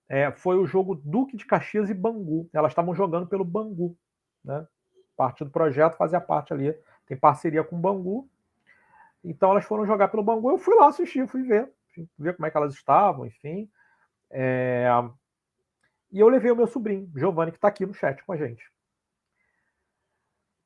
É, 0.09 0.31
foi 0.31 0.57
o 0.57 0.65
jogo 0.65 0.95
Duque 0.95 1.35
de 1.35 1.45
Caxias 1.45 1.89
e 1.89 1.93
Bangu. 1.93 2.49
Elas 2.53 2.71
estavam 2.71 2.95
jogando 2.95 3.27
pelo 3.27 3.43
Bangu. 3.43 3.97
Né? 4.43 4.65
Parte 5.15 5.43
do 5.43 5.49
projeto 5.49 5.97
fazia 5.97 6.21
parte 6.21 6.53
ali, 6.53 6.73
tem 7.05 7.17
parceria 7.17 7.63
com 7.63 7.75
o 7.75 7.79
Bangu. 7.79 8.29
Então 9.23 9.51
elas 9.51 9.65
foram 9.65 9.85
jogar 9.85 10.07
pelo 10.07 10.23
Bangu. 10.23 10.49
Eu 10.49 10.57
fui 10.57 10.75
lá 10.75 10.87
assistir, 10.87 11.27
fui 11.27 11.43
ver, 11.43 11.69
ver 12.17 12.35
como 12.35 12.45
é 12.45 12.51
que 12.51 12.57
elas 12.57 12.73
estavam, 12.73 13.25
enfim. 13.25 13.69
É... 14.29 14.87
E 16.11 16.19
eu 16.19 16.29
levei 16.29 16.51
o 16.51 16.55
meu 16.55 16.67
sobrinho, 16.67 17.11
Giovanni, 17.15 17.51
que 17.51 17.57
está 17.57 17.67
aqui 17.67 17.85
no 17.85 17.93
chat 17.93 18.23
com 18.23 18.31
a 18.31 18.37
gente. 18.37 18.63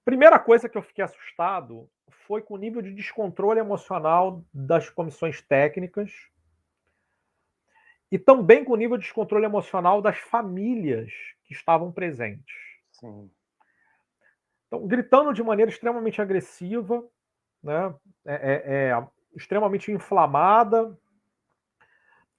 Primeira 0.06 0.38
coisa 0.38 0.70
que 0.70 0.78
eu 0.78 0.82
fiquei 0.84 1.04
assustado 1.04 1.90
foi 2.28 2.42
com 2.42 2.54
o 2.54 2.58
nível 2.58 2.82
de 2.82 2.94
descontrole 2.94 3.60
emocional 3.60 4.44
das 4.54 4.90
comissões 4.90 5.42
técnicas 5.42 6.12
e 8.12 8.20
também 8.20 8.64
com 8.64 8.74
o 8.74 8.78
nível 8.78 8.98
de 8.98 9.04
descontrole 9.04 9.46
emocional 9.46 10.02
das 10.02 10.18
famílias 10.18 11.12
que 11.46 11.54
estavam 11.54 11.92
presentes. 11.92 12.56
Sim. 12.92 13.30
Então, 14.68 14.86
gritando 14.86 15.34
de 15.34 15.42
maneira 15.42 15.72
extremamente 15.72 16.22
agressiva, 16.22 17.04
né? 17.64 17.94
é, 18.26 18.34
é, 18.34 18.90
é 18.90 19.08
extremamente 19.36 19.92
inflamada, 19.92 20.98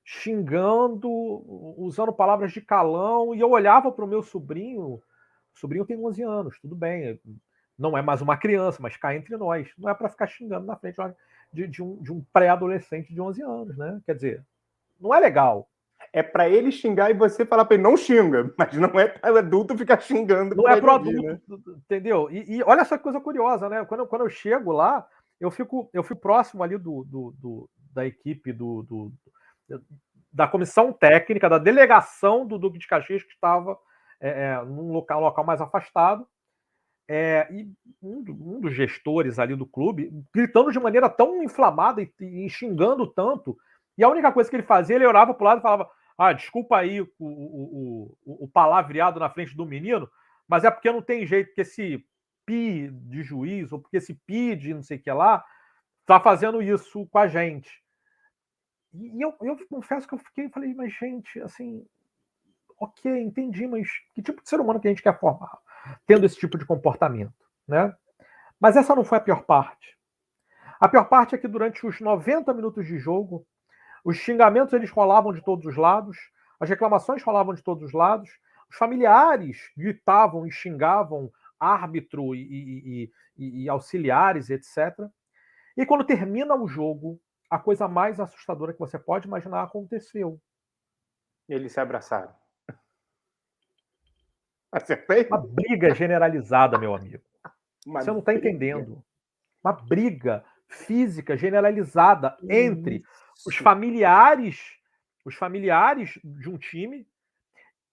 xingando, 0.04 1.08
usando 1.78 2.12
palavras 2.12 2.52
de 2.52 2.60
calão, 2.60 3.34
e 3.34 3.40
eu 3.40 3.50
olhava 3.50 3.90
para 3.90 4.04
o 4.04 4.08
meu 4.08 4.22
sobrinho, 4.22 4.94
o 5.54 5.58
sobrinho 5.58 5.86
tem 5.86 5.96
11 5.96 6.22
anos, 6.22 6.60
tudo 6.60 6.74
bem, 6.74 7.20
não 7.78 7.96
é 7.96 8.02
mais 8.02 8.20
uma 8.20 8.36
criança, 8.36 8.78
mas 8.80 8.96
cá 8.96 9.14
entre 9.14 9.36
nós, 9.36 9.70
não 9.78 9.88
é 9.88 9.94
para 9.94 10.08
ficar 10.08 10.26
xingando 10.26 10.66
na 10.66 10.76
frente 10.76 10.96
de, 11.52 11.66
de 11.66 11.82
um, 11.82 12.02
de 12.02 12.12
um 12.12 12.22
pré-adolescente 12.32 13.12
de 13.12 13.20
11 13.20 13.42
anos, 13.42 13.76
né? 13.76 14.00
Quer 14.04 14.14
dizer, 14.14 14.46
não 15.02 15.14
é 15.14 15.20
legal. 15.20 15.68
É 16.12 16.22
para 16.22 16.48
ele 16.48 16.70
xingar 16.70 17.10
e 17.10 17.14
você 17.14 17.44
falar 17.44 17.64
para 17.64 17.74
ele 17.74 17.82
não 17.82 17.96
xinga, 17.96 18.52
mas 18.58 18.76
não 18.76 18.98
é 19.00 19.08
para 19.08 19.32
o 19.32 19.38
adulto 19.38 19.76
ficar 19.76 20.00
xingando. 20.00 20.54
Não 20.54 20.68
é 20.68 20.80
para 20.80 20.92
o 20.92 20.94
adulto, 20.94 21.22
né? 21.22 21.40
entendeu? 21.84 22.30
E, 22.30 22.56
e, 22.56 22.62
olha 22.62 22.84
só 22.84 22.96
que 22.96 23.02
coisa 23.02 23.20
curiosa, 23.20 23.68
né? 23.68 23.84
Quando, 23.84 24.06
quando 24.06 24.22
eu 24.22 24.30
chego 24.30 24.72
lá, 24.72 25.06
eu 25.40 25.50
fico, 25.50 25.90
eu 25.92 26.02
fico 26.02 26.20
próximo 26.20 26.62
ali 26.62 26.78
do, 26.78 27.04
do, 27.04 27.34
do 27.38 27.70
da 27.92 28.06
equipe 28.06 28.52
do, 28.52 28.82
do 28.82 29.12
da 30.32 30.48
comissão 30.48 30.92
técnica, 30.92 31.48
da 31.48 31.58
delegação 31.58 32.46
do 32.46 32.58
Duque 32.58 32.78
de 32.78 32.86
Caxias, 32.86 33.22
que 33.22 33.32
estava 33.32 33.78
é, 34.20 34.28
é, 34.30 34.64
num 34.64 34.90
local, 34.90 35.20
local 35.20 35.44
mais 35.44 35.60
afastado. 35.60 36.26
É, 37.08 37.46
e 37.52 37.68
um, 38.00 38.24
um, 38.30 38.60
dos 38.60 38.74
gestores 38.74 39.38
ali 39.38 39.54
do 39.54 39.66
clube, 39.66 40.10
gritando 40.34 40.72
de 40.72 40.78
maneira 40.80 41.10
tão 41.10 41.42
inflamada 41.42 42.00
e, 42.00 42.10
e, 42.20 42.48
xingando 42.48 43.06
tanto, 43.06 43.58
e 43.96 44.04
a 44.04 44.08
única 44.08 44.32
coisa 44.32 44.48
que 44.48 44.56
ele 44.56 44.62
fazia, 44.62 44.96
ele 44.96 45.06
orava 45.06 45.34
para 45.34 45.42
o 45.42 45.46
lado 45.46 45.58
e 45.58 45.62
falava: 45.62 45.90
Ah, 46.16 46.32
desculpa 46.32 46.78
aí 46.78 47.00
o, 47.00 47.08
o, 47.18 48.16
o, 48.24 48.44
o 48.44 48.48
palavreado 48.48 49.20
na 49.20 49.30
frente 49.30 49.56
do 49.56 49.66
menino, 49.66 50.10
mas 50.48 50.64
é 50.64 50.70
porque 50.70 50.90
não 50.90 51.02
tem 51.02 51.26
jeito, 51.26 51.54
que 51.54 51.60
esse 51.60 52.04
pi 52.44 52.90
de 52.90 53.22
juiz, 53.22 53.72
ou 53.72 53.80
porque 53.80 53.98
esse 53.98 54.14
pi 54.14 54.56
de 54.56 54.74
não 54.74 54.82
sei 54.82 54.98
o 54.98 55.02
que 55.02 55.12
lá, 55.12 55.44
tá 56.06 56.18
fazendo 56.20 56.62
isso 56.62 57.06
com 57.06 57.18
a 57.18 57.26
gente. 57.26 57.82
E 58.94 59.22
eu, 59.22 59.34
eu 59.40 59.56
confesso 59.68 60.06
que 60.06 60.14
eu 60.14 60.18
fiquei 60.18 60.48
falei, 60.48 60.74
mas 60.74 60.92
gente, 60.92 61.40
assim, 61.40 61.86
ok, 62.78 63.10
entendi, 63.22 63.66
mas 63.66 63.88
que 64.14 64.22
tipo 64.22 64.42
de 64.42 64.48
ser 64.48 64.60
humano 64.60 64.80
que 64.80 64.88
a 64.88 64.90
gente 64.90 65.02
quer 65.02 65.18
formar 65.18 65.58
tendo 66.06 66.26
esse 66.26 66.36
tipo 66.36 66.58
de 66.58 66.64
comportamento, 66.64 67.34
né? 67.66 67.94
Mas 68.60 68.76
essa 68.76 68.94
não 68.94 69.04
foi 69.04 69.18
a 69.18 69.20
pior 69.20 69.42
parte. 69.44 69.98
A 70.78 70.88
pior 70.88 71.04
parte 71.04 71.34
é 71.34 71.38
que 71.38 71.48
durante 71.48 71.86
os 71.86 72.00
90 72.00 72.52
minutos 72.54 72.86
de 72.86 72.98
jogo, 72.98 73.46
os 74.04 74.16
xingamentos 74.16 74.72
eles 74.72 74.90
rolavam 74.90 75.32
de 75.32 75.42
todos 75.42 75.66
os 75.66 75.76
lados, 75.76 76.16
as 76.58 76.68
reclamações 76.68 77.22
rolavam 77.22 77.54
de 77.54 77.62
todos 77.62 77.82
os 77.82 77.92
lados, 77.92 78.30
os 78.70 78.76
familiares 78.76 79.70
gritavam 79.76 80.46
e 80.46 80.50
xingavam 80.50 81.30
árbitro 81.58 82.34
e, 82.34 82.40
e, 82.40 83.10
e, 83.36 83.64
e 83.64 83.68
auxiliares, 83.68 84.50
etc. 84.50 84.96
E 85.76 85.86
quando 85.86 86.04
termina 86.04 86.54
o 86.54 86.66
jogo, 86.66 87.20
a 87.48 87.58
coisa 87.58 87.86
mais 87.86 88.18
assustadora 88.18 88.72
que 88.72 88.78
você 88.78 88.98
pode 88.98 89.26
imaginar 89.26 89.62
aconteceu. 89.62 90.40
Eles 91.48 91.72
se 91.72 91.80
abraçaram. 91.80 92.34
Acertei? 94.72 95.26
Uma 95.26 95.38
briga 95.38 95.94
generalizada, 95.94 96.78
meu 96.78 96.94
amigo. 96.94 97.22
Uma 97.86 98.00
você 98.00 98.10
não 98.10 98.20
está 98.20 98.34
entendendo. 98.34 99.04
Uma 99.62 99.72
briga 99.72 100.44
física 100.66 101.36
generalizada 101.36 102.36
entre. 102.48 103.04
Os 103.46 103.56
familiares, 103.56 104.60
os 105.24 105.34
familiares 105.34 106.18
de 106.24 106.48
um 106.48 106.58
time 106.58 107.06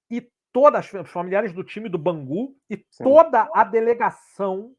e 0.10 0.30
todas 0.52 0.92
os 0.94 1.10
familiares 1.10 1.54
do 1.54 1.64
time 1.64 1.90
do 1.90 1.98
Bangu 1.98 2.56
e 2.70 2.78
Sim. 2.90 3.04
toda 3.04 3.50
a 3.54 3.64
delegação 3.64 4.76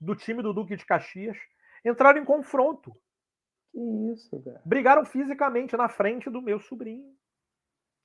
do 0.00 0.14
time 0.14 0.42
do 0.42 0.52
Duque 0.52 0.76
de 0.76 0.84
Caxias 0.84 1.36
entraram 1.84 2.20
em 2.20 2.24
confronto. 2.24 2.92
Que 3.72 3.80
isso, 4.12 4.42
cara. 4.42 4.60
Brigaram 4.64 5.04
fisicamente 5.04 5.76
na 5.76 5.88
frente 5.88 6.30
do 6.30 6.42
meu 6.42 6.58
sobrinho. 6.58 7.14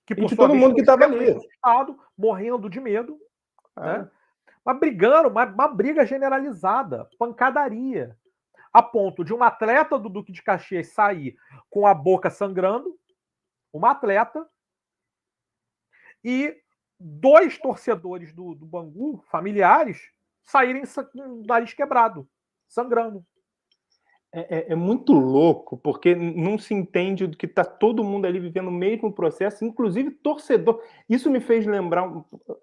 Que 0.05 0.15
por 0.15 0.23
e 0.23 0.27
de 0.27 0.35
todo 0.35 0.55
mundo 0.55 0.75
que 0.75 0.81
estava 0.81 1.05
ali. 1.05 1.31
Assustado, 1.31 1.99
morrendo 2.17 2.69
de 2.69 2.79
medo. 2.79 3.19
Ah. 3.75 3.99
Né? 3.99 4.11
Mas 4.63 4.79
brigando, 4.79 5.29
uma, 5.29 5.45
uma 5.45 5.67
briga 5.67 6.05
generalizada, 6.05 7.09
pancadaria. 7.17 8.15
A 8.73 8.81
ponto 8.81 9.23
de 9.23 9.33
um 9.33 9.43
atleta 9.43 9.99
do 9.99 10.09
Duque 10.09 10.31
de 10.31 10.41
Caxias 10.41 10.87
sair 10.87 11.35
com 11.69 11.85
a 11.85 11.93
boca 11.93 12.29
sangrando, 12.29 12.97
uma 13.73 13.91
atleta, 13.91 14.47
e 16.23 16.55
dois 16.99 17.57
torcedores 17.57 18.33
do, 18.33 18.53
do 18.53 18.65
Bangu, 18.65 19.23
familiares, 19.29 20.11
saírem 20.43 20.83
com 20.85 21.19
o 21.19 21.43
nariz 21.45 21.73
quebrado. 21.73 22.27
sangrando. 22.67 23.25
É, 24.33 24.59
é, 24.59 24.71
é, 24.71 24.75
muito 24.75 25.11
louco, 25.11 25.75
porque 25.77 26.15
não 26.15 26.57
se 26.57 26.73
entende 26.73 27.27
que 27.27 27.45
está 27.45 27.65
todo 27.65 28.03
mundo 28.03 28.25
ali 28.25 28.39
vivendo 28.39 28.69
o 28.69 28.71
mesmo 28.71 29.11
processo, 29.11 29.65
inclusive 29.65 30.09
torcedor. 30.09 30.81
Isso 31.09 31.29
me 31.29 31.41
fez 31.41 31.65
lembrar, 31.65 32.09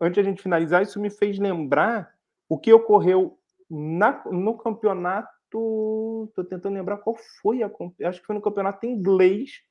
antes 0.00 0.14
de 0.14 0.20
a 0.20 0.22
gente 0.22 0.42
finalizar, 0.42 0.82
isso 0.82 0.98
me 0.98 1.11
fez 1.11 1.38
lembrar 1.38 2.11
o 2.48 2.59
que 2.59 2.72
ocorreu 2.72 3.38
na, 3.68 4.24
no 4.30 4.56
campeonato. 4.56 5.28
Estou 5.49 6.44
tentando 6.49 6.74
lembrar 6.74 6.99
qual 6.99 7.16
foi 7.40 7.62
a. 7.62 7.70
Acho 8.05 8.20
que 8.20 8.26
foi 8.26 8.34
no 8.34 8.42
campeonato 8.42 8.84
inglês 8.84 9.62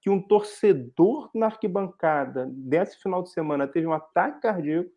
que 0.00 0.10
um 0.10 0.20
torcedor 0.20 1.30
na 1.34 1.46
arquibancada 1.46 2.50
desse 2.52 2.98
final 2.98 3.22
de 3.22 3.30
semana 3.30 3.68
teve 3.68 3.86
um 3.86 3.92
ataque 3.92 4.40
cardíaco. 4.40 4.90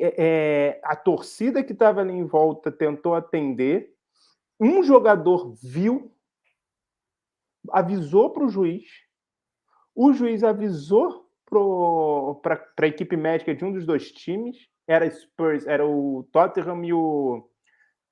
É, 0.00 0.80
a 0.82 0.96
torcida 0.96 1.62
que 1.62 1.72
estava 1.72 2.00
ali 2.00 2.14
em 2.14 2.24
volta 2.24 2.72
tentou 2.72 3.14
atender 3.14 3.94
um 4.58 4.82
jogador 4.82 5.54
viu, 5.62 6.10
avisou 7.70 8.30
para 8.32 8.44
o 8.44 8.48
juiz, 8.48 8.88
o 9.94 10.12
juiz 10.12 10.42
avisou 10.42 11.30
para 12.42 12.64
a 12.80 12.86
equipe 12.86 13.16
médica 13.16 13.54
de 13.54 13.64
um 13.64 13.72
dos 13.72 13.86
dois 13.86 14.10
times, 14.10 14.56
era 14.86 15.08
Spurs, 15.10 15.66
era 15.66 15.86
o 15.86 16.26
Tottenham 16.32 16.82
e 16.82 16.92
o, 16.94 17.48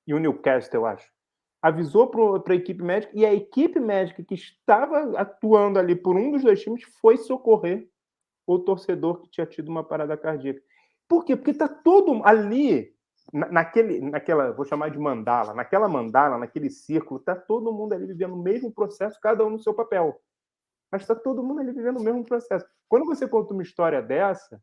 e 0.07 0.13
o 0.13 0.19
Newcastle, 0.19 0.79
eu 0.79 0.85
acho. 0.85 1.11
Avisou 1.61 2.07
para 2.41 2.53
a 2.53 2.55
equipe 2.55 2.81
médica 2.81 3.11
e 3.15 3.25
a 3.25 3.33
equipe 3.33 3.79
médica 3.79 4.23
que 4.23 4.35
estava 4.35 5.19
atuando 5.19 5.77
ali 5.77 5.95
por 5.95 6.15
um 6.15 6.31
dos 6.31 6.43
dois 6.43 6.61
times 6.61 6.83
foi 7.01 7.17
socorrer 7.17 7.89
o 8.45 8.57
torcedor 8.57 9.21
que 9.21 9.29
tinha 9.29 9.45
tido 9.45 9.69
uma 9.69 9.83
parada 9.83 10.15
cardíaca. 10.15 10.61
Por 11.07 11.25
quê? 11.25 11.35
Porque 11.35 11.51
está 11.51 11.67
todo 11.67 12.21
ali 12.23 12.95
naquele, 13.33 13.99
naquela, 13.99 14.53
vou 14.53 14.65
chamar 14.65 14.89
de 14.89 14.97
mandala, 14.97 15.53
naquela 15.53 15.89
mandala, 15.89 16.37
naquele 16.37 16.69
círculo, 16.69 17.19
está 17.19 17.35
todo 17.35 17.73
mundo 17.73 17.93
ali 17.93 18.05
vivendo 18.05 18.33
o 18.33 18.41
mesmo 18.41 18.71
processo, 18.71 19.19
cada 19.21 19.45
um 19.45 19.49
no 19.49 19.59
seu 19.59 19.73
papel. 19.73 20.19
Mas 20.91 21.01
está 21.01 21.15
todo 21.15 21.43
mundo 21.43 21.59
ali 21.59 21.73
vivendo 21.73 21.97
o 21.97 22.03
mesmo 22.03 22.23
processo. 22.23 22.65
Quando 22.87 23.05
você 23.05 23.27
conta 23.27 23.53
uma 23.53 23.63
história 23.63 24.01
dessa, 24.01 24.61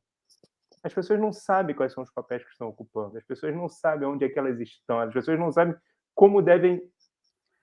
as 0.84 0.92
pessoas 0.92 1.18
não 1.18 1.32
sabem 1.32 1.74
quais 1.74 1.92
são 1.92 2.02
os 2.02 2.12
papéis 2.12 2.44
que 2.44 2.50
estão 2.50 2.68
ocupando, 2.68 3.16
as 3.16 3.24
pessoas 3.24 3.54
não 3.56 3.68
sabem 3.68 4.06
onde 4.06 4.24
é 4.24 4.28
que 4.28 4.38
elas 4.38 4.60
estão, 4.60 5.00
as 5.00 5.12
pessoas 5.12 5.38
não 5.38 5.50
sabem 5.50 5.74
como 6.14 6.42
devem. 6.42 6.82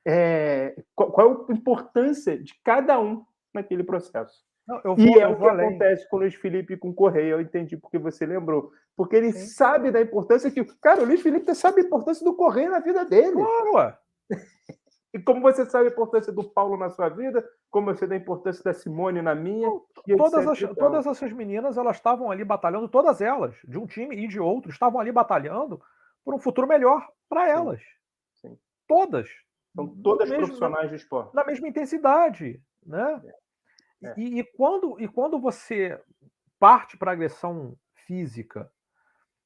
É, 0.05 0.75
qual, 0.95 1.11
qual 1.11 1.45
a 1.47 1.53
importância 1.53 2.35
de 2.35 2.59
cada 2.63 2.99
um 2.99 3.23
naquele 3.53 3.83
processo. 3.83 4.43
Não, 4.67 4.95
vou, 4.95 4.97
e 4.97 5.19
é 5.19 5.27
o 5.27 5.37
que 5.37 5.47
além. 5.47 5.67
acontece 5.67 6.09
com 6.09 6.15
o 6.15 6.19
Luiz 6.19 6.33
Felipe 6.33 6.73
e 6.73 6.77
com 6.77 6.89
o 6.89 6.93
Correia, 6.93 7.31
eu 7.31 7.41
entendi 7.41 7.77
porque 7.77 7.99
você 7.99 8.25
lembrou. 8.25 8.71
Porque 8.95 9.15
ele 9.15 9.31
Sim. 9.31 9.45
sabe 9.47 9.91
da 9.91 10.01
importância 10.01 10.49
que. 10.49 10.63
Cara, 10.81 11.01
o 11.01 11.05
Luiz 11.05 11.21
Felipe 11.21 11.53
sabe 11.53 11.81
a 11.81 11.85
importância 11.85 12.23
do 12.23 12.35
Correia 12.35 12.69
na 12.69 12.79
vida 12.79 13.05
dele. 13.05 13.33
Claro! 13.33 13.97
E 15.13 15.19
como 15.19 15.41
você 15.41 15.65
sabe 15.65 15.89
a 15.89 15.91
importância 15.91 16.31
do 16.31 16.43
Paulo 16.43 16.77
na 16.77 16.89
sua 16.89 17.09
vida, 17.09 17.47
como 17.69 17.93
você 17.93 18.07
dá 18.07 18.15
a 18.15 18.17
importância 18.17 18.63
da 18.63 18.73
Simone 18.73 19.21
na 19.21 19.35
minha. 19.35 19.69
Todas, 20.17 20.47
as, 20.47 20.59
todas 20.75 21.05
essas 21.05 21.33
meninas, 21.33 21.77
elas 21.77 21.97
estavam 21.97 22.31
ali 22.31 22.45
batalhando, 22.45 22.87
todas 22.87 23.19
elas, 23.19 23.55
de 23.63 23.77
um 23.77 23.85
time 23.85 24.15
e 24.15 24.27
de 24.27 24.39
outro, 24.39 24.71
estavam 24.71 24.99
ali 24.99 25.11
batalhando 25.11 25.81
por 26.23 26.33
um 26.33 26.39
futuro 26.39 26.67
melhor 26.67 27.07
para 27.27 27.47
elas. 27.47 27.81
Sim. 28.33 28.49
Sim. 28.49 28.59
Todas. 28.87 29.29
São 29.75 29.87
todas 29.87 30.29
mesmo, 30.29 30.45
profissionais 30.45 30.89
de 30.89 30.95
esporte. 30.95 31.35
Na 31.35 31.43
mesma 31.43 31.67
intensidade. 31.67 32.61
Né? 32.85 33.21
É. 33.25 33.41
É. 34.03 34.13
E, 34.17 34.39
e, 34.39 34.43
quando, 34.43 34.99
e 34.99 35.07
quando 35.07 35.39
você 35.39 35.99
parte 36.59 36.97
para 36.97 37.11
agressão 37.11 37.75
física, 38.05 38.71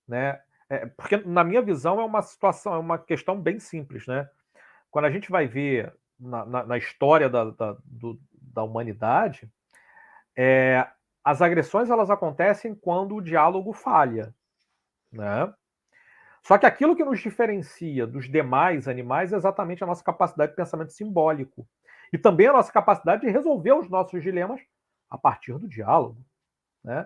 né? 0.08 0.42
É, 0.70 0.86
porque 0.88 1.18
na 1.18 1.44
minha 1.44 1.62
visão 1.62 2.00
é 2.00 2.04
uma 2.04 2.22
situação, 2.22 2.74
é 2.74 2.78
uma 2.78 2.98
questão 2.98 3.40
bem 3.40 3.60
simples, 3.60 4.08
né? 4.08 4.28
Quando 4.96 5.08
a 5.08 5.12
gente 5.12 5.30
vai 5.30 5.46
ver 5.46 5.94
na, 6.18 6.46
na, 6.46 6.66
na 6.66 6.78
história 6.78 7.30
da, 7.30 7.52
da, 7.52 7.76
do, 7.84 8.18
da 8.32 8.64
humanidade, 8.64 9.52
é, 10.34 10.88
as 11.22 11.42
agressões 11.42 11.90
elas 11.90 12.10
acontecem 12.10 12.74
quando 12.74 13.14
o 13.14 13.22
diálogo 13.22 13.74
falha, 13.74 14.34
né? 15.12 15.54
Só 16.42 16.58
que 16.58 16.66
aquilo 16.66 16.96
que 16.96 17.04
nos 17.04 17.20
diferencia 17.20 18.08
dos 18.08 18.32
demais 18.32 18.88
animais 18.88 19.34
é 19.34 19.36
exatamente 19.36 19.84
a 19.84 19.88
nossa 19.88 20.02
capacidade 20.02 20.52
de 20.54 20.56
pensamento 20.56 20.94
simbólico 20.94 21.68
e 22.14 22.18
também 22.18 22.48
a 22.48 22.54
nossa 22.54 22.72
capacidade 22.72 23.24
de 23.24 23.30
resolver 23.30 23.74
os 23.74 23.90
nossos 23.90 24.24
dilemas 24.24 24.62
a 25.10 25.18
partir 25.18 25.60
do 25.60 25.68
diálogo. 25.68 26.26
Né? 26.82 27.06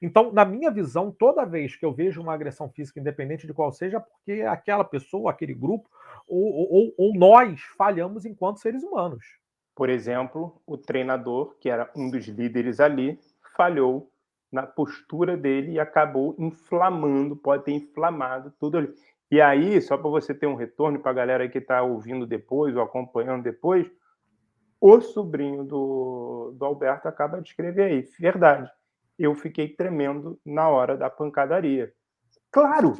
Então, 0.00 0.32
na 0.32 0.44
minha 0.44 0.70
visão, 0.70 1.10
toda 1.10 1.44
vez 1.44 1.76
que 1.76 1.84
eu 1.84 1.92
vejo 1.92 2.22
uma 2.22 2.34
agressão 2.34 2.68
física, 2.68 3.00
independente 3.00 3.46
de 3.46 3.52
qual 3.52 3.72
seja, 3.72 4.00
porque 4.00 4.42
aquela 4.42 4.84
pessoa, 4.84 5.30
aquele 5.30 5.54
grupo, 5.54 5.88
ou, 6.28 6.72
ou, 6.72 6.94
ou 6.96 7.14
nós 7.14 7.60
falhamos 7.76 8.24
enquanto 8.24 8.60
seres 8.60 8.82
humanos. 8.82 9.24
Por 9.74 9.88
exemplo, 9.88 10.60
o 10.66 10.76
treinador, 10.76 11.56
que 11.58 11.70
era 11.70 11.90
um 11.96 12.10
dos 12.10 12.26
líderes 12.26 12.80
ali, 12.80 13.18
falhou 13.56 14.10
na 14.50 14.66
postura 14.66 15.36
dele 15.36 15.72
e 15.72 15.80
acabou 15.80 16.34
inflamando, 16.38 17.36
pode 17.36 17.64
ter 17.64 17.72
inflamado 17.72 18.52
tudo 18.58 18.78
ali. 18.78 18.92
E 19.30 19.40
aí, 19.40 19.80
só 19.80 19.96
para 19.96 20.10
você 20.10 20.34
ter 20.34 20.46
um 20.46 20.56
retorno 20.56 20.98
para 20.98 21.12
a 21.12 21.14
galera 21.14 21.48
que 21.48 21.58
está 21.58 21.82
ouvindo 21.82 22.26
depois 22.26 22.74
ou 22.74 22.82
acompanhando 22.82 23.44
depois, 23.44 23.88
o 24.80 25.00
sobrinho 25.00 25.62
do, 25.62 26.52
do 26.56 26.64
Alberto 26.64 27.06
acaba 27.06 27.40
de 27.40 27.48
escrever 27.48 27.84
aí. 27.84 28.08
Verdade. 28.18 28.70
Eu 29.22 29.34
fiquei 29.34 29.68
tremendo 29.68 30.40
na 30.46 30.66
hora 30.70 30.96
da 30.96 31.10
pancadaria. 31.10 31.92
Claro, 32.50 32.94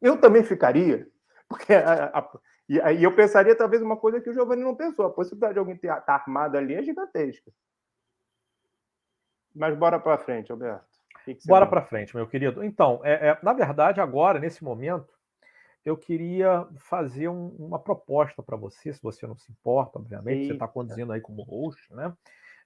eu 0.00 0.20
também 0.20 0.44
ficaria. 0.44 1.08
Porque 1.50 1.74
a, 1.74 2.06
a, 2.06 2.38
e 2.68 2.80
aí 2.80 3.02
eu 3.02 3.14
pensaria 3.14 3.56
talvez 3.56 3.82
uma 3.82 3.96
coisa 3.96 4.20
que 4.20 4.30
o 4.30 4.32
Giovanni 4.32 4.62
não 4.62 4.76
pensou. 4.76 5.06
A 5.06 5.12
possibilidade 5.12 5.54
de 5.54 5.58
alguém 5.58 5.74
estar 5.74 6.00
tá 6.02 6.14
armado 6.14 6.56
ali 6.56 6.74
é 6.74 6.82
gigantesca. 6.84 7.50
Mas 9.52 9.76
bora 9.76 9.98
para 9.98 10.18
frente, 10.18 10.52
Alberto. 10.52 10.86
Que 11.24 11.34
que 11.34 11.48
bora 11.48 11.66
para 11.66 11.82
frente, 11.82 12.14
meu 12.14 12.28
querido. 12.28 12.62
Então, 12.62 13.00
é, 13.02 13.30
é, 13.30 13.38
na 13.42 13.52
verdade, 13.52 14.00
agora, 14.00 14.38
nesse 14.38 14.62
momento, 14.62 15.12
eu 15.84 15.96
queria 15.96 16.64
fazer 16.76 17.28
um, 17.28 17.48
uma 17.58 17.80
proposta 17.80 18.40
para 18.40 18.56
você, 18.56 18.92
se 18.92 19.02
você 19.02 19.26
não 19.26 19.36
se 19.36 19.50
importa, 19.50 19.98
obviamente, 19.98 20.36
Eita. 20.36 20.46
você 20.46 20.52
está 20.52 20.68
conduzindo 20.68 21.12
aí 21.12 21.20
como 21.20 21.42
host, 21.42 21.92
né? 21.92 22.12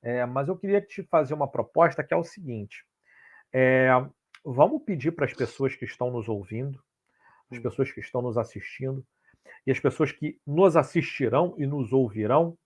É, 0.03 0.25
mas 0.27 0.49
eu 0.49 0.57
queria 0.57 0.81
te 0.81 1.03
fazer 1.03 1.35
uma 1.35 1.47
proposta 1.47 2.03
que 2.03 2.15
é 2.15 2.17
o 2.17 2.25
seguinte: 2.25 2.87
é, 3.53 3.89
vamos 4.45 4.83
pedir 4.83 5.13
para 5.13 5.25
as 5.25 5.35
pessoas 5.35 5.75
que 5.75 5.85
estão 5.85 6.11
nos 6.11 6.29
ouvindo, 6.29 6.83
as 7.51 7.59
hum. 7.59 7.63
pessoas 7.63 7.91
que 7.93 8.01
estão 8.01 8.23
nos 8.23 8.39
assistindo 8.39 9.05
e 9.67 9.71
as 9.71 9.81
pessoas 9.81 10.13
que 10.13 10.41
nos 10.47 10.77
assistirão 10.77 11.55
e 11.59 11.67
nos 11.67 11.93
ouvirão, 11.93 12.57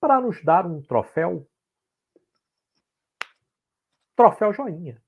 para 0.00 0.20
nos 0.20 0.42
dar 0.42 0.66
um 0.66 0.82
troféu. 0.82 1.48
Troféu 4.14 4.52
joinha. 4.52 5.02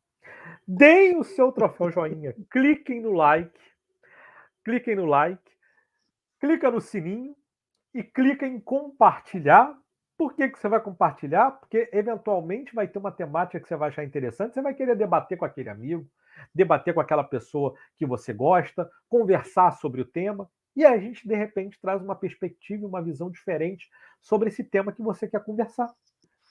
Deem 0.66 1.18
o 1.18 1.24
seu 1.24 1.52
troféu 1.52 1.90
joinha, 1.90 2.34
cliquem 2.50 3.00
no 3.00 3.12
like 3.12 3.60
cliquem 4.66 4.96
no 4.96 5.04
like, 5.04 5.52
clica 6.40 6.72
no 6.72 6.80
sininho 6.80 7.36
e 7.94 8.02
clica 8.02 8.44
em 8.44 8.58
compartilhar. 8.58 9.78
Por 10.16 10.34
que, 10.34 10.48
que 10.48 10.58
você 10.58 10.68
vai 10.68 10.80
compartilhar? 10.80 11.50
Porque 11.52 11.88
eventualmente 11.92 12.74
vai 12.74 12.88
ter 12.88 12.98
uma 12.98 13.12
temática 13.12 13.60
que 13.60 13.68
você 13.68 13.76
vai 13.76 13.88
achar 13.88 14.04
interessante, 14.04 14.54
você 14.54 14.62
vai 14.62 14.74
querer 14.74 14.96
debater 14.96 15.36
com 15.36 15.44
aquele 15.44 15.68
amigo, 15.68 16.08
debater 16.54 16.94
com 16.94 17.00
aquela 17.00 17.24
pessoa 17.24 17.74
que 17.96 18.06
você 18.06 18.32
gosta, 18.32 18.90
conversar 19.08 19.72
sobre 19.72 20.00
o 20.00 20.04
tema, 20.06 20.48
e 20.74 20.84
a 20.84 20.98
gente, 20.98 21.26
de 21.26 21.34
repente, 21.34 21.80
traz 21.80 22.02
uma 22.02 22.14
perspectiva 22.14 22.86
uma 22.86 23.02
visão 23.02 23.30
diferente 23.30 23.88
sobre 24.20 24.48
esse 24.48 24.62
tema 24.62 24.92
que 24.92 25.02
você 25.02 25.26
quer 25.26 25.42
conversar. 25.42 25.90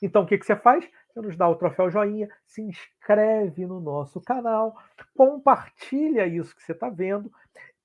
Então, 0.02 0.24
o 0.24 0.26
que, 0.26 0.38
que 0.38 0.46
você 0.46 0.56
faz? 0.56 0.88
Você 1.14 1.22
nos 1.22 1.38
dá 1.38 1.48
o 1.48 1.56
troféu 1.56 1.90
joinha, 1.90 2.28
se 2.46 2.62
inscreve 2.62 3.66
no 3.66 3.80
nosso 3.80 4.20
canal, 4.20 4.76
compartilha 5.16 6.26
isso 6.26 6.56
que 6.56 6.64
você 6.64 6.72
está 6.72 6.90
vendo 6.90 7.32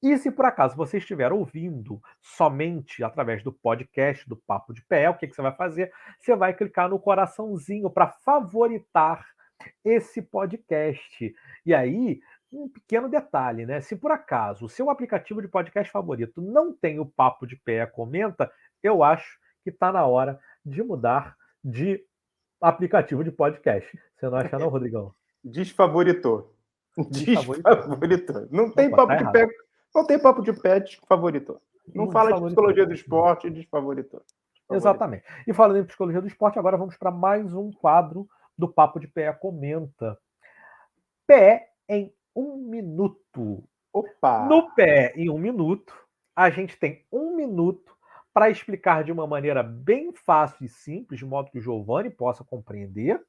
e 0.03 0.17
se 0.17 0.31
por 0.31 0.47
acaso 0.47 0.77
você 0.77 0.97
estiver 0.97 1.31
ouvindo 1.31 2.01
somente 2.23 3.05
através 3.05 3.43
do 3.43 3.53
podcast 3.53 4.27
do 4.27 4.37
Papo 4.37 4.73
de 4.73 4.83
Pé, 4.83 5.11
o 5.11 5.15
que, 5.15 5.27
que 5.27 5.35
você 5.35 5.43
vai 5.43 5.55
fazer? 5.55 5.93
Você 6.19 6.35
vai 6.35 6.55
clicar 6.55 6.89
no 6.89 6.99
coraçãozinho 6.99 7.91
para 7.91 8.09
favoritar 8.09 9.27
esse 9.85 10.23
podcast. 10.23 11.35
E 11.67 11.75
aí, 11.75 12.21
um 12.51 12.67
pequeno 12.67 13.11
detalhe, 13.11 13.67
né? 13.67 13.83
Se 13.83 13.95
por 13.95 14.11
acaso 14.11 14.65
o 14.65 14.69
seu 14.71 14.89
aplicativo 14.89 15.43
de 15.43 15.49
podcast 15.49 15.93
favorito 15.93 16.41
não 16.41 16.73
tem 16.73 16.99
o 16.99 17.05
Papo 17.05 17.47
de 17.47 17.57
Pé, 17.57 17.85
comenta, 17.85 18.51
eu 18.83 19.05
acho 19.05 19.39
que 19.63 19.69
está 19.69 19.93
na 19.93 20.07
hora 20.07 20.41
de 20.65 20.83
mudar 20.83 21.37
de 21.63 22.03
aplicativo 22.59 23.23
de 23.23 23.31
podcast. 23.31 23.99
Você 24.17 24.31
não 24.31 24.39
acha, 24.39 24.59
não, 24.59 24.69
Rodrigão? 24.71 25.15
Desfavoritou. 25.45 26.57
Desfavoritou. 27.11 28.49
Não 28.51 28.71
tem 28.71 28.89
Opa, 28.89 29.07
papo 29.07 29.09
tá 29.09 29.17
de 29.17 29.33
pé 29.33 29.47
não 29.95 30.05
tem 30.05 30.18
papo 30.18 30.43
de 30.43 30.53
pet 30.53 31.01
favorito. 31.09 31.61
Não, 31.95 32.07
não 32.07 32.12
fala 32.12 32.32
de 32.32 32.45
psicologia 32.47 32.86
do 32.86 32.95
esporte 32.95 33.47
e 33.47 33.51
desfavoritou. 33.51 34.22
Exatamente. 34.70 35.24
E 35.47 35.53
falando 35.53 35.78
em 35.78 35.84
psicologia 35.84 36.20
do 36.20 36.28
esporte, 36.28 36.59
agora 36.59 36.76
vamos 36.76 36.97
para 36.97 37.11
mais 37.11 37.53
um 37.53 37.72
quadro 37.72 38.28
do 38.57 38.68
Papo 38.68 39.01
de 39.01 39.09
Pé 39.09 39.32
Comenta. 39.32 40.16
Pé 41.26 41.70
em 41.88 42.14
um 42.34 42.57
minuto. 42.57 43.64
Opa! 43.93 44.47
No 44.47 44.72
pé 44.74 45.12
em 45.16 45.28
um 45.28 45.38
minuto, 45.38 45.93
a 46.36 46.51
gente 46.51 46.78
tem 46.78 47.05
um 47.11 47.34
minuto 47.34 47.97
para 48.32 48.49
explicar 48.49 49.03
de 49.03 49.11
uma 49.11 49.26
maneira 49.26 49.62
bem 49.62 50.12
fácil 50.12 50.64
e 50.64 50.68
simples, 50.68 51.18
de 51.18 51.26
modo 51.26 51.51
que 51.51 51.59
o 51.59 51.61
Giovanni 51.61 52.11
possa 52.11 52.45
compreender. 52.45 53.20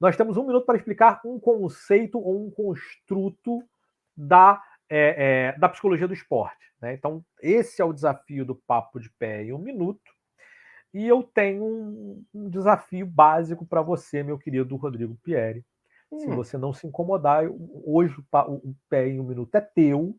Nós 0.00 0.16
temos 0.16 0.36
um 0.36 0.44
minuto 0.44 0.66
para 0.66 0.76
explicar 0.76 1.20
um 1.24 1.38
conceito 1.38 2.18
ou 2.18 2.44
um 2.44 2.50
construto 2.50 3.62
da, 4.16 4.60
é, 4.94 5.14
é, 5.54 5.58
da 5.58 5.70
psicologia 5.70 6.06
do 6.06 6.12
esporte. 6.12 6.70
Né? 6.78 6.92
Então, 6.92 7.24
esse 7.40 7.80
é 7.80 7.84
o 7.84 7.94
desafio 7.94 8.44
do 8.44 8.54
Papo 8.54 9.00
de 9.00 9.08
Pé 9.10 9.44
em 9.44 9.52
um 9.54 9.58
minuto. 9.58 10.12
E 10.92 11.08
eu 11.08 11.22
tenho 11.22 11.64
um, 11.64 12.24
um 12.34 12.50
desafio 12.50 13.06
básico 13.06 13.64
para 13.64 13.80
você, 13.80 14.22
meu 14.22 14.38
querido 14.38 14.76
Rodrigo 14.76 15.16
Pieri. 15.22 15.64
Hum. 16.10 16.18
Se 16.18 16.26
você 16.26 16.58
não 16.58 16.74
se 16.74 16.86
incomodar, 16.86 17.44
hoje 17.86 18.14
o, 18.20 18.52
o 18.52 18.76
pé 18.90 19.08
em 19.08 19.18
um 19.18 19.24
minuto 19.24 19.54
é 19.54 19.62
teu. 19.62 20.14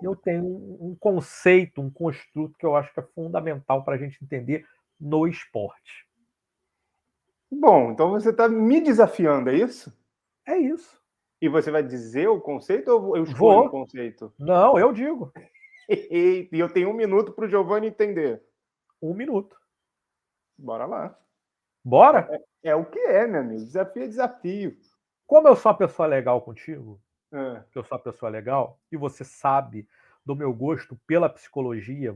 Eu 0.00 0.14
tenho 0.14 0.44
um, 0.44 0.90
um 0.90 0.96
conceito, 0.98 1.80
um 1.80 1.90
construto 1.90 2.56
que 2.56 2.64
eu 2.64 2.76
acho 2.76 2.94
que 2.94 3.00
é 3.00 3.02
fundamental 3.02 3.82
para 3.84 3.96
a 3.96 3.98
gente 3.98 4.22
entender 4.22 4.64
no 5.00 5.26
esporte. 5.26 6.06
Bom, 7.50 7.90
então 7.90 8.10
você 8.10 8.30
está 8.30 8.48
me 8.48 8.80
desafiando, 8.80 9.50
é 9.50 9.56
isso? 9.56 9.92
É 10.46 10.56
isso. 10.56 11.00
E 11.40 11.48
você 11.48 11.70
vai 11.70 11.82
dizer 11.82 12.28
o 12.28 12.40
conceito 12.40 12.88
ou 12.88 13.16
eu 13.16 13.24
escolho 13.24 13.58
Vou. 13.58 13.66
o 13.66 13.70
conceito? 13.70 14.32
Não, 14.38 14.78
eu 14.78 14.92
digo. 14.92 15.32
e 15.88 16.48
eu 16.52 16.68
tenho 16.72 16.90
um 16.90 16.94
minuto 16.94 17.32
para 17.32 17.44
o 17.44 17.48
Giovanni 17.48 17.88
entender. 17.88 18.42
Um 19.00 19.14
minuto. 19.14 19.56
Bora 20.58 20.86
lá. 20.86 21.18
Bora? 21.84 22.28
É, 22.64 22.70
é, 22.70 22.74
o 22.74 22.84
que 22.84 22.98
é, 22.98 23.26
meu 23.26 23.40
amigo. 23.40 23.64
Desafio 23.64 24.02
é 24.02 24.08
desafio. 24.08 24.76
Como 25.26 25.46
eu 25.46 25.56
sou 25.56 25.70
uma 25.70 25.78
pessoa 25.78 26.08
legal 26.08 26.40
contigo, 26.40 27.00
é. 27.32 27.62
que 27.70 27.78
eu 27.78 27.84
sou 27.84 27.98
uma 27.98 28.02
pessoa 28.02 28.30
legal, 28.30 28.80
e 28.90 28.96
você 28.96 29.24
sabe 29.24 29.86
do 30.26 30.34
meu 30.34 30.52
gosto 30.52 30.98
pela 31.06 31.28
psicologia. 31.28 32.12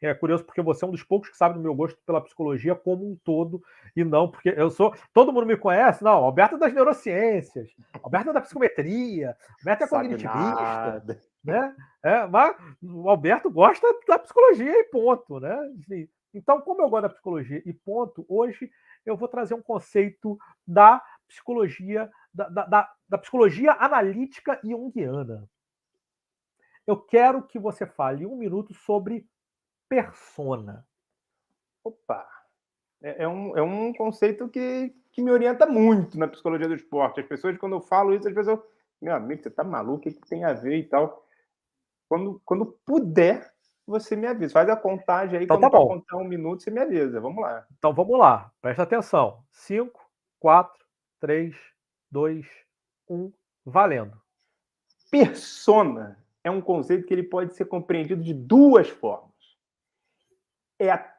É 0.00 0.14
curioso 0.14 0.44
porque 0.44 0.62
você 0.62 0.82
é 0.82 0.88
um 0.88 0.92
dos 0.92 1.02
poucos 1.02 1.28
que 1.28 1.36
sabe 1.36 1.54
do 1.54 1.60
meu 1.60 1.74
gosto 1.74 1.98
pela 2.06 2.22
psicologia 2.22 2.74
como 2.74 3.06
um 3.06 3.14
todo, 3.22 3.62
e 3.94 4.02
não 4.02 4.30
porque 4.30 4.48
eu 4.56 4.70
sou. 4.70 4.94
Todo 5.12 5.30
mundo 5.30 5.46
me 5.46 5.58
conhece, 5.58 6.02
não. 6.02 6.24
Alberto 6.24 6.56
é 6.56 6.58
das 6.58 6.72
neurociências, 6.72 7.70
Alberto 8.02 8.30
é 8.30 8.32
da 8.32 8.40
psicometria, 8.40 9.36
Alberto 9.58 9.84
é 9.84 9.86
cognitivista. 9.86 11.20
Né? 11.44 11.76
É, 12.02 12.26
mas 12.26 12.56
o 12.82 13.08
Alberto 13.10 13.50
gosta 13.50 13.86
da 14.08 14.18
psicologia 14.18 14.72
e 14.72 14.84
ponto, 14.84 15.38
né? 15.38 15.56
Então, 16.32 16.62
como 16.62 16.80
eu 16.80 16.88
gosto 16.88 17.02
da 17.02 17.08
psicologia 17.10 17.62
e 17.66 17.74
ponto, 17.74 18.24
hoje 18.26 18.70
eu 19.04 19.16
vou 19.16 19.28
trazer 19.28 19.52
um 19.52 19.62
conceito 19.62 20.38
da 20.66 21.02
psicologia, 21.28 22.10
da, 22.32 22.48
da, 22.48 22.90
da 23.08 23.18
psicologia 23.18 23.72
analítica 23.72 24.58
e 24.64 24.70
junguiana. 24.70 25.46
Eu 26.86 26.96
quero 26.96 27.42
que 27.42 27.58
você 27.58 27.86
fale 27.86 28.26
um 28.26 28.36
minuto 28.36 28.74
sobre 28.74 29.26
persona. 29.88 30.86
Opa! 31.84 32.26
É, 33.02 33.24
é, 33.24 33.28
um, 33.28 33.56
é 33.56 33.62
um 33.62 33.92
conceito 33.92 34.48
que, 34.48 34.94
que 35.12 35.22
me 35.22 35.30
orienta 35.30 35.66
muito 35.66 36.18
na 36.18 36.28
psicologia 36.28 36.68
do 36.68 36.74
esporte. 36.74 37.20
As 37.20 37.26
pessoas, 37.26 37.56
quando 37.58 37.76
eu 37.76 37.80
falo 37.80 38.14
isso, 38.14 38.28
as 38.28 38.34
pessoas, 38.34 38.60
meu 39.00 39.14
amigo, 39.14 39.42
você 39.42 39.50
tá 39.50 39.64
maluco? 39.64 39.98
O 39.98 40.00
que, 40.00 40.12
que 40.12 40.28
tem 40.28 40.44
a 40.44 40.52
ver 40.52 40.76
e 40.76 40.84
tal? 40.84 41.26
Quando, 42.08 42.40
quando 42.44 42.66
puder, 42.84 43.52
você 43.86 44.14
me 44.14 44.26
avisa. 44.26 44.52
Faz 44.52 44.68
a 44.68 44.76
contagem 44.76 45.38
aí, 45.38 45.44
então, 45.44 45.56
quando 45.56 45.70
tá 45.70 45.78
bom. 45.78 45.88
contar 45.88 46.16
um 46.16 46.24
minuto, 46.24 46.62
você 46.62 46.70
me 46.70 46.80
avisa. 46.80 47.20
Vamos 47.20 47.42
lá. 47.42 47.66
Então 47.78 47.92
vamos 47.92 48.18
lá. 48.18 48.52
Presta 48.60 48.82
atenção. 48.82 49.42
5, 49.50 50.00
4, 50.38 50.84
3, 51.20 51.56
2, 52.10 52.46
1, 53.08 53.32
valendo. 53.64 54.20
Persona 55.10 56.19
é 56.42 56.50
um 56.50 56.60
conceito 56.60 57.06
que 57.06 57.12
ele 57.12 57.22
pode 57.22 57.54
ser 57.54 57.66
compreendido 57.66 58.22
de 58.22 58.32
duas 58.32 58.88
formas. 58.88 59.30
É, 60.78 60.90
a, 60.90 61.16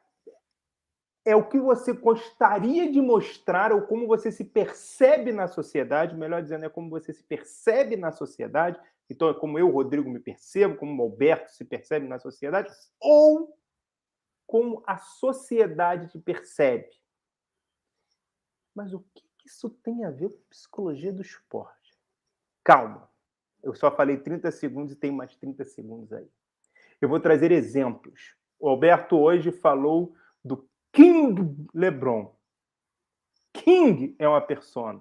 é 1.24 1.36
o 1.36 1.48
que 1.48 1.60
você 1.60 1.92
gostaria 1.92 2.90
de 2.90 3.00
mostrar 3.00 3.72
ou 3.72 3.82
como 3.82 4.06
você 4.06 4.32
se 4.32 4.44
percebe 4.44 5.30
na 5.30 5.46
sociedade, 5.46 6.16
melhor 6.16 6.42
dizendo, 6.42 6.64
é 6.64 6.68
como 6.68 6.90
você 6.90 7.12
se 7.12 7.22
percebe 7.22 7.96
na 7.96 8.10
sociedade. 8.10 8.80
Então, 9.08 9.28
é 9.28 9.34
como 9.34 9.58
eu, 9.58 9.70
Rodrigo, 9.70 10.10
me 10.10 10.18
percebo, 10.18 10.76
como 10.76 11.00
o 11.00 11.06
Alberto 11.06 11.52
se 11.52 11.64
percebe 11.64 12.08
na 12.08 12.18
sociedade, 12.18 12.72
ou 13.00 13.56
como 14.46 14.82
a 14.86 14.98
sociedade 14.98 16.08
te 16.08 16.18
percebe. 16.18 16.90
Mas 18.74 18.92
o 18.92 19.00
que 19.14 19.24
isso 19.46 19.70
tem 19.70 20.04
a 20.04 20.10
ver 20.10 20.30
com 20.30 20.40
psicologia 20.50 21.12
do 21.12 21.22
esporte? 21.22 21.96
Calma. 22.64 23.11
Eu 23.62 23.74
só 23.74 23.90
falei 23.90 24.16
30 24.16 24.50
segundos 24.50 24.92
e 24.92 24.96
tem 24.96 25.12
mais 25.12 25.36
30 25.36 25.64
segundos 25.64 26.12
aí. 26.12 26.26
Eu 27.00 27.08
vou 27.08 27.20
trazer 27.20 27.52
exemplos. 27.52 28.34
O 28.58 28.68
Alberto 28.68 29.18
hoje 29.18 29.50
falou 29.52 30.14
do 30.44 30.68
King 30.92 31.56
LeBron. 31.74 32.34
King 33.52 34.14
é 34.18 34.28
uma 34.28 34.40
persona. 34.40 35.00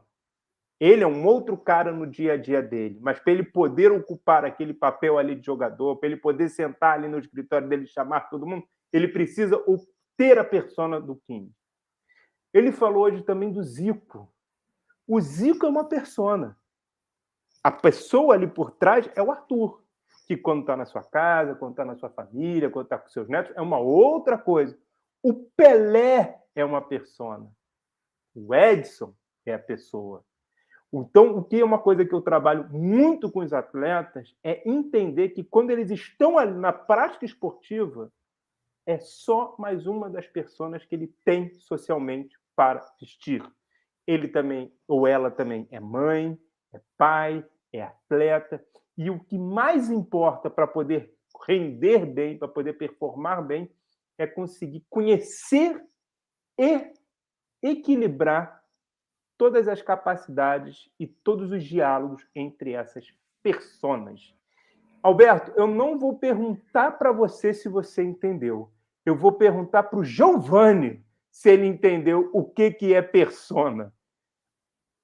Ele 0.79 1.03
é 1.03 1.07
um 1.07 1.25
outro 1.25 1.55
cara 1.55 1.91
no 1.91 2.07
dia 2.07 2.33
a 2.33 2.37
dia 2.37 2.61
dele, 2.61 2.97
mas 3.01 3.19
para 3.19 3.33
ele 3.33 3.43
poder 3.43 3.91
ocupar 3.91 4.43
aquele 4.43 4.73
papel 4.73 5.19
ali 5.19 5.35
de 5.35 5.45
jogador, 5.45 5.97
para 5.97 6.09
ele 6.09 6.17
poder 6.17 6.49
sentar 6.49 6.95
ali 6.95 7.07
no 7.07 7.19
escritório 7.19 7.69
dele 7.69 7.83
e 7.83 7.87
chamar 7.87 8.31
todo 8.31 8.47
mundo, 8.47 8.67
ele 8.91 9.07
precisa 9.07 9.63
ter 10.17 10.39
a 10.39 10.43
persona 10.43 10.99
do 10.99 11.15
King. 11.27 11.51
Ele 12.51 12.71
falou 12.71 13.03
hoje 13.03 13.21
também 13.21 13.51
do 13.51 13.61
Zico. 13.63 14.33
O 15.07 15.21
Zico 15.21 15.65
é 15.65 15.69
uma 15.69 15.87
persona. 15.87 16.57
A 17.63 17.71
pessoa 17.71 18.33
ali 18.33 18.47
por 18.47 18.71
trás 18.71 19.09
é 19.15 19.21
o 19.21 19.31
Arthur, 19.31 19.83
que 20.27 20.35
quando 20.35 20.61
está 20.61 20.75
na 20.75 20.85
sua 20.85 21.03
casa, 21.03 21.55
quando 21.55 21.71
está 21.71 21.85
na 21.85 21.95
sua 21.95 22.09
família, 22.09 22.69
quando 22.69 22.85
está 22.85 22.97
com 22.97 23.09
seus 23.09 23.27
netos, 23.27 23.55
é 23.55 23.61
uma 23.61 23.77
outra 23.77 24.37
coisa. 24.37 24.77
O 25.21 25.33
Pelé 25.33 26.41
é 26.55 26.65
uma 26.65 26.81
persona. 26.81 27.51
O 28.33 28.53
Edson 28.55 29.13
é 29.45 29.53
a 29.53 29.59
pessoa. 29.59 30.23
Então, 30.93 31.37
o 31.37 31.43
que 31.43 31.59
é 31.61 31.63
uma 31.63 31.79
coisa 31.79 32.03
que 32.03 32.13
eu 32.13 32.21
trabalho 32.21 32.67
muito 32.69 33.31
com 33.31 33.39
os 33.39 33.53
atletas 33.53 34.35
é 34.43 34.67
entender 34.69 35.29
que 35.29 35.43
quando 35.43 35.69
eles 35.69 35.89
estão 35.89 36.37
ali 36.37 36.53
na 36.53 36.73
prática 36.73 37.23
esportiva, 37.23 38.11
é 38.85 38.99
só 38.99 39.55
mais 39.57 39.87
uma 39.87 40.09
das 40.09 40.27
pessoas 40.27 40.83
que 40.83 40.95
ele 40.95 41.07
tem 41.23 41.53
socialmente 41.53 42.37
para 42.55 42.85
vestir. 42.99 43.41
Ele 44.05 44.27
também, 44.27 44.73
ou 44.87 45.07
ela 45.07 45.31
também, 45.31 45.67
é 45.71 45.79
mãe, 45.79 46.37
é 46.73 46.79
pai, 46.97 47.45
é 47.71 47.83
atleta. 47.83 48.63
E 48.97 49.09
o 49.09 49.19
que 49.19 49.37
mais 49.37 49.89
importa 49.89 50.49
para 50.49 50.67
poder 50.67 51.13
render 51.47 52.05
bem, 52.05 52.37
para 52.37 52.47
poder 52.47 52.73
performar 52.73 53.45
bem, 53.45 53.69
é 54.17 54.27
conseguir 54.27 54.85
conhecer 54.89 55.83
e 56.57 56.93
equilibrar 57.61 58.61
todas 59.37 59.67
as 59.67 59.81
capacidades 59.81 60.89
e 60.99 61.07
todos 61.07 61.51
os 61.51 61.63
diálogos 61.63 62.27
entre 62.35 62.73
essas 62.73 63.11
personas. 63.41 64.33
Alberto, 65.01 65.51
eu 65.55 65.65
não 65.65 65.97
vou 65.97 66.17
perguntar 66.17 66.91
para 66.91 67.11
você 67.11 67.53
se 67.53 67.67
você 67.67 68.03
entendeu. 68.03 68.71
Eu 69.03 69.15
vou 69.15 69.31
perguntar 69.31 69.83
para 69.83 69.97
o 69.97 70.03
Giovanni 70.03 71.03
se 71.31 71.49
ele 71.49 71.65
entendeu 71.65 72.29
o 72.33 72.43
que, 72.43 72.69
que 72.69 72.93
é 72.93 73.01
persona. 73.01 73.91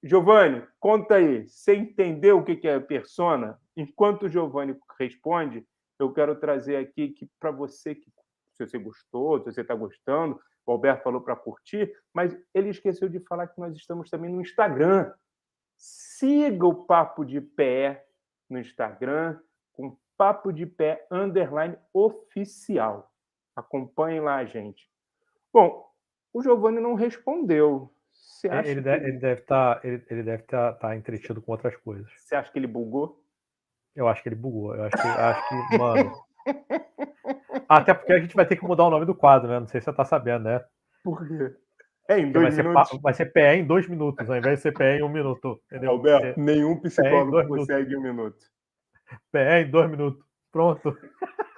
Giovanni, 0.02 0.66
conta 0.78 1.16
aí. 1.16 1.48
Você 1.48 1.74
entendeu 1.74 2.38
o 2.38 2.44
que 2.44 2.66
é 2.68 2.78
persona? 2.78 3.58
Enquanto 3.76 4.24
o 4.24 4.28
Giovanni 4.28 4.76
responde, 4.98 5.66
eu 5.98 6.12
quero 6.12 6.36
trazer 6.36 6.76
aqui 6.76 7.08
que 7.08 7.28
para 7.40 7.50
você 7.50 7.94
que 7.94 8.10
se 8.54 8.66
você 8.66 8.78
gostou, 8.78 9.38
se 9.38 9.52
você 9.52 9.60
está 9.60 9.74
gostando, 9.74 10.40
o 10.66 10.72
Alberto 10.72 11.04
falou 11.04 11.20
para 11.20 11.36
curtir, 11.36 11.92
mas 12.12 12.36
ele 12.52 12.70
esqueceu 12.70 13.08
de 13.08 13.20
falar 13.20 13.46
que 13.46 13.60
nós 13.60 13.74
estamos 13.76 14.10
também 14.10 14.30
no 14.30 14.40
Instagram. 14.40 15.12
Siga 15.76 16.66
o 16.66 16.84
Papo 16.84 17.24
de 17.24 17.40
Pé 17.40 18.04
no 18.50 18.58
Instagram, 18.58 19.38
com 19.72 19.96
Papo 20.16 20.52
de 20.52 20.66
Pé 20.66 21.06
underline 21.10 21.76
oficial. 21.92 23.12
Acompanhem 23.54 24.20
lá 24.20 24.36
a 24.36 24.44
gente. 24.44 24.90
Bom, 25.52 25.88
o 26.32 26.42
Giovanni 26.42 26.80
não 26.80 26.94
respondeu. 26.94 27.92
Você 28.38 28.48
acha 28.48 28.70
ele, 28.70 28.80
deve, 28.80 29.00
que... 29.00 29.10
ele 29.10 29.18
deve 29.18 29.40
estar 29.40 29.74
tá, 29.74 29.80
ele, 29.82 30.04
ele 30.08 30.22
deve 30.22 30.42
estar 30.44 30.72
tá, 30.74 30.78
tá 30.78 30.96
entretido 30.96 31.42
com 31.42 31.50
outras 31.50 31.74
coisas. 31.78 32.08
Você 32.18 32.36
acha 32.36 32.52
que 32.52 32.58
ele 32.58 32.68
bugou? 32.68 33.20
Eu 33.96 34.06
acho 34.06 34.22
que 34.22 34.28
ele 34.28 34.36
bugou. 34.36 34.76
Eu 34.76 34.84
acho 34.84 34.96
que, 34.96 35.08
acho 35.08 35.68
que 35.68 35.78
mano. 35.78 36.12
Até 37.68 37.92
porque 37.92 38.12
a 38.12 38.20
gente 38.20 38.36
vai 38.36 38.46
ter 38.46 38.54
que 38.54 38.64
mudar 38.64 38.84
o 38.84 38.90
nome 38.90 39.04
do 39.04 39.14
quadro, 39.14 39.48
né? 39.48 39.58
Não 39.58 39.66
sei 39.66 39.80
se 39.80 39.86
você 39.86 39.92
tá 39.92 40.04
sabendo, 40.04 40.44
né? 40.44 40.64
Por 41.02 41.26
quê? 41.26 41.52
É 42.08 42.20
em 42.20 42.30
dois 42.30 42.54
vai 42.54 42.64
minutos. 42.64 42.90
Ser, 42.90 43.00
vai 43.00 43.14
ser 43.14 43.32
PE 43.32 43.56
em 43.56 43.66
dois 43.66 43.88
minutos, 43.88 44.30
ao 44.30 44.36
invés 44.36 44.58
de 44.58 44.62
ser 44.62 44.72
PE 44.72 44.98
em 44.98 45.02
um 45.02 45.08
minuto. 45.08 45.60
Entendeu? 45.66 45.90
Alberto, 45.90 46.40
nenhum 46.40 46.78
psicólogo 46.80 47.48
consegue 47.48 47.96
um 47.96 48.02
minuto. 48.02 48.38
PE 49.32 49.62
em 49.62 49.70
dois 49.70 49.90
minutos. 49.90 50.24
Pronto. 50.52 50.96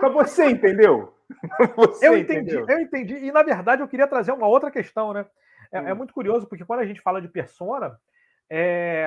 Mas 0.01 0.13
você 0.13 0.47
entendeu? 0.47 1.15
Você 1.77 2.09
eu 2.09 2.17
entendi, 2.17 2.57
entendeu? 2.57 2.67
eu 2.69 2.81
entendi. 2.81 3.15
E 3.15 3.31
na 3.31 3.43
verdade 3.45 3.83
eu 3.83 3.87
queria 3.87 4.09
trazer 4.09 4.33
uma 4.33 4.49
outra 4.49 4.69
questão, 4.71 5.13
né? 5.13 5.25
É, 5.73 5.79
é, 5.79 5.83
hum. 5.83 5.89
é, 5.89 5.95
muito 5.95 6.13
curioso, 6.13 6.47
porque 6.47 6.65
quando 6.65 6.81
a 6.81 6.87
gente 6.87 7.01
fala 7.01 7.21
de 7.21 7.29
persona, 7.29 7.97
É, 8.53 9.07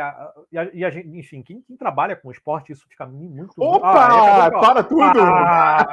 e, 0.49 0.57
a, 0.57 0.69
e 0.73 0.85
a 0.85 0.89
gente, 0.89 1.09
enfim, 1.17 1.43
quem, 1.43 1.61
quem, 1.61 1.75
trabalha 1.75 2.15
com 2.15 2.31
esporte, 2.31 2.71
isso 2.71 2.87
fica 2.87 3.05
muito. 3.05 3.53
Opa! 3.57 4.07
Ah, 4.09 4.47
é, 4.47 4.51
para 4.51 4.83
tudo! 4.83 5.19
Ah, 5.19 5.85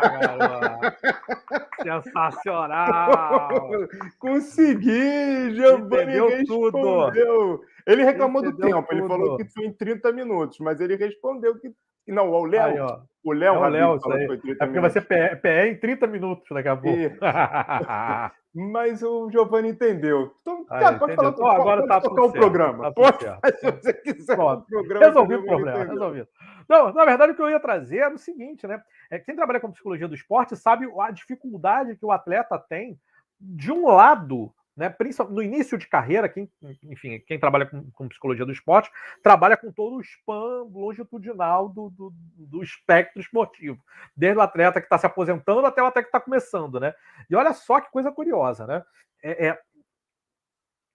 Sensacional! 1.83 3.49
Consegui! 4.21 5.53
Giovanni 5.57 6.13
respondeu. 6.13 6.71
Tudo. 6.71 7.65
Ele 7.85 8.05
reclamou 8.05 8.41
Entendeu 8.45 8.69
do 8.69 8.75
tempo, 8.75 8.89
tudo. 8.89 8.99
ele 8.99 9.09
falou 9.09 9.37
que 9.37 9.45
foi 9.47 9.67
em 9.67 9.73
30 9.73 10.13
minutos, 10.13 10.59
mas 10.61 10.81
ele 10.81 10.95
respondeu 10.95 11.59
que. 11.59 11.73
Não, 12.07 12.31
o 12.31 12.45
Léo. 12.45 13.03
O 13.25 13.33
Léo, 13.33 13.55
é 13.55 13.59
o 13.59 13.69
Léo 13.69 14.01
falou 14.01 14.19
que 14.19 14.27
foi 14.27 14.39
30 14.39 14.65
É 14.65 14.67
porque 14.67 14.81
vai 14.81 14.91
ser 14.91 15.01
PE, 15.03 15.37
PE 15.43 15.71
em 15.71 15.77
30 15.77 16.07
minutos 16.07 16.47
daqui 16.51 16.69
a 16.69 16.77
pouco. 16.77 17.19
Mas 18.53 19.03
o 19.03 19.31
Giovanni 19.31 19.69
entendeu. 19.69 20.35
Então, 20.41 20.67
ah, 20.69 20.79
cara, 20.81 20.99
pode 20.99 21.15
falar. 21.15 21.35
Oh, 21.39 21.47
agora 21.47 21.87
pode 21.87 21.89
tá 21.89 22.01
tocar 22.01 22.23
o 22.23 22.33
programa. 22.33 22.85
Tá 22.85 22.93
pode 22.93 23.19
se 23.59 23.71
você 23.71 23.93
quiser. 23.95 24.35
Pronto. 24.35 24.67
programa, 24.67 25.07
resolvi 25.07 25.35
o 25.37 25.45
problema, 25.45 25.85
resolvido. 25.85 26.29
Não, 26.69 26.93
na 26.93 27.05
verdade, 27.05 27.33
o 27.33 27.37
que 27.37 27.43
eu 27.43 27.51
ia 27.51 27.61
trazer 27.61 27.99
era 27.99 28.15
o 28.15 28.19
seguinte, 28.19 28.67
né? 28.67 28.83
É, 29.11 29.19
quem 29.21 29.37
trabalha 29.37 29.61
com 29.61 29.71
psicologia 29.71 30.09
do 30.09 30.15
esporte 30.15 30.57
sabe 30.57 30.89
a 30.99 31.11
dificuldade 31.13 31.97
que 31.97 32.05
o 32.05 32.11
atleta 32.11 32.59
tem, 32.59 32.99
de 33.41 33.71
um 33.71 33.87
lado, 33.87 34.53
né? 34.77 34.95
No 35.29 35.43
início 35.43 35.77
de 35.77 35.87
carreira, 35.87 36.29
quem, 36.29 36.51
enfim, 36.85 37.19
quem 37.27 37.39
trabalha 37.39 37.67
com, 37.67 37.91
com, 37.91 38.09
psicologia 38.09 38.47
do 38.47 38.53
esporte 38.53 38.91
trabalha 39.23 39.57
com 39.57 39.73
todo 39.73 39.97
o 39.97 40.01
spam 40.01 40.65
longitudinal 40.73 41.69
do, 41.69 41.91
do, 41.91 42.13
do 42.37 42.63
espectro 42.63 43.21
esportivo, 43.21 43.83
desde 44.17 44.39
o 44.39 44.43
atleta 44.43 44.81
que 44.81 44.87
está 44.87 44.97
se 44.99 45.07
aposentando 45.07 45.67
até 45.67 45.83
o 45.83 45.87
atleta 45.87 46.03
que 46.03 46.17
está 46.17 46.21
começando, 46.21 46.81
né? 46.81 46.95
E 47.29 47.35
olha 47.35 47.53
só 47.53 47.81
que 47.81 47.91
coisa 47.91 48.13
curiosa, 48.13 48.67
né? 48.67 48.83
É, 49.23 49.49
é, 49.49 49.61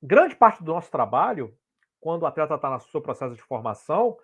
grande 0.02 0.36
parte 0.36 0.64
do 0.64 0.74
nosso 0.74 0.90
trabalho, 0.90 1.56
quando 2.00 2.24
o 2.24 2.26
atleta 2.26 2.56
está 2.56 2.70
no 2.70 2.80
seu 2.80 3.02
processo 3.02 3.36
de 3.36 3.42
formação, 3.42 4.18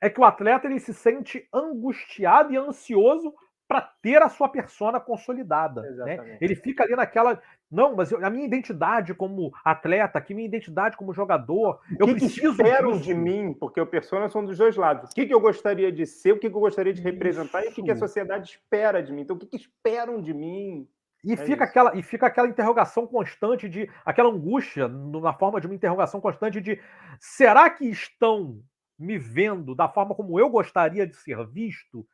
é 0.00 0.10
que 0.10 0.20
o 0.20 0.24
atleta 0.24 0.66
ele 0.66 0.78
se 0.78 0.92
sente 0.92 1.48
angustiado 1.52 2.52
e 2.52 2.56
ansioso 2.56 3.34
para 3.66 3.82
ter 4.02 4.20
a 4.20 4.28
sua 4.28 4.48
persona 4.48 4.98
consolidada. 4.98 5.82
Né? 5.82 6.38
Ele 6.40 6.56
fica 6.56 6.82
ali 6.82 6.96
naquela. 6.96 7.40
Não, 7.70 7.94
mas 7.94 8.10
eu, 8.10 8.24
a 8.24 8.28
minha 8.28 8.44
identidade 8.44 9.14
como 9.14 9.52
atleta, 9.64 10.18
aqui 10.18 10.34
minha 10.34 10.48
identidade 10.48 10.96
como 10.96 11.14
jogador, 11.14 11.80
o 11.92 11.96
que 11.96 12.02
eu 12.02 12.08
preciso 12.08 12.40
que 12.40 12.46
esperam 12.62 12.98
de 12.98 13.14
mim, 13.14 13.54
porque 13.54 13.80
o 13.80 13.86
persona 13.86 14.28
são 14.28 14.44
dos 14.44 14.58
dois 14.58 14.76
lados. 14.76 15.10
O 15.10 15.14
que, 15.14 15.24
que 15.24 15.32
eu 15.32 15.40
gostaria 15.40 15.92
de 15.92 16.04
ser, 16.04 16.32
o 16.32 16.38
que, 16.38 16.50
que 16.50 16.56
eu 16.56 16.60
gostaria 16.60 16.92
de 16.92 17.00
representar 17.00 17.60
Isso. 17.60 17.68
e 17.68 17.72
o 17.72 17.74
que, 17.74 17.82
que 17.84 17.90
a 17.92 17.96
sociedade 17.96 18.50
espera 18.50 19.00
de 19.00 19.12
mim. 19.12 19.22
Então, 19.22 19.36
o 19.36 19.38
que, 19.38 19.46
que 19.46 19.56
esperam 19.56 20.20
de 20.20 20.34
mim? 20.34 20.88
E, 21.22 21.34
é 21.34 21.36
fica 21.36 21.64
aquela, 21.64 21.96
e 21.96 22.02
fica 22.02 22.26
aquela 22.26 22.48
interrogação 22.48 23.06
constante 23.06 23.68
de. 23.68 23.88
aquela 24.04 24.30
angústia, 24.30 24.88
na 24.88 25.32
forma 25.32 25.60
de 25.60 25.66
uma 25.68 25.74
interrogação 25.74 26.20
constante 26.20 26.60
de 26.60 26.80
será 27.20 27.70
que 27.70 27.84
estão 27.84 28.60
me 28.98 29.16
vendo 29.16 29.74
da 29.74 29.88
forma 29.88 30.14
como 30.14 30.40
eu 30.40 30.50
gostaria 30.50 31.06
de 31.06 31.14
ser 31.14 31.46
visto? 31.46 32.04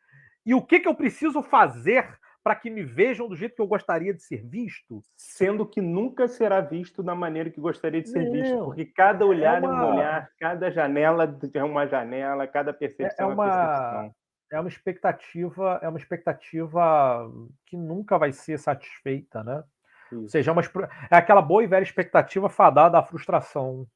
E 0.45 0.55
o 0.55 0.63
que, 0.63 0.81
que 0.81 0.89
eu 0.89 0.95
preciso 0.95 1.43
fazer 1.43 2.07
para 2.47 2.55
que 2.55 2.71
me 2.71 2.85
vejam 2.85 3.27
do 3.27 3.35
jeito 3.35 3.57
que 3.57 3.61
eu 3.61 3.67
gostaria 3.67 4.15
de 4.15 4.23
ser 4.23 4.41
visto? 4.47 5.03
Sendo 5.17 5.67
que 5.67 5.81
nunca 5.81 6.29
será 6.29 6.61
visto 6.61 7.03
da 7.03 7.13
maneira 7.13 7.51
que 7.51 7.61
gostaria 7.61 8.01
de 8.01 8.09
ser 8.09 8.23
Não, 8.23 8.31
visto, 8.31 8.65
porque 8.67 8.85
cada 8.85 9.25
é 9.25 9.27
olhar 9.27 9.61
é, 9.61 9.67
uma... 9.67 9.83
é, 9.83 9.85
um 9.85 9.95
olhar, 9.97 10.31
cada 10.39 10.71
janela 10.71 11.39
é 11.53 11.65
uma 11.65 11.89
janela, 11.89 12.47
cada 12.47 12.73
percepção 12.73 13.33
é, 13.33 13.35
uma, 13.35 13.45
é 13.45 13.49
uma 13.49 13.67
percepção. 13.67 14.15
É 14.53 14.61
uma 14.61 14.69
expectativa, 14.69 15.81
é 15.83 15.89
uma 15.89 15.99
expectativa 15.99 17.33
que 17.67 17.77
nunca 17.77 18.17
vai 18.17 18.31
ser 18.31 18.61
satisfeita, 18.61 19.43
né? 19.43 19.65
Isso. 20.13 20.23
Ou 20.23 20.29
seja, 20.29 20.53
é, 20.53 20.53
uma, 20.53 20.63
é 21.11 21.17
aquela 21.17 21.43
boa 21.43 21.65
e 21.65 21.67
velha 21.67 21.83
expectativa 21.83 22.49
fadada 22.49 22.97
à 22.97 23.03
frustração 23.03 23.89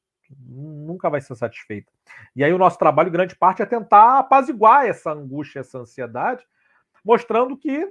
nunca 0.45 1.09
vai 1.09 1.21
ser 1.21 1.35
satisfeita. 1.35 1.89
E 2.35 2.43
aí 2.43 2.51
o 2.51 2.57
nosso 2.57 2.77
trabalho, 2.77 3.09
grande 3.09 3.33
parte, 3.33 3.61
é 3.61 3.65
tentar 3.65 4.19
apaziguar 4.19 4.85
essa 4.85 5.13
angústia, 5.13 5.61
essa 5.61 5.79
ansiedade, 5.79 6.45
mostrando 7.01 7.55
que 7.55 7.89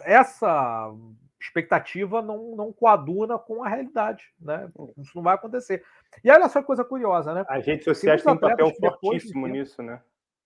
essa 0.00 0.92
expectativa 1.40 2.22
não, 2.22 2.56
não 2.56 2.72
coaduna 2.72 3.38
com 3.38 3.62
a 3.62 3.68
realidade, 3.68 4.24
né? 4.40 4.68
Isso 4.98 5.12
não 5.14 5.22
vai 5.22 5.34
acontecer. 5.34 5.84
E 6.24 6.30
olha 6.30 6.48
só 6.48 6.60
que 6.60 6.66
coisa 6.66 6.84
curiosa, 6.84 7.32
né? 7.34 7.44
As 7.48 7.64
redes 7.64 7.84
sociais 7.84 8.22
têm 8.22 8.32
um 8.32 8.38
papel 8.38 8.72
fortíssimo 8.74 9.46
nisso, 9.46 9.82
né? 9.82 10.00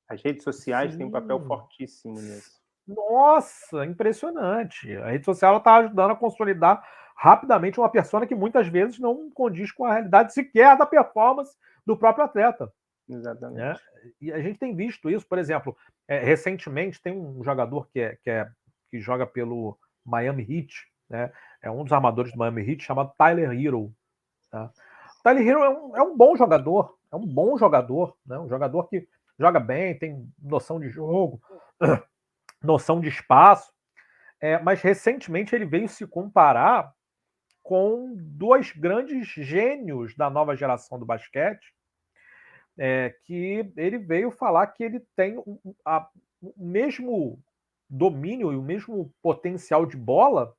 As 0.09 0.23
redes 0.23 0.43
sociais 0.43 0.93
Sim. 0.93 0.99
têm 0.99 1.07
um 1.07 1.11
papel 1.11 1.41
fortíssimo 1.41 2.21
nisso. 2.21 2.61
Nossa, 2.87 3.85
impressionante. 3.87 4.95
A 4.97 5.11
rede 5.11 5.25
social 5.25 5.59
está 5.59 5.77
ajudando 5.77 6.11
a 6.11 6.17
consolidar 6.17 6.83
rapidamente 7.15 7.79
uma 7.79 7.89
persona 7.89 8.27
que 8.27 8.35
muitas 8.35 8.67
vezes 8.67 8.99
não 8.99 9.31
condiz 9.31 9.71
com 9.71 9.85
a 9.85 9.93
realidade 9.93 10.33
sequer 10.33 10.77
da 10.77 10.87
performance 10.87 11.57
do 11.87 11.97
próprio 11.97 12.25
atleta. 12.25 12.73
Exatamente. 13.09 13.61
Né? 13.61 13.77
E 14.21 14.33
a 14.33 14.41
gente 14.41 14.59
tem 14.59 14.75
visto 14.75 15.11
isso, 15.11 15.27
por 15.27 15.39
exemplo, 15.39 15.77
é, 16.09 16.19
recentemente 16.19 17.01
tem 17.01 17.13
um 17.13 17.45
jogador 17.45 17.89
que, 17.89 18.01
é, 18.01 18.17
que, 18.23 18.31
é, 18.31 18.49
que 18.91 19.01
joga 19.01 19.27
pelo 19.27 19.79
Miami 20.05 20.43
Heat, 20.43 20.75
né? 21.09 21.33
é 21.63 21.71
um 21.71 21.85
dos 21.85 21.93
armadores 21.93 22.33
do 22.33 22.39
Miami 22.39 22.69
Heat, 22.69 22.85
chamado 22.85 23.13
Tyler 23.17 23.53
Hero. 23.53 23.95
Tá? 24.51 24.71
Tyler 25.23 25.47
Hero 25.47 25.63
é 25.63 25.69
um, 25.69 25.97
é 25.97 26.03
um 26.03 26.17
bom 26.17 26.37
jogador, 26.37 26.99
é 27.13 27.17
um 27.17 27.27
bom 27.27 27.57
jogador, 27.57 28.17
né? 28.27 28.39
um 28.39 28.49
jogador 28.49 28.89
que 28.89 29.07
joga 29.39 29.61
bem, 29.61 29.99
tem 29.99 30.31
noção 30.39 30.79
de 30.79 30.89
jogo, 30.89 31.41
noção 32.63 33.01
de 33.01 33.09
espaço, 33.09 33.73
é, 34.41 34.59
mas 34.59 34.81
recentemente 34.81 35.55
ele 35.55 35.65
veio 35.65 35.89
se 35.89 36.07
comparar 36.07 36.93
com 37.63 38.15
dois 38.17 38.73
grandes 38.73 39.29
gênios 39.29 40.15
da 40.17 40.29
nova 40.29 40.57
geração 40.57 40.99
do 40.99 41.07
basquete, 41.07 41.75
é, 42.79 43.15
que 43.25 43.71
ele 43.77 43.99
veio 43.99 44.31
falar 44.31 44.67
que 44.69 44.83
ele 44.83 45.01
tem 45.15 45.37
o, 45.39 45.61
a, 45.85 46.09
o 46.43 46.53
mesmo 46.57 47.39
domínio 47.91 48.53
e 48.53 48.57
o 48.57 48.63
mesmo 48.63 49.13
potencial 49.21 49.85
de 49.85 49.97
bola 49.97 50.55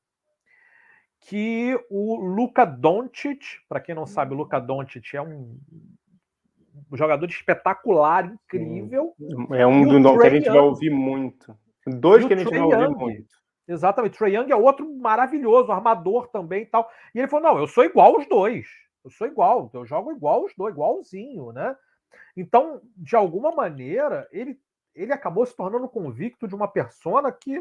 que 1.22 1.80
o 1.90 2.16
Luca 2.18 2.66
Doncic, 2.66 3.60
para 3.70 3.80
quem 3.80 3.96
não 3.96 4.06
sabe, 4.06 4.34
o 4.34 4.38
Luca 4.38 4.60
Doncic 4.60 5.14
é 5.14 5.22
um 5.22 5.58
jogador 6.94 7.30
espetacular, 7.30 8.26
incrível. 8.26 9.14
É 9.52 9.66
um 9.66 9.88
do 9.88 10.00
nome 10.00 10.20
que 10.20 10.28
a 10.28 10.32
gente 10.32 10.50
vai 10.50 10.60
ouvir 10.60 10.90
muito. 10.90 11.56
Dois 11.88 12.26
que 12.26 12.34
a 12.34 12.38
gente 12.38 12.50
vai 12.50 12.60
ouvir 12.60 12.90
muito. 12.90 13.42
Exatamente. 13.68 14.18
Trey 14.18 14.36
Young 14.36 14.52
é 14.52 14.56
outro 14.56 14.92
maravilhoso, 14.98 15.72
armador 15.72 16.28
também 16.28 16.64
e 16.64 16.66
tal. 16.66 16.90
E 17.16 17.20
ele 17.20 17.28
falou: 17.28 17.54
não, 17.54 17.60
eu 17.60 17.68
sou 17.68 17.86
igual 17.86 18.16
aos 18.16 18.28
dois. 18.28 18.68
Eu 19.04 19.10
sou 19.10 19.28
igual, 19.28 19.70
eu 19.74 19.86
jogo 19.86 20.12
igual 20.12 20.42
aos 20.42 20.54
dois, 20.56 20.74
igualzinho, 20.74 21.52
né? 21.52 21.76
Então, 22.36 22.82
de 22.96 23.16
alguma 23.16 23.52
maneira, 23.52 24.28
ele, 24.32 24.60
ele 24.96 25.14
acabou 25.14 25.46
se 25.46 25.56
tornando 25.56 25.88
convicto 25.90 26.48
de 26.48 26.56
uma 26.56 26.68
persona 26.68 27.32
que 27.32 27.60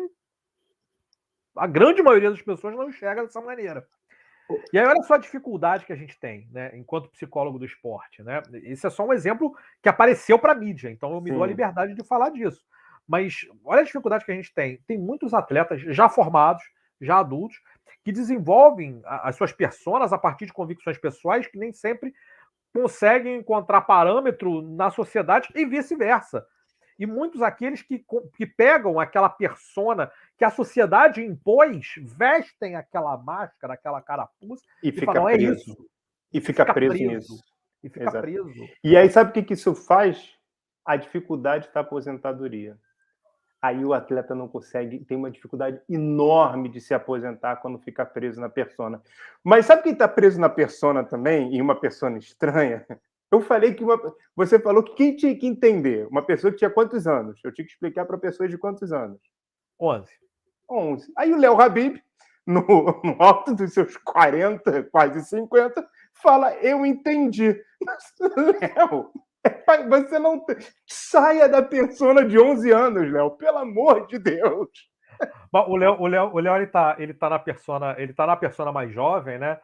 a 1.56 1.66
grande 1.66 2.02
maioria 2.02 2.30
das 2.30 2.42
pessoas 2.42 2.74
não 2.74 2.88
enxerga 2.88 3.22
dessa 3.22 3.40
maneira. 3.40 3.86
E 4.72 4.78
aí, 4.78 4.84
olha 4.84 5.02
só 5.02 5.14
a 5.14 5.18
dificuldade 5.18 5.86
que 5.86 5.92
a 5.92 5.96
gente 5.96 6.18
tem, 6.18 6.48
né, 6.50 6.72
enquanto 6.74 7.10
psicólogo 7.10 7.58
do 7.58 7.64
esporte, 7.64 8.22
né? 8.22 8.42
Esse 8.64 8.86
é 8.86 8.90
só 8.90 9.06
um 9.06 9.12
exemplo 9.12 9.54
que 9.80 9.88
apareceu 9.88 10.38
para 10.38 10.52
a 10.52 10.56
mídia, 10.56 10.90
então 10.90 11.12
eu 11.12 11.20
me 11.20 11.30
Sim. 11.30 11.34
dou 11.34 11.44
a 11.44 11.46
liberdade 11.46 11.94
de 11.94 12.04
falar 12.04 12.30
disso. 12.30 12.64
Mas 13.06 13.46
olha 13.64 13.80
a 13.80 13.84
dificuldade 13.84 14.24
que 14.24 14.32
a 14.32 14.34
gente 14.34 14.52
tem. 14.52 14.78
Tem 14.86 14.98
muitos 14.98 15.34
atletas 15.34 15.80
já 15.94 16.08
formados, 16.08 16.62
já 17.00 17.18
adultos, 17.18 17.60
que 18.04 18.12
desenvolvem 18.12 19.00
as 19.04 19.36
suas 19.36 19.52
personas 19.52 20.12
a 20.12 20.18
partir 20.18 20.46
de 20.46 20.52
convicções 20.52 20.98
pessoais 20.98 21.46
que 21.46 21.58
nem 21.58 21.72
sempre 21.72 22.12
conseguem 22.72 23.36
encontrar 23.36 23.82
parâmetro 23.82 24.62
na 24.62 24.90
sociedade 24.90 25.48
e 25.54 25.66
vice-versa. 25.66 26.46
E 27.00 27.06
muitos 27.06 27.40
aqueles 27.40 27.80
que, 27.80 28.04
que 28.36 28.46
pegam 28.46 29.00
aquela 29.00 29.30
persona 29.30 30.12
que 30.36 30.44
a 30.44 30.50
sociedade 30.50 31.24
impôs, 31.24 31.94
vestem 31.96 32.76
aquela 32.76 33.16
máscara, 33.16 33.72
aquela 33.72 34.02
carapuça 34.02 34.62
e, 34.82 34.90
e 34.90 34.92
fica 34.92 35.06
falam, 35.06 35.28
é 35.30 35.32
preso. 35.32 35.50
é 35.50 35.56
isso. 35.56 35.88
E 36.30 36.40
fica, 36.40 36.62
fica 36.62 36.74
preso, 36.74 36.94
preso, 36.94 37.10
nisso. 37.10 37.44
E 37.82 37.88
fica 37.88 38.04
Exato. 38.04 38.20
preso. 38.20 38.68
E 38.84 38.96
aí, 38.98 39.08
sabe 39.08 39.30
o 39.30 39.32
que, 39.32 39.42
que 39.42 39.54
isso 39.54 39.74
faz? 39.74 40.36
A 40.84 40.96
dificuldade 40.96 41.70
da 41.72 41.80
aposentadoria 41.80 42.78
aí 43.62 43.84
o 43.84 43.92
atleta 43.92 44.34
não 44.34 44.48
consegue, 44.48 45.04
tem 45.04 45.16
uma 45.16 45.30
dificuldade 45.30 45.80
enorme 45.88 46.68
de 46.68 46.80
se 46.80 46.94
aposentar 46.94 47.56
quando 47.56 47.78
fica 47.78 48.06
preso 48.06 48.40
na 48.40 48.48
persona. 48.48 49.02
Mas 49.44 49.66
sabe 49.66 49.82
quem 49.82 49.92
está 49.92 50.08
preso 50.08 50.40
na 50.40 50.48
persona 50.48 51.04
também, 51.04 51.54
e 51.54 51.60
uma 51.60 51.78
persona 51.78 52.16
estranha? 52.16 52.86
Eu 53.30 53.40
falei 53.40 53.74
que 53.74 53.84
uma, 53.84 53.98
você 54.34 54.58
falou 54.58 54.82
que 54.82 54.94
quem 54.94 55.14
tinha 55.14 55.36
que 55.36 55.46
entender? 55.46 56.06
Uma 56.08 56.22
pessoa 56.22 56.50
que 56.50 56.58
tinha 56.58 56.70
quantos 56.70 57.06
anos? 57.06 57.40
Eu 57.44 57.52
tinha 57.52 57.64
que 57.64 57.72
explicar 57.72 58.04
para 58.04 58.18
pessoas 58.18 58.50
de 58.50 58.58
quantos 58.58 58.92
anos? 58.92 59.20
11. 59.80 60.10
11. 60.68 61.12
Aí 61.16 61.32
o 61.32 61.38
Léo 61.38 61.60
Habib, 61.60 61.96
no, 62.46 62.60
no 63.04 63.16
alto 63.18 63.54
dos 63.54 63.72
seus 63.72 63.96
40, 63.98 64.84
quase 64.84 65.24
50, 65.24 65.86
fala: 66.14 66.54
Eu 66.56 66.84
entendi. 66.84 67.56
Mas, 69.66 69.88
Léo, 69.88 70.04
você 70.04 70.18
não 70.18 70.44
saia 70.86 71.48
da 71.48 71.62
persona 71.62 72.24
de 72.26 72.38
11 72.38 72.70
anos, 72.72 73.10
Léo, 73.10 73.30
pelo 73.32 73.58
amor 73.58 74.06
de 74.06 74.18
Deus. 74.18 74.68
O 75.52 75.76
Léo, 75.76 75.96
o 76.00 76.06
Léo, 76.06 76.30
o 76.32 76.38
Léo 76.38 76.56
ele 76.56 76.66
tá, 76.66 76.96
ele 76.98 77.14
tá 77.14 77.30
na 77.30 77.38
persona, 77.38 77.94
ele 77.98 78.12
tá 78.12 78.26
na 78.26 78.36
persona 78.36 78.72
mais 78.72 78.92
jovem, 78.92 79.38
né? 79.38 79.58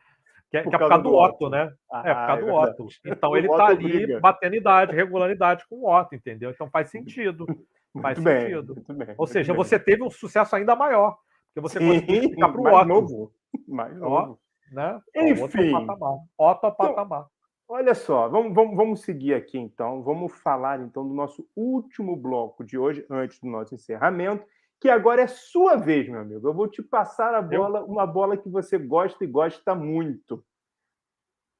Que 0.50 0.58
é 0.58 0.62
por, 0.62 0.70
que 0.70 0.76
é 0.76 0.78
por 0.78 0.88
causa 0.88 1.02
do, 1.02 1.10
do 1.10 1.16
Otto, 1.16 1.34
Otto, 1.34 1.50
né? 1.50 1.72
Ah, 1.90 2.02
é 2.04 2.14
por 2.14 2.26
causa 2.26 2.42
é 2.42 2.44
do 2.44 2.54
Otto. 2.54 2.88
Então 3.04 3.36
ele 3.36 3.46
está 3.48 3.66
ali 3.66 3.88
briga. 3.88 4.20
batendo 4.20 4.56
idade, 4.56 4.94
regularidade 4.94 5.64
com 5.68 5.76
o 5.76 5.90
Otto, 5.90 6.14
entendeu? 6.14 6.50
Então 6.50 6.70
faz 6.70 6.90
sentido. 6.90 7.46
Faz 8.02 8.18
muito 8.18 8.38
sentido. 8.38 8.74
Bem, 8.88 9.06
bem, 9.06 9.14
Ou 9.16 9.26
seja, 9.26 9.54
bem. 9.54 9.56
você 9.56 9.78
teve 9.78 10.02
um 10.02 10.10
sucesso 10.10 10.54
ainda 10.54 10.76
maior. 10.76 11.16
Porque 11.46 11.62
você 11.62 11.78
Sim, 11.78 12.00
conseguiu 12.00 12.30
ficar 12.30 12.50
para 12.50 12.60
o 12.60 12.66
Otto. 12.66 12.84
Novo. 12.84 13.32
Mais 13.66 13.96
novo. 13.96 14.38
Ó, 14.38 14.74
né? 14.74 15.00
Enfim. 15.14 15.72
Otto 15.72 15.86
patamar. 15.86 16.18
Otto 16.36 16.72
patamar. 16.72 17.20
Então, 17.20 17.30
olha 17.70 17.94
só, 17.94 18.28
vamos, 18.28 18.54
vamos, 18.54 18.76
vamos 18.76 19.00
seguir 19.00 19.32
aqui 19.32 19.56
então. 19.56 20.02
Vamos 20.02 20.38
falar 20.42 20.78
então 20.80 21.08
do 21.08 21.14
nosso 21.14 21.48
último 21.56 22.14
bloco 22.14 22.62
de 22.62 22.76
hoje, 22.76 23.06
antes 23.08 23.40
do 23.40 23.48
nosso 23.48 23.74
encerramento 23.74 24.44
que 24.80 24.88
agora 24.88 25.22
é 25.22 25.26
sua 25.26 25.76
vez, 25.76 26.08
meu 26.08 26.20
amigo. 26.20 26.46
Eu 26.46 26.54
vou 26.54 26.68
te 26.68 26.82
passar 26.82 27.34
a 27.34 27.42
bola, 27.42 27.82
uma 27.84 28.06
bola 28.06 28.36
que 28.36 28.48
você 28.48 28.78
gosta 28.78 29.24
e 29.24 29.26
gosta 29.26 29.74
muito. 29.74 30.44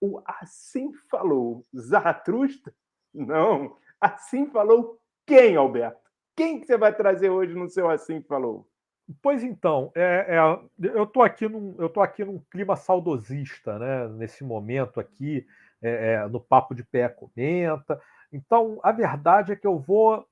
O 0.01 0.21
assim 0.27 0.93
falou 1.11 1.65
Zaratrusta? 1.75 2.75
Não. 3.15 3.77
Assim 4.01 4.47
falou 4.51 5.01
quem, 5.27 5.57
Alberto? 5.57 6.01
Quem 6.37 6.61
que 6.61 6.67
você 6.67 6.77
vai 6.77 6.95
trazer 6.95 7.31
hoje 7.31 7.55
no 7.55 7.69
seu 7.69 7.89
assim 7.89 8.21
falou? 8.23 8.69
Pois 9.23 9.43
então, 9.43 9.91
é, 9.95 10.37
é, 10.37 10.95
eu 10.95 11.05
estou 11.05 11.23
aqui 11.23 11.49
num, 11.49 11.77
eu 11.79 11.89
tô 11.89 12.01
aqui 12.03 12.25
num 12.25 12.41
clima 12.51 12.77
saudosista, 12.77 13.79
né? 13.79 14.09
Nesse 14.09 14.45
momento 14.45 15.01
aqui, 15.01 15.47
é, 15.81 16.15
é, 16.15 16.29
no 16.29 16.41
papo 16.41 16.75
de 16.75 16.85
pé 16.85 17.09
comenta. 17.09 18.01
Então, 18.33 18.79
a 18.83 18.93
verdade 18.93 19.53
é 19.53 19.57
que 19.57 19.67
eu 19.67 19.79
vou 19.79 20.27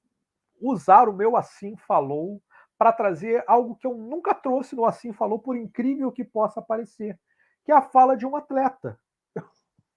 usar 0.61 1.09
o 1.09 1.13
meu 1.13 1.37
assim 1.37 1.77
falou 1.77 2.43
para 2.79 2.93
trazer 2.93 3.45
algo 3.47 3.77
que 3.77 3.87
eu 3.87 3.95
nunca 3.95 4.35
trouxe 4.35 4.75
no 4.75 4.85
Assim 4.85 5.13
Falou, 5.13 5.39
por 5.39 5.57
incrível 5.57 6.11
que 6.11 6.25
possa 6.25 6.61
parecer, 6.61 7.19
que 7.65 7.73
é 7.73 7.75
a 7.75 7.83
fala 7.83 8.17
de 8.17 8.27
um 8.27 8.37
atleta. 8.37 8.99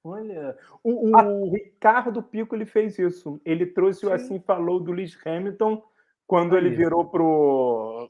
Olha, 0.04 0.58
o, 0.84 1.10
o 1.10 1.18
a... 1.18 1.22
Ricardo 1.52 2.24
Pico 2.24 2.56
ele 2.56 2.66
fez 2.66 2.98
isso. 2.98 3.42
Ele 3.44 3.66
trouxe 3.66 4.02
Sim. 4.02 4.08
o 4.08 4.14
Assim 4.14 4.40
Falou 4.40 4.80
do 4.80 4.92
Lewis 4.92 5.18
Hamilton 5.26 5.84
quando 6.26 6.56
Aí. 6.56 6.66
ele 6.66 6.76
virou 6.76 7.06
pro. 7.06 8.10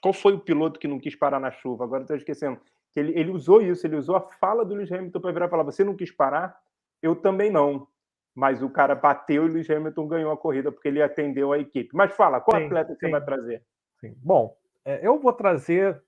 Qual 0.00 0.14
foi 0.14 0.34
o 0.34 0.40
piloto 0.40 0.78
que 0.78 0.88
não 0.88 0.98
quis 0.98 1.14
parar 1.14 1.40
na 1.40 1.50
chuva? 1.50 1.84
Agora 1.84 2.02
estou 2.02 2.16
esquecendo. 2.16 2.58
Ele, 2.96 3.18
ele 3.18 3.30
usou 3.30 3.60
isso, 3.60 3.86
ele 3.86 3.96
usou 3.96 4.16
a 4.16 4.20
fala 4.20 4.64
do 4.64 4.74
Lewis 4.74 4.92
Hamilton 4.92 5.20
para 5.20 5.32
virar 5.32 5.46
e 5.46 5.50
falar: 5.50 5.64
Você 5.64 5.84
não 5.84 5.96
quis 5.96 6.10
parar? 6.10 6.56
Eu 7.02 7.14
também 7.14 7.50
não. 7.50 7.86
Mas 8.34 8.62
o 8.62 8.68
cara 8.68 8.94
bateu 8.94 9.44
e 9.46 9.48
o 9.48 9.52
Lewis 9.52 9.70
Hamilton 9.70 10.08
ganhou 10.08 10.32
a 10.32 10.36
corrida 10.36 10.72
porque 10.72 10.88
ele 10.88 11.02
atendeu 11.02 11.52
a 11.52 11.58
equipe. 11.58 11.90
Mas 11.94 12.14
fala, 12.16 12.40
qual 12.40 12.58
sim, 12.58 12.66
atleta 12.66 12.92
sim. 12.92 12.98
você 12.98 13.10
vai 13.10 13.24
trazer? 13.24 13.62
Sim. 14.04 14.14
Bom, 14.22 14.54
é, 14.84 15.06
eu 15.06 15.18
vou 15.18 15.32
trazer 15.32 16.02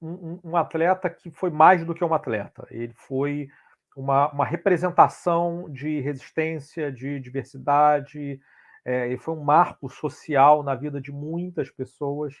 um, 0.00 0.40
um, 0.42 0.56
atleta 0.56 1.10
que 1.10 1.30
foi 1.30 1.50
mais 1.50 1.84
do 1.84 1.94
que 1.94 2.02
um 2.02 2.14
atleta. 2.14 2.66
Ele 2.70 2.94
foi 2.94 3.50
uma, 3.94 4.32
uma 4.32 4.46
representação 4.46 5.68
de 5.70 6.00
resistência, 6.00 6.90
de 6.90 7.20
diversidade. 7.20 8.40
É, 8.86 9.06
ele 9.06 9.18
foi 9.18 9.34
um 9.34 9.44
marco 9.44 9.90
social 9.90 10.62
na 10.62 10.74
vida 10.74 10.98
de 10.98 11.12
muitas 11.12 11.70
pessoas, 11.70 12.34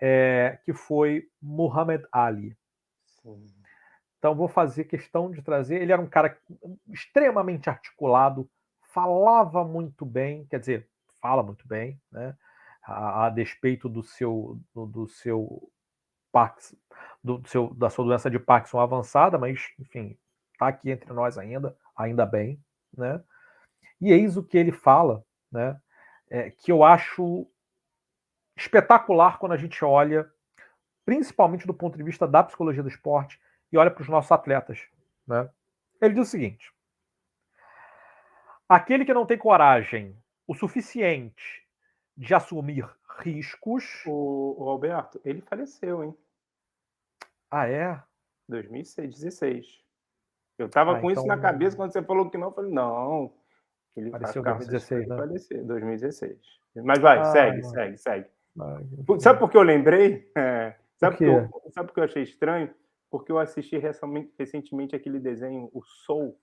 é, 0.00 0.58
que 0.64 0.72
foi 0.72 1.28
Muhammad 1.40 2.02
Ali. 2.10 2.56
Sim. 3.22 3.46
Então, 4.18 4.34
vou 4.34 4.48
fazer 4.48 4.84
questão 4.84 5.30
de 5.30 5.42
trazer. 5.42 5.80
Ele 5.80 5.92
era 5.92 6.02
um 6.02 6.08
cara 6.08 6.36
extremamente 6.88 7.70
articulado, 7.70 8.50
falava 8.80 9.64
muito 9.64 10.04
bem, 10.04 10.44
quer 10.46 10.58
dizer, 10.58 10.88
fala 11.20 11.42
muito 11.42 11.68
bem, 11.68 12.00
né? 12.10 12.34
A, 12.84 13.26
a 13.26 13.30
despeito 13.30 13.88
do 13.88 14.02
seu 14.02 14.60
do, 14.74 14.86
do 14.86 15.08
seu 15.08 15.70
Pax, 16.30 16.76
do 17.22 17.40
seu 17.46 17.72
da 17.74 17.88
sua 17.88 18.04
doença 18.04 18.30
de 18.30 18.38
Parkinson 18.38 18.80
avançada, 18.80 19.38
mas 19.38 19.72
enfim, 19.78 20.18
está 20.52 20.68
aqui 20.68 20.90
entre 20.90 21.12
nós 21.12 21.38
ainda, 21.38 21.76
ainda 21.96 22.26
bem, 22.26 22.60
né? 22.96 23.22
E 24.00 24.12
eis 24.12 24.36
o 24.36 24.42
que 24.42 24.58
ele 24.58 24.72
fala, 24.72 25.24
né? 25.50 25.80
É, 26.28 26.50
que 26.50 26.72
eu 26.72 26.82
acho 26.82 27.46
espetacular 28.56 29.38
quando 29.38 29.52
a 29.52 29.56
gente 29.56 29.84
olha, 29.84 30.30
principalmente 31.04 31.66
do 31.66 31.74
ponto 31.74 31.96
de 31.96 32.02
vista 32.02 32.26
da 32.26 32.42
psicologia 32.42 32.82
do 32.82 32.88
esporte, 32.88 33.40
e 33.70 33.78
olha 33.78 33.90
para 33.90 34.02
os 34.02 34.08
nossos 34.08 34.30
atletas, 34.32 34.80
né? 35.26 35.48
Ele 36.00 36.14
diz 36.14 36.28
o 36.28 36.30
seguinte: 36.30 36.72
aquele 38.68 39.04
que 39.04 39.14
não 39.14 39.26
tem 39.26 39.38
coragem 39.38 40.16
o 40.46 40.54
suficiente 40.54 41.63
de 42.16 42.34
assumir 42.34 42.88
riscos. 43.18 44.02
O, 44.06 44.56
o 44.58 44.68
Alberto, 44.68 45.20
ele 45.24 45.40
faleceu, 45.40 46.04
hein? 46.04 46.16
Ah, 47.50 47.68
é? 47.68 48.02
2016. 48.48 49.82
Eu 50.58 50.68
tava 50.68 50.96
ah, 50.96 51.00
com 51.00 51.10
então... 51.10 51.22
isso 51.22 51.26
na 51.26 51.38
cabeça 51.38 51.76
quando 51.76 51.92
você 51.92 52.02
falou 52.02 52.30
que 52.30 52.38
não. 52.38 52.48
Eu 52.48 52.52
falei, 52.52 52.72
não. 52.72 53.32
Ele 53.96 54.10
faleceu 54.10 54.42
em 54.42 54.44
2016, 54.44 55.08
né? 55.08 55.16
Falecer, 55.16 55.64
2016. 55.64 56.38
Mas 56.76 56.98
vai, 56.98 57.18
ah, 57.18 57.24
segue, 57.26 57.62
segue, 57.62 57.96
segue. 57.96 58.28
Sabe 59.20 59.38
por 59.38 59.50
que 59.50 59.56
eu 59.56 59.62
lembrei? 59.62 60.30
É, 60.36 60.76
sabe, 60.96 61.18
por 61.18 61.26
eu, 61.26 61.70
sabe 61.72 61.88
por 61.88 61.94
que 61.94 62.00
eu 62.00 62.04
achei 62.04 62.22
estranho? 62.22 62.74
Porque 63.10 63.30
eu 63.30 63.38
assisti 63.38 63.76
recentemente 64.38 64.96
aquele 64.96 65.20
desenho, 65.20 65.70
o 65.72 65.82
Soul, 65.82 66.38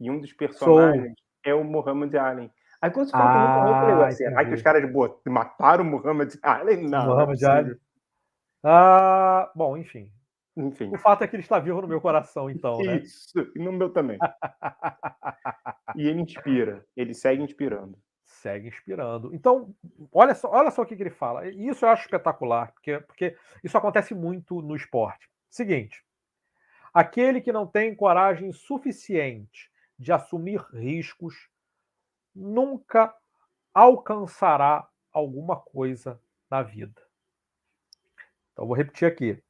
e 0.00 0.10
um 0.10 0.18
dos 0.20 0.32
personagens 0.32 1.04
Soul. 1.04 1.14
é 1.44 1.54
o 1.54 1.64
Muhammad 1.64 2.14
Ali. 2.16 2.50
Aí 2.82 2.90
quando 2.90 3.06
você 3.06 3.12
fala 3.12 3.30
ah, 3.30 3.64
morreu, 3.64 3.90
eu 3.90 3.96
falei, 3.96 4.08
assim, 4.08 4.16
será 4.16 4.44
que 4.44 4.54
os 4.54 4.62
caras 4.62 4.92
mataram 5.24 5.84
o 5.84 5.86
Muhammad 5.86 6.34
Ali? 6.42 6.76
Não. 6.78 7.06
Muhammad 7.06 7.40
não 7.40 7.50
Ali. 7.52 7.80
Ah, 8.64 9.52
bom, 9.54 9.76
enfim. 9.76 10.10
Enfim. 10.56 10.90
O 10.92 10.98
fato 10.98 11.22
é 11.22 11.28
que 11.28 11.36
ele 11.36 11.44
está 11.44 11.60
vivo 11.60 11.80
no 11.80 11.86
meu 11.86 12.00
coração, 12.00 12.50
então, 12.50 12.78
né? 12.78 12.96
Isso, 12.96 13.38
e 13.54 13.58
no 13.60 13.72
meu 13.72 13.90
também. 13.90 14.18
e 15.96 16.08
ele 16.08 16.20
inspira, 16.20 16.84
ele 16.96 17.14
segue 17.14 17.40
inspirando. 17.40 17.96
Segue 18.24 18.66
inspirando. 18.66 19.32
Então, 19.32 19.72
olha 20.12 20.34
só, 20.34 20.50
olha 20.50 20.70
só 20.72 20.82
o 20.82 20.86
que, 20.86 20.96
que 20.96 21.02
ele 21.04 21.10
fala. 21.10 21.48
Isso 21.48 21.84
eu 21.84 21.88
acho 21.88 22.02
espetacular, 22.02 22.72
porque, 22.72 22.98
porque 22.98 23.36
isso 23.62 23.78
acontece 23.78 24.12
muito 24.12 24.60
no 24.60 24.74
esporte. 24.74 25.30
Seguinte, 25.48 26.04
aquele 26.92 27.40
que 27.40 27.52
não 27.52 27.66
tem 27.66 27.94
coragem 27.94 28.52
suficiente 28.52 29.70
de 29.96 30.12
assumir 30.12 30.60
riscos 30.72 31.48
nunca 32.34 33.14
alcançará 33.74 34.88
alguma 35.12 35.56
coisa 35.56 36.20
na 36.50 36.62
vida. 36.62 37.00
Então, 38.52 38.66
vou 38.66 38.76
repetir 38.76 39.06
aqui. 39.06 39.42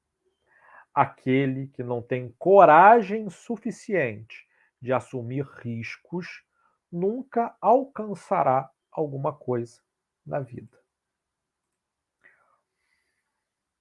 Aquele 0.94 1.68
que 1.68 1.82
não 1.82 2.02
tem 2.02 2.34
coragem 2.38 3.30
suficiente 3.30 4.46
de 4.80 4.92
assumir 4.92 5.44
riscos 5.44 6.44
nunca 6.90 7.56
alcançará 7.60 8.70
alguma 8.90 9.32
coisa 9.32 9.80
na 10.26 10.40
vida. 10.40 10.78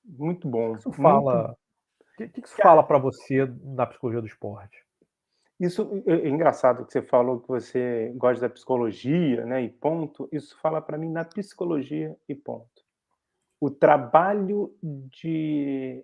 Muito 0.03 0.47
bom. 0.47 0.75
Isso 0.75 0.91
fala. 0.93 1.51
O 1.99 2.17
que, 2.17 2.27
que 2.29 2.47
isso 2.47 2.55
fala 2.55 2.83
para 2.83 2.97
você 2.97 3.45
na 3.63 3.85
psicologia 3.85 4.21
do 4.21 4.27
esporte? 4.27 4.85
Isso 5.61 6.03
é, 6.07 6.27
engraçado 6.27 6.83
que 6.83 6.91
você 6.91 7.03
falou 7.03 7.39
que 7.39 7.47
você 7.47 8.11
gosta 8.15 8.47
da 8.47 8.51
psicologia, 8.51 9.45
né? 9.45 9.61
E 9.61 9.69
ponto. 9.69 10.27
Isso 10.31 10.57
fala 10.59 10.81
para 10.81 10.97
mim 10.97 11.13
da 11.13 11.23
psicologia 11.23 12.17
e 12.27 12.33
ponto. 12.33 12.83
O 13.59 13.69
trabalho 13.69 14.75
de 14.81 16.03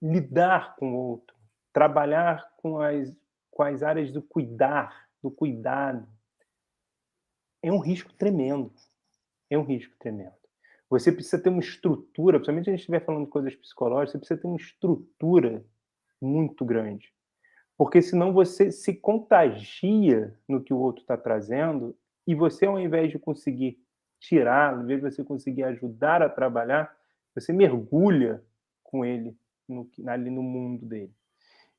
lidar 0.00 0.76
com 0.76 0.92
o 0.92 0.96
outro, 0.96 1.36
trabalhar 1.72 2.54
com 2.58 2.80
as, 2.80 3.12
com 3.50 3.64
as 3.64 3.82
áreas 3.82 4.12
do 4.12 4.22
cuidar, 4.22 5.08
do 5.20 5.28
cuidado, 5.28 6.06
é 7.60 7.72
um 7.72 7.80
risco 7.80 8.12
tremendo. 8.12 8.72
É 9.50 9.58
um 9.58 9.64
risco 9.64 9.96
tremendo. 9.98 10.36
Você 10.88 11.10
precisa 11.10 11.42
ter 11.42 11.48
uma 11.48 11.58
estrutura, 11.58 12.38
principalmente 12.38 12.66
se 12.66 12.70
a 12.70 12.74
gente 12.74 12.80
estiver 12.82 13.04
falando 13.04 13.24
de 13.24 13.30
coisas 13.32 13.56
psicológicas, 13.56 14.12
você 14.12 14.18
precisa 14.18 14.40
ter 14.40 14.46
uma 14.46 14.56
estrutura 14.56 15.64
muito 16.20 16.64
grande 16.64 17.15
porque 17.76 18.00
senão 18.00 18.32
você 18.32 18.70
se 18.70 18.94
contagia 18.94 20.34
no 20.48 20.62
que 20.62 20.72
o 20.72 20.78
outro 20.78 21.02
está 21.02 21.16
trazendo 21.16 21.96
e 22.26 22.34
você, 22.34 22.66
ao 22.66 22.78
invés 22.78 23.10
de 23.10 23.18
conseguir 23.18 23.78
tirar, 24.18 24.74
ao 24.74 24.82
invés 24.82 25.02
de 25.02 25.10
você 25.10 25.22
conseguir 25.22 25.64
ajudar 25.64 26.22
a 26.22 26.28
trabalhar, 26.28 26.94
você 27.34 27.52
mergulha 27.52 28.42
com 28.82 29.04
ele 29.04 29.36
no, 29.68 29.88
ali 30.06 30.30
no 30.30 30.42
mundo 30.42 30.86
dele. 30.86 31.12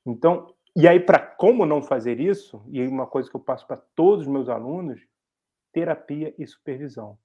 Então, 0.05 0.53
e 0.75 0.87
aí, 0.87 0.99
para 0.99 1.19
como 1.19 1.65
não 1.65 1.81
fazer 1.81 2.19
isso, 2.19 2.63
e 2.69 2.85
uma 2.87 3.07
coisa 3.07 3.29
que 3.29 3.35
eu 3.35 3.41
passo 3.41 3.65
para 3.65 3.77
todos 3.95 4.27
os 4.27 4.31
meus 4.31 4.47
alunos, 4.47 5.01
terapia 5.73 6.33
e 6.37 6.45
supervisão. 6.45 7.17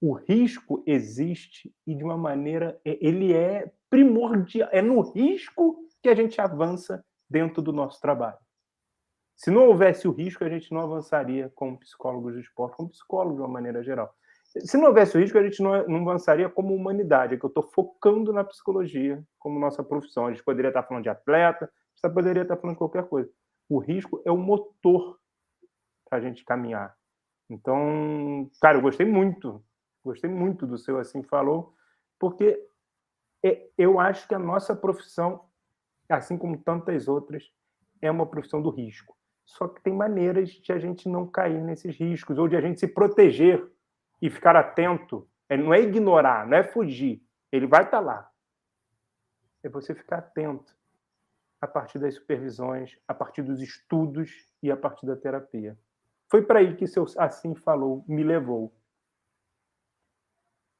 O 0.00 0.12
risco 0.12 0.82
existe 0.86 1.74
e 1.86 1.94
de 1.94 2.04
uma 2.04 2.16
maneira, 2.16 2.80
ele 2.84 3.32
é 3.32 3.72
primordial, 3.90 4.68
é 4.70 4.80
no 4.80 5.00
risco 5.00 5.84
que 6.02 6.08
a 6.08 6.14
gente 6.14 6.40
avança 6.40 7.04
dentro 7.34 7.60
do 7.60 7.72
nosso 7.72 8.00
trabalho. 8.00 8.38
Se 9.34 9.50
não 9.50 9.66
houvesse 9.66 10.06
o 10.06 10.12
risco, 10.12 10.44
a 10.44 10.48
gente 10.48 10.72
não 10.72 10.82
avançaria 10.82 11.50
como 11.56 11.80
psicólogos 11.80 12.34
de 12.34 12.40
esporte, 12.40 12.76
como 12.76 12.90
psicólogos 12.90 13.34
de 13.34 13.42
uma 13.42 13.48
maneira 13.48 13.82
geral. 13.82 14.14
Se 14.44 14.76
não 14.76 14.86
houvesse 14.86 15.16
o 15.16 15.20
risco, 15.20 15.36
a 15.36 15.42
gente 15.42 15.60
não, 15.60 15.74
avançaria 15.74 16.48
como 16.48 16.72
humanidade, 16.72 17.34
é 17.34 17.36
que 17.36 17.44
eu 17.44 17.48
estou 17.48 17.64
focando 17.64 18.32
na 18.32 18.44
psicologia 18.44 19.20
como 19.36 19.58
nossa 19.58 19.82
profissão. 19.82 20.26
A 20.26 20.30
gente 20.30 20.44
poderia 20.44 20.68
estar 20.68 20.84
falando 20.84 21.02
de 21.02 21.08
atleta, 21.08 21.68
Você 21.96 22.08
poderia 22.08 22.42
estar 22.42 22.56
falando 22.56 22.76
qualquer 22.76 23.08
coisa. 23.08 23.28
O 23.68 23.80
risco 23.80 24.22
é 24.24 24.30
o 24.30 24.36
motor 24.36 25.18
para 26.08 26.18
a 26.18 26.20
gente 26.20 26.44
caminhar. 26.44 26.94
Então, 27.50 28.48
cara, 28.60 28.78
eu 28.78 28.82
gostei 28.82 29.06
muito, 29.06 29.60
gostei 30.04 30.30
muito 30.30 30.68
do 30.68 30.78
seu 30.78 30.98
assim 30.98 31.24
falou, 31.24 31.74
porque 32.16 32.64
é, 33.44 33.68
eu 33.76 33.98
acho 33.98 34.28
que 34.28 34.34
a 34.36 34.38
nossa 34.38 34.76
profissão, 34.76 35.44
assim 36.08 36.36
como 36.36 36.58
tantas 36.58 37.08
outras, 37.08 37.50
é 38.00 38.10
uma 38.10 38.26
profissão 38.26 38.60
do 38.60 38.70
risco. 38.70 39.16
Só 39.44 39.68
que 39.68 39.82
tem 39.82 39.92
maneiras 39.92 40.50
de 40.50 40.72
a 40.72 40.78
gente 40.78 41.08
não 41.08 41.26
cair 41.26 41.62
nesses 41.62 41.96
riscos, 41.96 42.38
ou 42.38 42.48
de 42.48 42.56
a 42.56 42.60
gente 42.60 42.80
se 42.80 42.88
proteger 42.88 43.64
e 44.20 44.30
ficar 44.30 44.56
atento. 44.56 45.28
É, 45.48 45.56
não 45.56 45.72
é 45.72 45.80
ignorar, 45.80 46.46
não 46.46 46.56
é 46.56 46.64
fugir. 46.64 47.22
Ele 47.52 47.66
vai 47.66 47.84
estar 47.84 48.00
lá. 48.00 48.30
É 49.62 49.68
você 49.68 49.94
ficar 49.94 50.18
atento 50.18 50.74
a 51.60 51.66
partir 51.66 51.98
das 51.98 52.14
supervisões, 52.14 52.98
a 53.08 53.14
partir 53.14 53.42
dos 53.42 53.60
estudos 53.60 54.30
e 54.62 54.70
a 54.70 54.76
partir 54.76 55.06
da 55.06 55.16
terapia. 55.16 55.78
Foi 56.30 56.42
para 56.42 56.58
aí 56.58 56.76
que 56.76 56.86
seu 56.86 57.06
assim 57.18 57.54
falou 57.54 58.04
me 58.08 58.22
levou. 58.22 58.74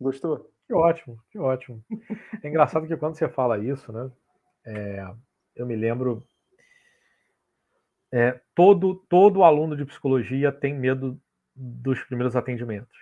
Gostou? 0.01 0.51
Que 0.66 0.75
ótimo, 0.75 1.18
que 1.31 1.39
ótimo. 1.39 1.83
É 2.43 2.49
engraçado 2.49 2.87
que 2.87 2.97
quando 2.97 3.16
você 3.16 3.29
fala 3.29 3.59
isso, 3.59 3.93
né? 3.93 4.11
É, 4.67 5.05
eu 5.57 5.67
me 5.67 5.77
lembro. 5.77 6.27
É, 8.12 8.41
todo, 8.55 8.95
todo 9.09 9.43
aluno 9.43 9.77
de 9.77 9.85
psicologia 9.85 10.53
tem 10.53 10.73
medo 10.73 11.21
dos 11.55 12.03
primeiros 12.05 12.37
atendimentos. 12.37 12.97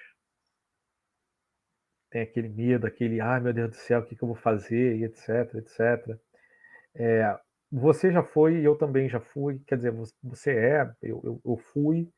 Tem 2.11 2.23
aquele 2.23 2.49
medo, 2.49 2.87
aquele, 2.87 3.21
ai 3.21 3.39
ah, 3.39 3.41
meu 3.41 3.53
Deus 3.53 3.71
do 3.71 3.77
céu, 3.77 4.01
o 4.01 4.05
que, 4.05 4.15
que 4.17 4.23
eu 4.23 4.29
vou 4.29 4.37
fazer, 4.37 4.97
e 4.97 5.05
etc, 5.05 5.55
etc. 5.55 6.19
É, 6.95 7.39
você 7.71 8.13
já 8.13 8.23
foi, 8.23 8.61
eu 8.61 8.77
também 8.77 9.09
já 9.09 9.19
fui, 9.19 9.59
quer 9.67 9.77
dizer, 9.77 9.95
você 10.23 10.53
é, 10.53 10.95
eu, 11.03 11.23
eu, 11.25 11.41
eu 11.45 11.57
fui 11.57 12.11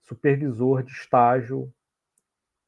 supervisor 0.00 0.82
de 0.82 0.92
estágio 0.92 1.72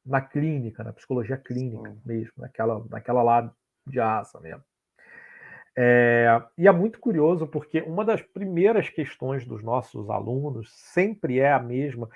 na 0.05 0.21
clínica, 0.21 0.83
na 0.83 0.93
psicologia 0.93 1.37
clínica 1.37 1.95
mesmo, 2.05 2.33
naquela, 2.37 2.85
naquela 2.85 3.23
lá 3.23 3.55
de 3.87 3.99
asa 3.99 4.39
mesmo. 4.39 4.63
É, 5.75 6.41
e 6.57 6.67
é 6.67 6.71
muito 6.71 6.99
curioso 6.99 7.47
porque 7.47 7.81
uma 7.81 8.05
das 8.05 8.21
primeiras 8.21 8.89
questões 8.89 9.45
dos 9.45 9.63
nossos 9.63 10.09
alunos 10.09 10.71
sempre 10.71 11.39
é 11.39 11.51
a 11.51 11.59
mesma, 11.59 12.07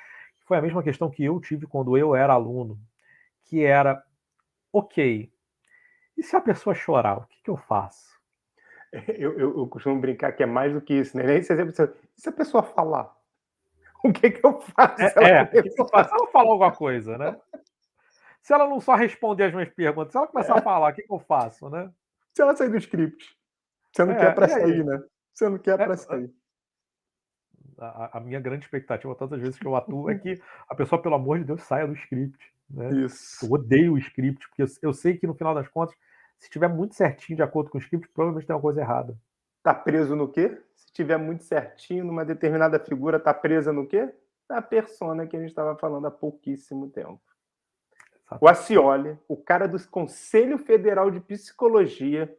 foi 0.46 0.58
a 0.58 0.62
mesma 0.62 0.84
questão 0.84 1.10
que 1.10 1.24
eu 1.24 1.40
tive 1.40 1.66
quando 1.66 1.98
eu 1.98 2.16
era 2.16 2.34
aluno, 2.34 2.80
que 3.46 3.64
era, 3.64 4.04
ok, 4.72 5.32
e 6.18 6.24
se 6.24 6.36
a 6.36 6.42
pessoa 6.42 6.74
chorar, 6.74 7.18
o 7.20 7.26
que, 7.28 7.42
que 7.44 7.50
eu 7.50 7.58
faço? 7.58 8.18
Eu, 9.20 9.38
eu, 9.38 9.58
eu, 9.58 9.68
costumo 9.68 10.00
brincar 10.00 10.32
que 10.32 10.42
é 10.42 10.46
mais 10.46 10.72
do 10.72 10.80
que 10.80 10.94
isso, 10.94 11.16
né? 11.18 11.42
Se 11.42 11.52
a, 11.52 11.90
se 12.16 12.30
a 12.30 12.32
pessoa 12.32 12.64
falar, 12.64 13.14
o 14.02 14.14
que, 14.14 14.32
que 14.32 14.46
eu 14.46 14.62
faço? 14.62 15.20
É, 15.20 15.32
é 15.32 15.44
o 15.44 15.50
que, 15.50 15.64
que 15.64 15.82
eu 15.82 15.88
faço? 15.90 16.10
Se 16.10 16.16
ela 16.16 16.32
falar 16.32 16.52
alguma 16.52 16.72
coisa, 16.72 17.18
né? 17.18 17.38
Se 18.42 18.54
ela 18.54 18.66
não 18.66 18.80
só 18.80 18.96
responder 18.96 19.44
as 19.44 19.54
minhas 19.54 19.70
perguntas, 19.70 20.14
se 20.14 20.18
ela 20.18 20.28
começar 20.28 20.56
é. 20.56 20.60
a 20.60 20.62
falar, 20.62 20.90
o 20.90 20.96
que, 20.96 21.04
que, 21.04 21.14
eu 21.14 21.20
faço, 21.20 21.70
né? 21.70 21.92
Se 22.34 22.42
ela 22.42 22.56
sair 22.56 22.70
do 22.70 22.78
script. 22.78 23.38
Você 23.98 24.06
não 24.06 24.14
é, 24.14 24.20
quer 24.20 24.36
para 24.36 24.48
sair, 24.48 24.86
né? 24.86 25.04
Você 25.34 25.50
não 25.50 25.58
quer 25.58 25.80
é, 25.80 25.86
para 25.86 25.98
sair. 25.98 26.32
A, 27.80 28.18
a, 28.18 28.20
minha 28.20 28.40
grande 28.40 28.66
expectativa, 28.66 29.16
tantas 29.16 29.42
vezes 29.42 29.58
que 29.58 29.66
eu 29.66 29.76
atuo, 29.76 30.10
é 30.10 30.16
que 30.16 30.40
a 30.70 30.76
pessoa, 30.76 31.02
pelo 31.02 31.16
amor 31.16 31.40
de 31.40 31.46
Deus, 31.46 31.64
saia 31.64 31.88
do 31.88 31.94
script. 31.94 32.38
Né? 32.70 32.90
Isso. 33.06 33.46
Eu 33.46 33.52
odeio 33.52 33.94
o 33.94 33.98
script, 33.98 34.48
porque 34.48 34.64
eu, 34.64 34.68
eu 34.82 34.94
sei 34.94 35.18
que 35.18 35.26
no 35.26 35.34
final 35.34 35.56
das 35.56 35.68
contas 35.68 35.96
se 36.38 36.46
estiver 36.46 36.68
muito 36.68 36.94
certinho 36.94 37.38
de 37.38 37.44
acordo 37.44 37.70
com 37.70 37.78
o 37.78 37.82
script, 37.82 38.08
provavelmente 38.10 38.46
tem 38.46 38.56
uma 38.56 38.62
coisa 38.62 38.82
errada. 38.82 39.18
Tá 39.64 39.74
preso 39.74 40.16
no 40.16 40.32
quê? 40.32 40.62
Se 40.76 40.86
estiver 40.86 41.18
muito 41.18 41.44
certinho 41.44 42.06
numa 42.06 42.24
determinada 42.24 42.80
figura, 42.80 43.20
tá 43.20 43.34
presa 43.34 43.74
no 43.74 43.88
quê? 43.88 44.14
Na 44.48 44.62
persona 44.62 45.26
que 45.26 45.36
a 45.36 45.40
gente 45.40 45.50
estava 45.50 45.76
falando 45.76 46.06
há 46.06 46.12
pouquíssimo 46.12 46.90
tempo. 46.90 47.20
O 48.40 48.48
Acioli, 48.48 49.18
o 49.28 49.36
cara 49.36 49.68
do 49.68 49.78
Conselho 49.88 50.58
Federal 50.58 51.10
de 51.10 51.20
Psicologia, 51.20 52.34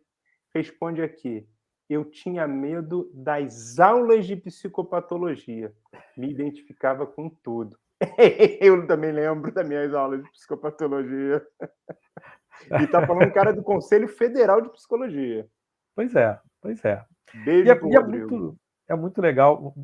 responde 0.58 1.02
aqui: 1.02 1.46
eu 1.88 2.04
tinha 2.04 2.46
medo 2.46 3.10
das 3.14 3.78
aulas 3.78 4.26
de 4.26 4.36
psicopatologia. 4.36 5.72
Me 6.16 6.30
identificava 6.30 7.06
com 7.06 7.30
tudo. 7.30 7.78
eu 8.60 8.86
também 8.86 9.10
lembro 9.12 9.52
das 9.52 9.66
minhas 9.66 9.94
aulas 9.94 10.22
de 10.22 10.30
psicopatologia. 10.30 11.44
E 12.78 12.84
está 12.84 13.06
falando 13.06 13.28
um 13.28 13.32
cara 13.32 13.52
do 13.52 13.62
Conselho 13.62 14.08
Federal 14.08 14.60
de 14.60 14.70
Psicologia. 14.70 15.48
Pois 15.94 16.14
é, 16.14 16.38
pois 16.60 16.84
é. 16.84 17.04
Beijo 17.44 17.66
e 17.66 17.70
é, 17.70 17.74
e 17.74 17.96
é 17.96 18.00
muito, 18.00 18.58
é 18.88 18.94
muito 18.94 19.20
legal. 19.20 19.62
O 19.62 19.74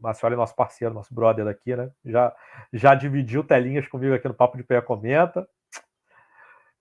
Marcioli 0.00 0.34
é 0.34 0.36
nosso 0.36 0.54
parceiro, 0.54 0.94
nosso 0.94 1.14
brother 1.14 1.44
daqui, 1.44 1.74
né? 1.74 1.90
Já, 2.04 2.34
já 2.72 2.94
dividiu 2.94 3.42
telinhas 3.42 3.88
comigo 3.88 4.14
aqui 4.14 4.28
no 4.28 4.34
Papo 4.34 4.56
de 4.56 4.64
Pé 4.64 4.80
Comenta. 4.80 5.48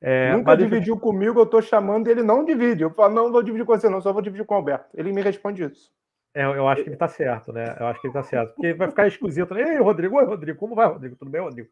É, 0.02 0.32
Nunca 0.34 0.56
dividiu 0.56 0.98
comigo, 1.00 1.40
eu 1.40 1.44
estou 1.44 1.62
chamando 1.62 2.08
ele 2.08 2.22
não 2.22 2.46
divide. 2.46 2.84
Eu 2.84 2.92
falo, 2.92 3.14
não 3.14 3.32
vou 3.32 3.42
dividir 3.42 3.66
com 3.66 3.78
você, 3.78 3.90
não, 3.90 4.02
só 4.02 4.14
vou 4.14 4.22
dividir 4.22 4.46
com 4.46 4.54
o 4.54 4.58
Alberto. 4.58 4.90
Ele 4.94 5.12
me 5.12 5.22
responde 5.22 5.64
isso. 5.64 5.92
É, 6.36 6.44
eu 6.44 6.68
acho 6.68 6.84
que 6.84 6.90
ele 6.90 6.96
está 6.96 7.08
certo, 7.08 7.52
né? 7.52 7.76
Eu 7.80 7.88
acho 7.88 8.00
que 8.00 8.08
ele 8.08 8.12
está 8.12 8.22
certo. 8.22 8.54
Porque 8.54 8.74
vai 8.74 8.88
ficar 8.90 9.08
esquisito. 9.08 9.56
Né? 9.56 9.74
Ei, 9.74 9.80
Rodrigo, 9.80 10.18
oi, 10.18 10.26
Rodrigo, 10.26 10.60
como 10.60 10.76
vai, 10.76 10.88
Rodrigo? 10.88 11.16
Tudo 11.16 11.32
bem, 11.32 11.42
Rodrigo? 11.42 11.68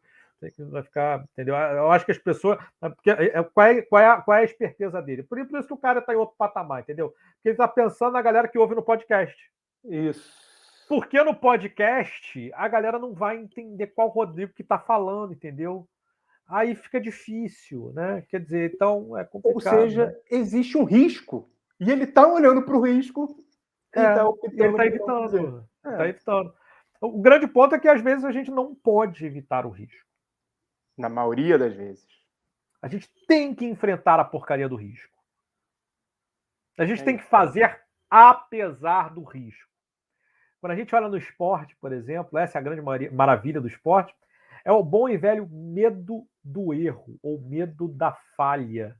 vai 0.70 0.82
ficar, 0.82 1.24
entendeu? 1.32 1.54
Eu 1.54 1.90
acho 1.90 2.04
que 2.04 2.12
as 2.12 2.18
pessoas. 2.18 2.58
Porque, 2.80 3.10
é, 3.10 3.42
qual, 3.42 3.66
é, 3.66 3.82
qual, 3.82 4.02
é 4.02 4.06
a, 4.06 4.20
qual 4.20 4.36
é 4.36 4.40
a 4.40 4.44
esperteza 4.44 5.00
dele? 5.00 5.22
Por 5.22 5.38
isso 5.38 5.66
que 5.66 5.72
o 5.72 5.78
cara 5.78 6.00
está 6.00 6.12
em 6.12 6.16
outro 6.16 6.36
patamar, 6.36 6.82
entendeu? 6.82 7.10
Porque 7.10 7.48
ele 7.48 7.54
está 7.54 7.68
pensando 7.68 8.12
na 8.12 8.22
galera 8.22 8.48
que 8.48 8.58
ouve 8.58 8.74
no 8.74 8.82
podcast. 8.82 9.36
Isso. 9.84 10.30
Porque 10.88 11.22
no 11.22 11.34
podcast 11.34 12.50
a 12.54 12.68
galera 12.68 12.98
não 12.98 13.12
vai 13.12 13.36
entender 13.38 13.88
qual 13.88 14.08
Rodrigo 14.08 14.52
que 14.52 14.62
está 14.62 14.78
falando, 14.78 15.32
entendeu? 15.32 15.88
Aí 16.48 16.74
fica 16.76 17.00
difícil, 17.00 17.92
né? 17.92 18.22
Quer 18.28 18.40
dizer, 18.40 18.72
então 18.72 19.16
é 19.18 19.24
complicado. 19.24 19.54
Ou 19.54 19.60
seja, 19.60 20.06
né? 20.06 20.16
existe 20.30 20.78
um 20.78 20.84
risco. 20.84 21.50
E 21.80 21.90
ele 21.90 22.04
está 22.04 22.26
olhando 22.26 22.62
para 22.62 22.76
o 22.76 22.80
risco 22.80 23.36
e 23.94 23.98
é, 23.98 24.14
tá 24.14 24.24
ele 24.44 24.66
está 24.68 24.86
evitando. 24.86 25.68
Está 25.84 26.04
é. 26.04 26.08
evitando. 26.08 26.54
O 27.00 27.20
grande 27.20 27.46
ponto 27.46 27.74
é 27.74 27.78
que 27.78 27.88
às 27.88 28.00
vezes 28.00 28.24
a 28.24 28.30
gente 28.30 28.50
não 28.50 28.74
pode 28.74 29.24
evitar 29.26 29.66
o 29.66 29.70
risco. 29.70 30.06
Na 30.96 31.08
maioria 31.08 31.58
das 31.58 31.74
vezes. 31.74 32.06
A 32.80 32.88
gente 32.88 33.10
tem 33.26 33.54
que 33.54 33.64
enfrentar 33.64 34.20
a 34.20 34.24
porcaria 34.24 34.68
do 34.68 34.76
risco. 34.76 35.16
A 36.78 36.84
gente 36.84 37.02
é 37.02 37.04
tem 37.04 37.16
que 37.16 37.24
fazer 37.24 37.80
apesar 38.08 39.12
do 39.12 39.22
risco. 39.24 39.68
Quando 40.60 40.72
a 40.72 40.76
gente 40.76 40.94
olha 40.94 41.08
no 41.08 41.16
esporte, 41.16 41.76
por 41.76 41.92
exemplo, 41.92 42.38
essa 42.38 42.58
é 42.58 42.60
a 42.60 42.62
grande 42.62 42.82
maravilha 43.12 43.60
do 43.60 43.68
esporte, 43.68 44.14
é 44.64 44.72
o 44.72 44.82
bom 44.82 45.08
e 45.08 45.16
velho 45.16 45.48
medo 45.48 46.26
do 46.46 46.72
erro 46.72 47.18
ou 47.22 47.40
medo 47.40 47.88
da 47.88 48.12
falha. 48.36 48.96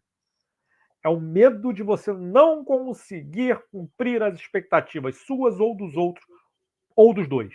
É 1.03 1.09
o 1.09 1.21
medo 1.21 1.73
de 1.73 1.83
você 1.83 2.13
não 2.13 2.65
conseguir 2.65 3.63
cumprir 3.71 4.23
as 4.23 4.35
expectativas 4.35 5.17
suas 5.19 5.61
ou 5.61 5.77
dos 5.77 5.97
outros, 5.97 6.27
ou 6.97 7.15
dos 7.15 7.29
dois. 7.29 7.55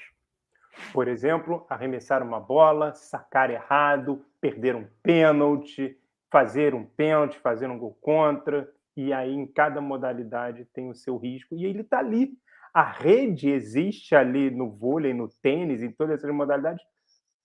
Por 0.94 1.08
exemplo, 1.08 1.66
arremessar 1.70 2.24
uma 2.24 2.39
bola, 2.39 2.94
sacar 2.94 3.50
errado, 3.50 4.26
perder 4.39 4.76
um 4.76 4.88
pênalti, 5.04 5.98
fazer 6.32 6.74
um 6.74 6.86
pênalti, 6.86 7.38
fazer 7.39 7.70
um 7.70 7.78
gol 7.78 7.98
contra, 8.00 8.72
e 8.96 9.12
aí 9.12 9.34
em 9.34 9.46
cada 9.46 9.82
modalidade 9.82 10.66
tem 10.74 10.89
o 10.89 10.96
seu 10.96 11.18
risco, 11.18 11.56
e 11.56 11.66
ele 11.66 11.82
está 11.82 12.00
ali. 12.00 12.32
A 12.74 12.84
rede 12.84 13.50
existe 13.50 14.16
ali 14.16 14.50
no 14.50 14.70
vôlei, 14.72 15.14
no 15.14 15.28
tênis, 15.28 15.84
em 15.84 15.92
todas 15.92 16.20
essas 16.20 16.34
modalidades, 16.34 16.82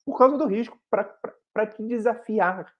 por 0.04 0.16
causa 0.16 0.38
do 0.38 0.46
risco, 0.46 0.78
para 0.88 1.02
te 1.64 1.80
desafiar. 1.80 2.74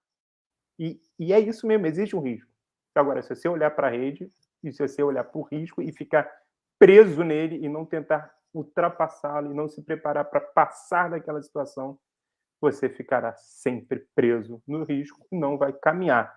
E, 0.77 0.99
e 1.17 1.31
é 1.31 1.39
isso 1.39 1.65
mesmo, 1.65 1.87
existe 1.87 2.15
um 2.15 2.21
risco. 2.21 2.51
Agora, 2.93 3.21
se 3.21 3.33
você 3.33 3.47
olhar 3.47 3.71
para 3.71 3.87
a 3.87 3.91
rede, 3.91 4.29
e 4.63 4.71
se 4.73 4.85
você 4.85 5.01
olhar 5.01 5.23
para 5.23 5.39
o 5.39 5.43
risco 5.43 5.81
e 5.81 5.93
ficar 5.93 6.29
preso 6.77 7.23
nele 7.23 7.63
e 7.63 7.69
não 7.69 7.85
tentar 7.85 8.35
ultrapassá-lo 8.53 9.51
e 9.51 9.55
não 9.55 9.67
se 9.67 9.81
preparar 9.81 10.25
para 10.25 10.41
passar 10.41 11.09
daquela 11.09 11.41
situação, 11.41 11.97
você 12.59 12.89
ficará 12.89 13.35
sempre 13.35 14.07
preso 14.15 14.61
no 14.67 14.83
risco 14.83 15.25
não 15.31 15.57
vai 15.57 15.71
caminhar. 15.71 16.35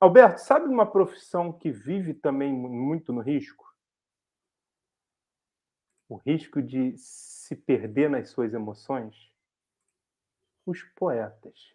Alberto, 0.00 0.40
sabe 0.40 0.66
uma 0.66 0.90
profissão 0.90 1.52
que 1.52 1.70
vive 1.70 2.14
também 2.14 2.52
muito 2.52 3.12
no 3.12 3.20
risco? 3.20 3.66
O 6.08 6.16
risco 6.16 6.62
de 6.62 6.94
se 6.96 7.54
perder 7.54 8.08
nas 8.08 8.30
suas 8.30 8.54
emoções? 8.54 9.29
Os 10.66 10.82
poetas. 10.96 11.74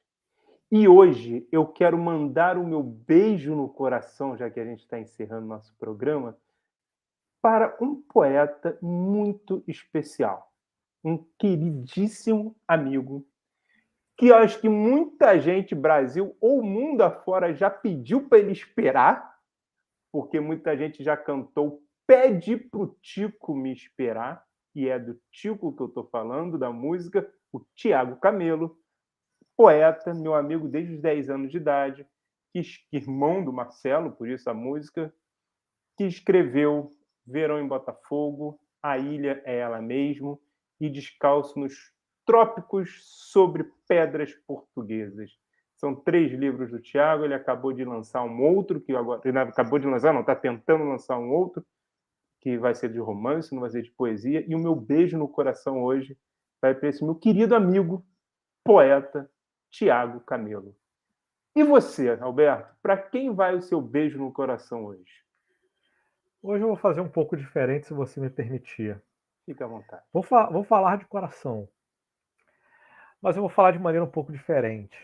E 0.72 0.88
hoje 0.88 1.48
eu 1.52 1.66
quero 1.66 1.98
mandar 1.98 2.58
o 2.58 2.66
meu 2.66 2.82
beijo 2.82 3.56
no 3.56 3.70
coração, 3.70 4.36
já 4.36 4.50
que 4.50 4.60
a 4.60 4.66
gente 4.66 4.82
está 4.82 5.00
encerrando 5.00 5.48
nosso 5.48 5.76
programa, 5.78 6.38
para 7.42 7.78
um 7.80 8.02
poeta 8.02 8.78
muito 8.82 9.64
especial, 9.68 10.52
um 11.04 11.24
queridíssimo 11.38 12.56
amigo, 12.68 13.26
que 14.18 14.32
acho 14.34 14.60
que 14.60 14.70
muita 14.70 15.40
gente, 15.40 15.76
Brasil 15.76 16.36
ou 16.42 16.64
mundo 16.64 17.02
afora, 17.02 17.54
já 17.54 17.70
pediu 17.70 18.28
para 18.28 18.40
ele 18.40 18.52
esperar, 18.52 19.40
porque 20.12 20.40
muita 20.40 20.76
gente 20.76 21.04
já 21.04 21.16
cantou 21.16 21.86
pede 22.08 22.56
pro 22.58 22.96
Tico 23.02 23.56
me 23.56 23.72
esperar, 23.74 24.46
e 24.74 24.88
é 24.90 25.00
do 25.00 25.20
Tico 25.32 25.74
que 25.74 25.82
eu 25.82 25.88
estou 25.88 26.06
falando, 26.06 26.58
da 26.58 26.72
música, 26.72 27.28
o 27.56 27.66
Tiago 27.74 28.18
Camelo, 28.18 28.78
poeta, 29.56 30.14
meu 30.14 30.36
amigo 30.36 30.68
desde 30.68 30.96
os 30.96 31.02
10 31.02 31.30
anos 31.30 31.52
de 31.52 31.58
idade, 31.58 32.06
que, 32.52 32.62
irmão 32.92 33.44
do 33.44 33.54
Marcelo, 33.54 34.12
por 34.12 34.28
isso 34.28 34.50
a 34.50 34.54
música, 34.54 35.14
que 35.98 36.06
escreveu 36.06 36.92
Verão 37.26 37.60
em 37.60 37.68
Botafogo, 37.68 38.60
A 38.82 38.98
Ilha 38.98 39.42
é 39.46 39.60
Ela 39.60 39.82
Mesmo 39.82 40.40
e 40.80 40.90
Descalço 40.90 41.58
nos 41.58 41.94
Trópicos 42.26 43.02
sobre 43.32 43.72
Pedras 43.88 44.34
Portuguesas. 44.48 45.32
São 45.78 45.96
três 45.96 46.32
livros 46.32 46.72
do 46.72 46.82
Tiago, 46.82 47.24
ele 47.24 47.34
acabou 47.34 47.72
de 47.72 47.86
lançar 47.86 48.24
um 48.24 48.44
outro, 48.44 48.82
que 48.82 48.94
agora. 48.96 49.22
Ele 49.24 49.38
acabou 49.38 49.78
de 49.78 49.88
lançar, 49.88 50.14
não, 50.14 50.22
está 50.22 50.36
tentando 50.36 50.84
lançar 50.86 51.18
um 51.18 51.32
outro, 51.32 51.66
que 52.42 52.58
vai 52.58 52.74
ser 52.74 52.92
de 52.92 53.00
romance, 53.00 53.54
não 53.54 53.62
vai 53.62 53.70
ser 53.70 53.84
de 53.84 53.92
poesia. 53.92 54.44
E 54.48 54.56
o 54.56 54.60
meu 54.60 54.76
beijo 54.76 55.18
no 55.18 55.28
coração 55.28 55.84
hoje 55.84 56.18
vai 56.66 56.74
para 56.74 56.90
esse 56.90 57.04
meu 57.04 57.16
querido 57.16 57.56
amigo, 57.56 58.04
poeta, 58.64 59.30
Tiago 59.70 60.20
Camelo. 60.22 60.76
E 61.56 61.64
você, 61.64 62.18
Alberto, 62.20 62.76
para 62.82 62.98
quem 62.98 63.34
vai 63.34 63.56
o 63.56 63.62
seu 63.62 63.80
beijo 63.80 64.18
no 64.18 64.32
coração 64.32 64.86
hoje? 64.86 65.24
Hoje 66.42 66.64
eu 66.64 66.68
vou 66.68 66.76
fazer 66.76 67.02
um 67.02 67.10
pouco 67.10 67.38
diferente, 67.38 67.88
se 67.88 67.94
você 67.94 68.20
me 68.20 68.30
permitir. 68.30 69.00
Fica 69.46 69.66
à 69.66 69.68
vontade. 69.68 70.04
Vou, 70.12 70.24
fa 70.24 70.48
vou 70.48 70.64
falar 70.64 70.98
de 70.98 71.06
coração, 71.06 71.70
mas 73.22 73.36
eu 73.36 73.44
vou 73.44 73.50
falar 73.50 73.72
de 73.72 73.80
maneira 73.80 74.04
um 74.04 74.10
pouco 74.10 74.32
diferente. 74.32 74.98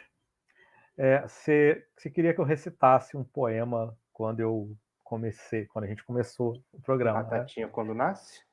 É, 0.98 1.22
você, 1.22 1.88
você 1.96 2.10
queria 2.10 2.34
que 2.34 2.42
eu 2.42 2.46
recitasse 2.46 3.16
um 3.16 3.24
poema 3.24 3.96
quando 4.12 4.40
eu 4.40 4.76
comecei, 5.04 5.68
quando 5.68 5.86
a 5.86 5.88
gente 5.88 6.04
começou 6.04 6.62
o 6.72 6.82
programa. 6.82 7.20
A 7.20 7.24
Tatinha 7.24 7.68
né? 7.68 7.72
quando 7.72 7.94
nasce? 7.94 8.44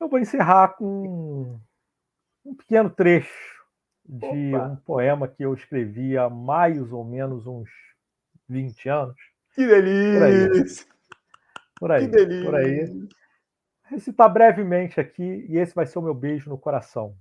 Eu 0.00 0.08
vou 0.08 0.18
encerrar 0.18 0.76
com 0.76 1.58
um 2.44 2.54
pequeno 2.54 2.90
trecho 2.90 3.64
de 4.04 4.54
Opa. 4.54 4.66
um 4.66 4.76
poema 4.76 5.26
que 5.28 5.44
eu 5.44 5.54
escrevi 5.54 6.16
há 6.18 6.28
mais 6.28 6.92
ou 6.92 7.04
menos 7.04 7.46
uns 7.46 7.70
20 8.48 8.88
anos. 8.88 9.16
Que 9.54 9.66
delícia! 9.66 10.86
Por 11.78 11.92
aí. 11.92 12.08
Por 12.08 12.18
aí. 12.18 12.44
Por 12.44 12.54
aí. 12.54 13.08
Recitar 13.84 14.32
brevemente 14.32 14.98
aqui, 15.00 15.46
e 15.48 15.58
esse 15.58 15.74
vai 15.74 15.86
ser 15.86 15.98
o 15.98 16.02
meu 16.02 16.14
beijo 16.14 16.48
no 16.48 16.58
coração. 16.58 17.16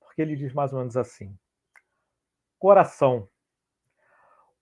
Porque 0.00 0.22
ele 0.22 0.36
diz 0.36 0.52
mais 0.52 0.72
ou 0.72 0.78
menos 0.78 0.96
assim: 0.96 1.36
Coração, 2.58 3.28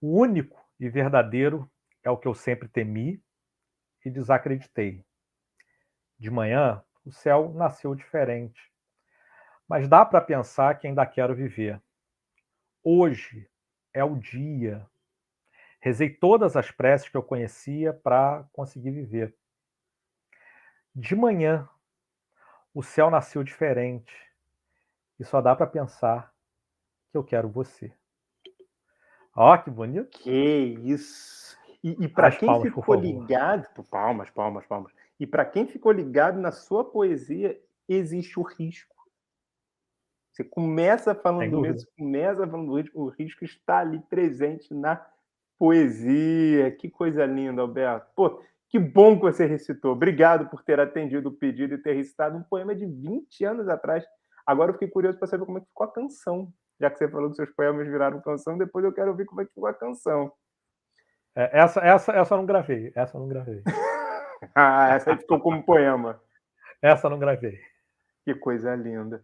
o 0.01 0.19
único 0.19 0.59
e 0.79 0.89
verdadeiro 0.89 1.69
é 2.03 2.09
o 2.09 2.17
que 2.17 2.27
eu 2.27 2.33
sempre 2.33 2.67
temi 2.67 3.21
e 4.05 4.09
desacreditei. 4.09 5.03
De 6.17 6.29
manhã, 6.29 6.83
o 7.09 7.11
céu 7.11 7.51
nasceu 7.55 7.95
diferente. 7.95 8.71
Mas 9.67 9.87
dá 9.87 10.05
para 10.05 10.21
pensar 10.21 10.77
que 10.77 10.87
ainda 10.87 11.05
quero 11.05 11.35
viver. 11.35 11.81
Hoje 12.83 13.49
é 13.93 14.03
o 14.03 14.15
dia. 14.15 14.87
Rezei 15.79 16.09
todas 16.09 16.55
as 16.55 16.71
preces 16.71 17.09
que 17.09 17.17
eu 17.17 17.23
conhecia 17.23 17.93
para 17.93 18.47
conseguir 18.53 18.91
viver. 18.91 19.35
De 20.93 21.15
manhã, 21.15 21.67
o 22.73 22.83
céu 22.83 23.09
nasceu 23.09 23.43
diferente. 23.43 24.13
E 25.19 25.23
só 25.23 25.41
dá 25.41 25.55
para 25.55 25.67
pensar 25.67 26.33
que 27.11 27.17
eu 27.17 27.23
quero 27.23 27.49
você. 27.49 27.91
Ó, 29.35 29.57
que 29.57 29.69
bonito. 29.69 30.09
Que 30.19 30.77
isso. 30.83 31.57
E, 31.83 31.95
e 32.03 32.07
para 32.07 32.31
quem 32.31 32.47
palmas, 32.47 32.63
ficou 32.63 32.95
ligado, 32.95 33.67
palmas, 33.89 34.29
palmas, 34.29 34.65
palmas. 34.65 34.98
E 35.19 35.27
para 35.27 35.45
quem 35.45 35.67
ficou 35.67 35.91
ligado 35.91 36.39
na 36.39 36.51
sua 36.51 36.83
poesia, 36.83 37.59
existe 37.87 38.39
o 38.39 38.43
risco. 38.43 38.95
Você 40.31 40.43
começa 40.43 41.13
falando 41.13 41.51
do 41.51 41.61
risco, 41.61 41.91
começa 41.97 42.47
falando 42.47 42.67
do 42.67 42.77
risco, 42.77 43.01
o 43.01 43.09
risco 43.09 43.43
está 43.43 43.79
ali 43.79 43.99
presente 44.09 44.73
na 44.73 45.05
poesia. 45.57 46.71
Que 46.71 46.89
coisa 46.89 47.25
linda, 47.25 47.61
Alberto. 47.61 48.07
Pô, 48.15 48.41
que 48.69 48.79
bom 48.79 49.17
que 49.17 49.23
você 49.23 49.45
recitou. 49.45 49.91
Obrigado 49.91 50.49
por 50.49 50.63
ter 50.63 50.79
atendido 50.79 51.27
o 51.27 51.33
pedido 51.33 51.73
e 51.73 51.77
ter 51.77 51.93
recitado 51.93 52.37
um 52.37 52.43
poema 52.43 52.73
de 52.73 52.85
20 52.85 53.43
anos 53.43 53.67
atrás. 53.67 54.05
Agora 54.45 54.69
eu 54.69 54.73
fiquei 54.73 54.87
curioso 54.87 55.17
para 55.17 55.27
saber 55.27 55.45
como 55.45 55.57
é 55.57 55.61
que 55.61 55.67
ficou 55.67 55.85
a 55.85 55.91
canção. 55.91 56.53
Já 56.79 56.89
que 56.89 56.97
você 56.97 57.09
falou 57.09 57.29
que 57.29 57.35
seus 57.35 57.49
poemas 57.51 57.85
viraram 57.87 58.21
canção, 58.21 58.57
depois 58.57 58.85
eu 58.85 58.93
quero 58.93 59.11
ouvir 59.11 59.25
como 59.25 59.41
é 59.41 59.45
que 59.45 59.51
ficou 59.51 59.67
a 59.67 59.73
canção. 59.73 60.31
É, 61.35 61.59
essa, 61.59 61.81
essa, 61.81 62.13
essa 62.13 62.33
eu 62.33 62.37
não 62.37 62.45
gravei. 62.45 62.93
Essa 62.95 63.17
eu 63.17 63.21
não 63.21 63.27
gravei. 63.27 63.61
ah, 64.55 64.95
essa 64.95 65.15
ficou 65.17 65.39
como 65.39 65.63
poema. 65.63 66.21
Essa 66.81 67.09
não 67.09 67.19
gravei. 67.19 67.59
Que 68.23 68.33
coisa 68.35 68.75
linda. 68.75 69.23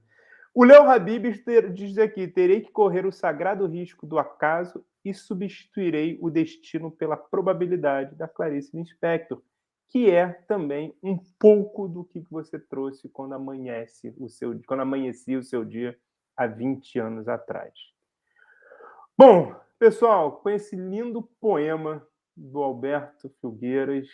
O 0.53 0.63
Léo 0.63 0.89
Habib 0.89 1.25
diz 1.73 1.97
aqui: 1.97 2.27
terei 2.27 2.61
que 2.61 2.71
correr 2.71 3.05
o 3.05 3.11
sagrado 3.11 3.65
risco 3.65 4.05
do 4.05 4.17
acaso 4.17 4.85
e 5.03 5.13
substituirei 5.13 6.17
o 6.21 6.29
destino 6.29 6.89
pela 6.89 7.17
probabilidade 7.17 8.15
da 8.15 8.27
Clarice 8.27 8.75
Lispector, 8.75 9.41
que 9.89 10.09
é 10.09 10.27
também 10.47 10.97
um 11.03 11.17
pouco 11.39 11.87
do 11.87 12.03
que 12.03 12.19
você 12.29 12.57
trouxe 12.57 13.09
quando 13.09 13.33
amanhece 13.33 14.13
o 14.17 14.27
seu, 14.27 14.59
quando 14.65 14.81
amanhecia 14.81 15.37
o 15.37 15.43
seu 15.43 15.63
dia 15.63 15.97
há 16.35 16.47
20 16.47 16.99
anos 16.99 17.27
atrás. 17.27 17.73
Bom, 19.17 19.55
Pessoal, 19.77 20.37
com 20.37 20.49
esse 20.49 20.73
lindo 20.73 21.21
poema 21.21 22.01
do 22.35 22.63
Alberto 22.63 23.29
Filgueiras, 23.41 24.07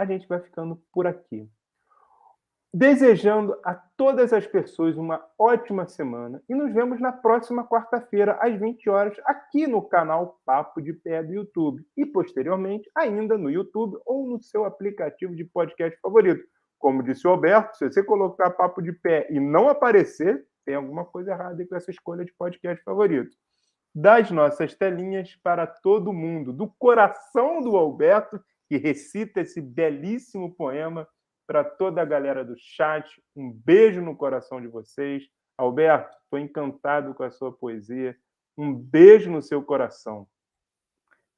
a 0.00 0.06
gente 0.06 0.26
vai 0.26 0.40
ficando 0.40 0.82
por 0.92 1.06
aqui. 1.06 1.46
Desejando 2.72 3.58
a 3.62 3.74
todas 3.74 4.32
as 4.32 4.46
pessoas 4.46 4.96
uma 4.96 5.22
ótima 5.38 5.86
semana 5.86 6.42
e 6.48 6.54
nos 6.54 6.72
vemos 6.72 7.00
na 7.00 7.12
próxima 7.12 7.66
quarta-feira, 7.66 8.38
às 8.40 8.58
20 8.58 8.88
horas, 8.88 9.20
aqui 9.26 9.66
no 9.66 9.82
canal 9.82 10.40
Papo 10.46 10.80
de 10.80 10.94
Pé 10.94 11.22
do 11.22 11.34
YouTube 11.34 11.84
e 11.96 12.06
posteriormente 12.06 12.88
ainda 12.96 13.36
no 13.36 13.50
YouTube 13.50 13.98
ou 14.06 14.26
no 14.26 14.42
seu 14.42 14.64
aplicativo 14.64 15.36
de 15.36 15.44
podcast 15.44 16.00
favorito. 16.00 16.42
Como 16.78 17.02
disse 17.02 17.26
o 17.26 17.30
Alberto, 17.30 17.76
se 17.76 17.84
você 17.84 18.02
colocar 18.02 18.50
Papo 18.50 18.80
de 18.80 18.92
Pé 18.92 19.26
e 19.30 19.38
não 19.38 19.68
aparecer, 19.68 20.46
tem 20.64 20.76
alguma 20.76 21.04
coisa 21.04 21.32
errada 21.32 21.66
com 21.66 21.76
essa 21.76 21.90
escolha 21.90 22.24
de 22.24 22.32
podcast 22.38 22.82
favorito 22.84 23.36
das 23.94 24.30
nossas 24.30 24.74
telinhas 24.74 25.34
para 25.42 25.66
todo 25.66 26.12
mundo, 26.12 26.52
do 26.52 26.68
coração 26.78 27.60
do 27.60 27.76
Alberto, 27.76 28.40
que 28.70 28.76
recita 28.76 29.40
esse 29.40 29.60
belíssimo 29.60 30.54
poema 30.54 31.08
para 31.44 31.64
toda 31.64 32.00
a 32.00 32.04
galera 32.04 32.44
do 32.44 32.54
chat. 32.56 33.20
Um 33.34 33.50
beijo 33.52 34.00
no 34.00 34.16
coração 34.16 34.60
de 34.60 34.68
vocês. 34.68 35.28
Alberto, 35.58 36.16
estou 36.22 36.38
encantado 36.38 37.12
com 37.12 37.24
a 37.24 37.32
sua 37.32 37.52
poesia. 37.52 38.16
Um 38.56 38.72
beijo 38.72 39.28
no 39.28 39.42
seu 39.42 39.60
coração. 39.60 40.28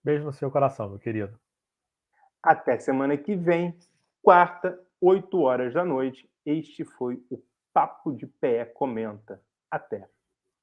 Beijo 0.04 0.26
no 0.26 0.32
seu 0.34 0.50
coração, 0.50 0.90
meu 0.90 0.98
querido. 0.98 1.40
Até 2.42 2.78
semana 2.78 3.16
que 3.16 3.34
vem, 3.34 3.78
quarta, 4.20 4.78
8 5.00 5.40
horas 5.40 5.72
da 5.72 5.86
noite. 5.86 6.30
Este 6.44 6.84
foi 6.84 7.24
o 7.30 7.42
Papo 7.72 8.12
de 8.12 8.26
Pé 8.26 8.66
Comenta. 8.66 9.42
Até. 9.70 10.06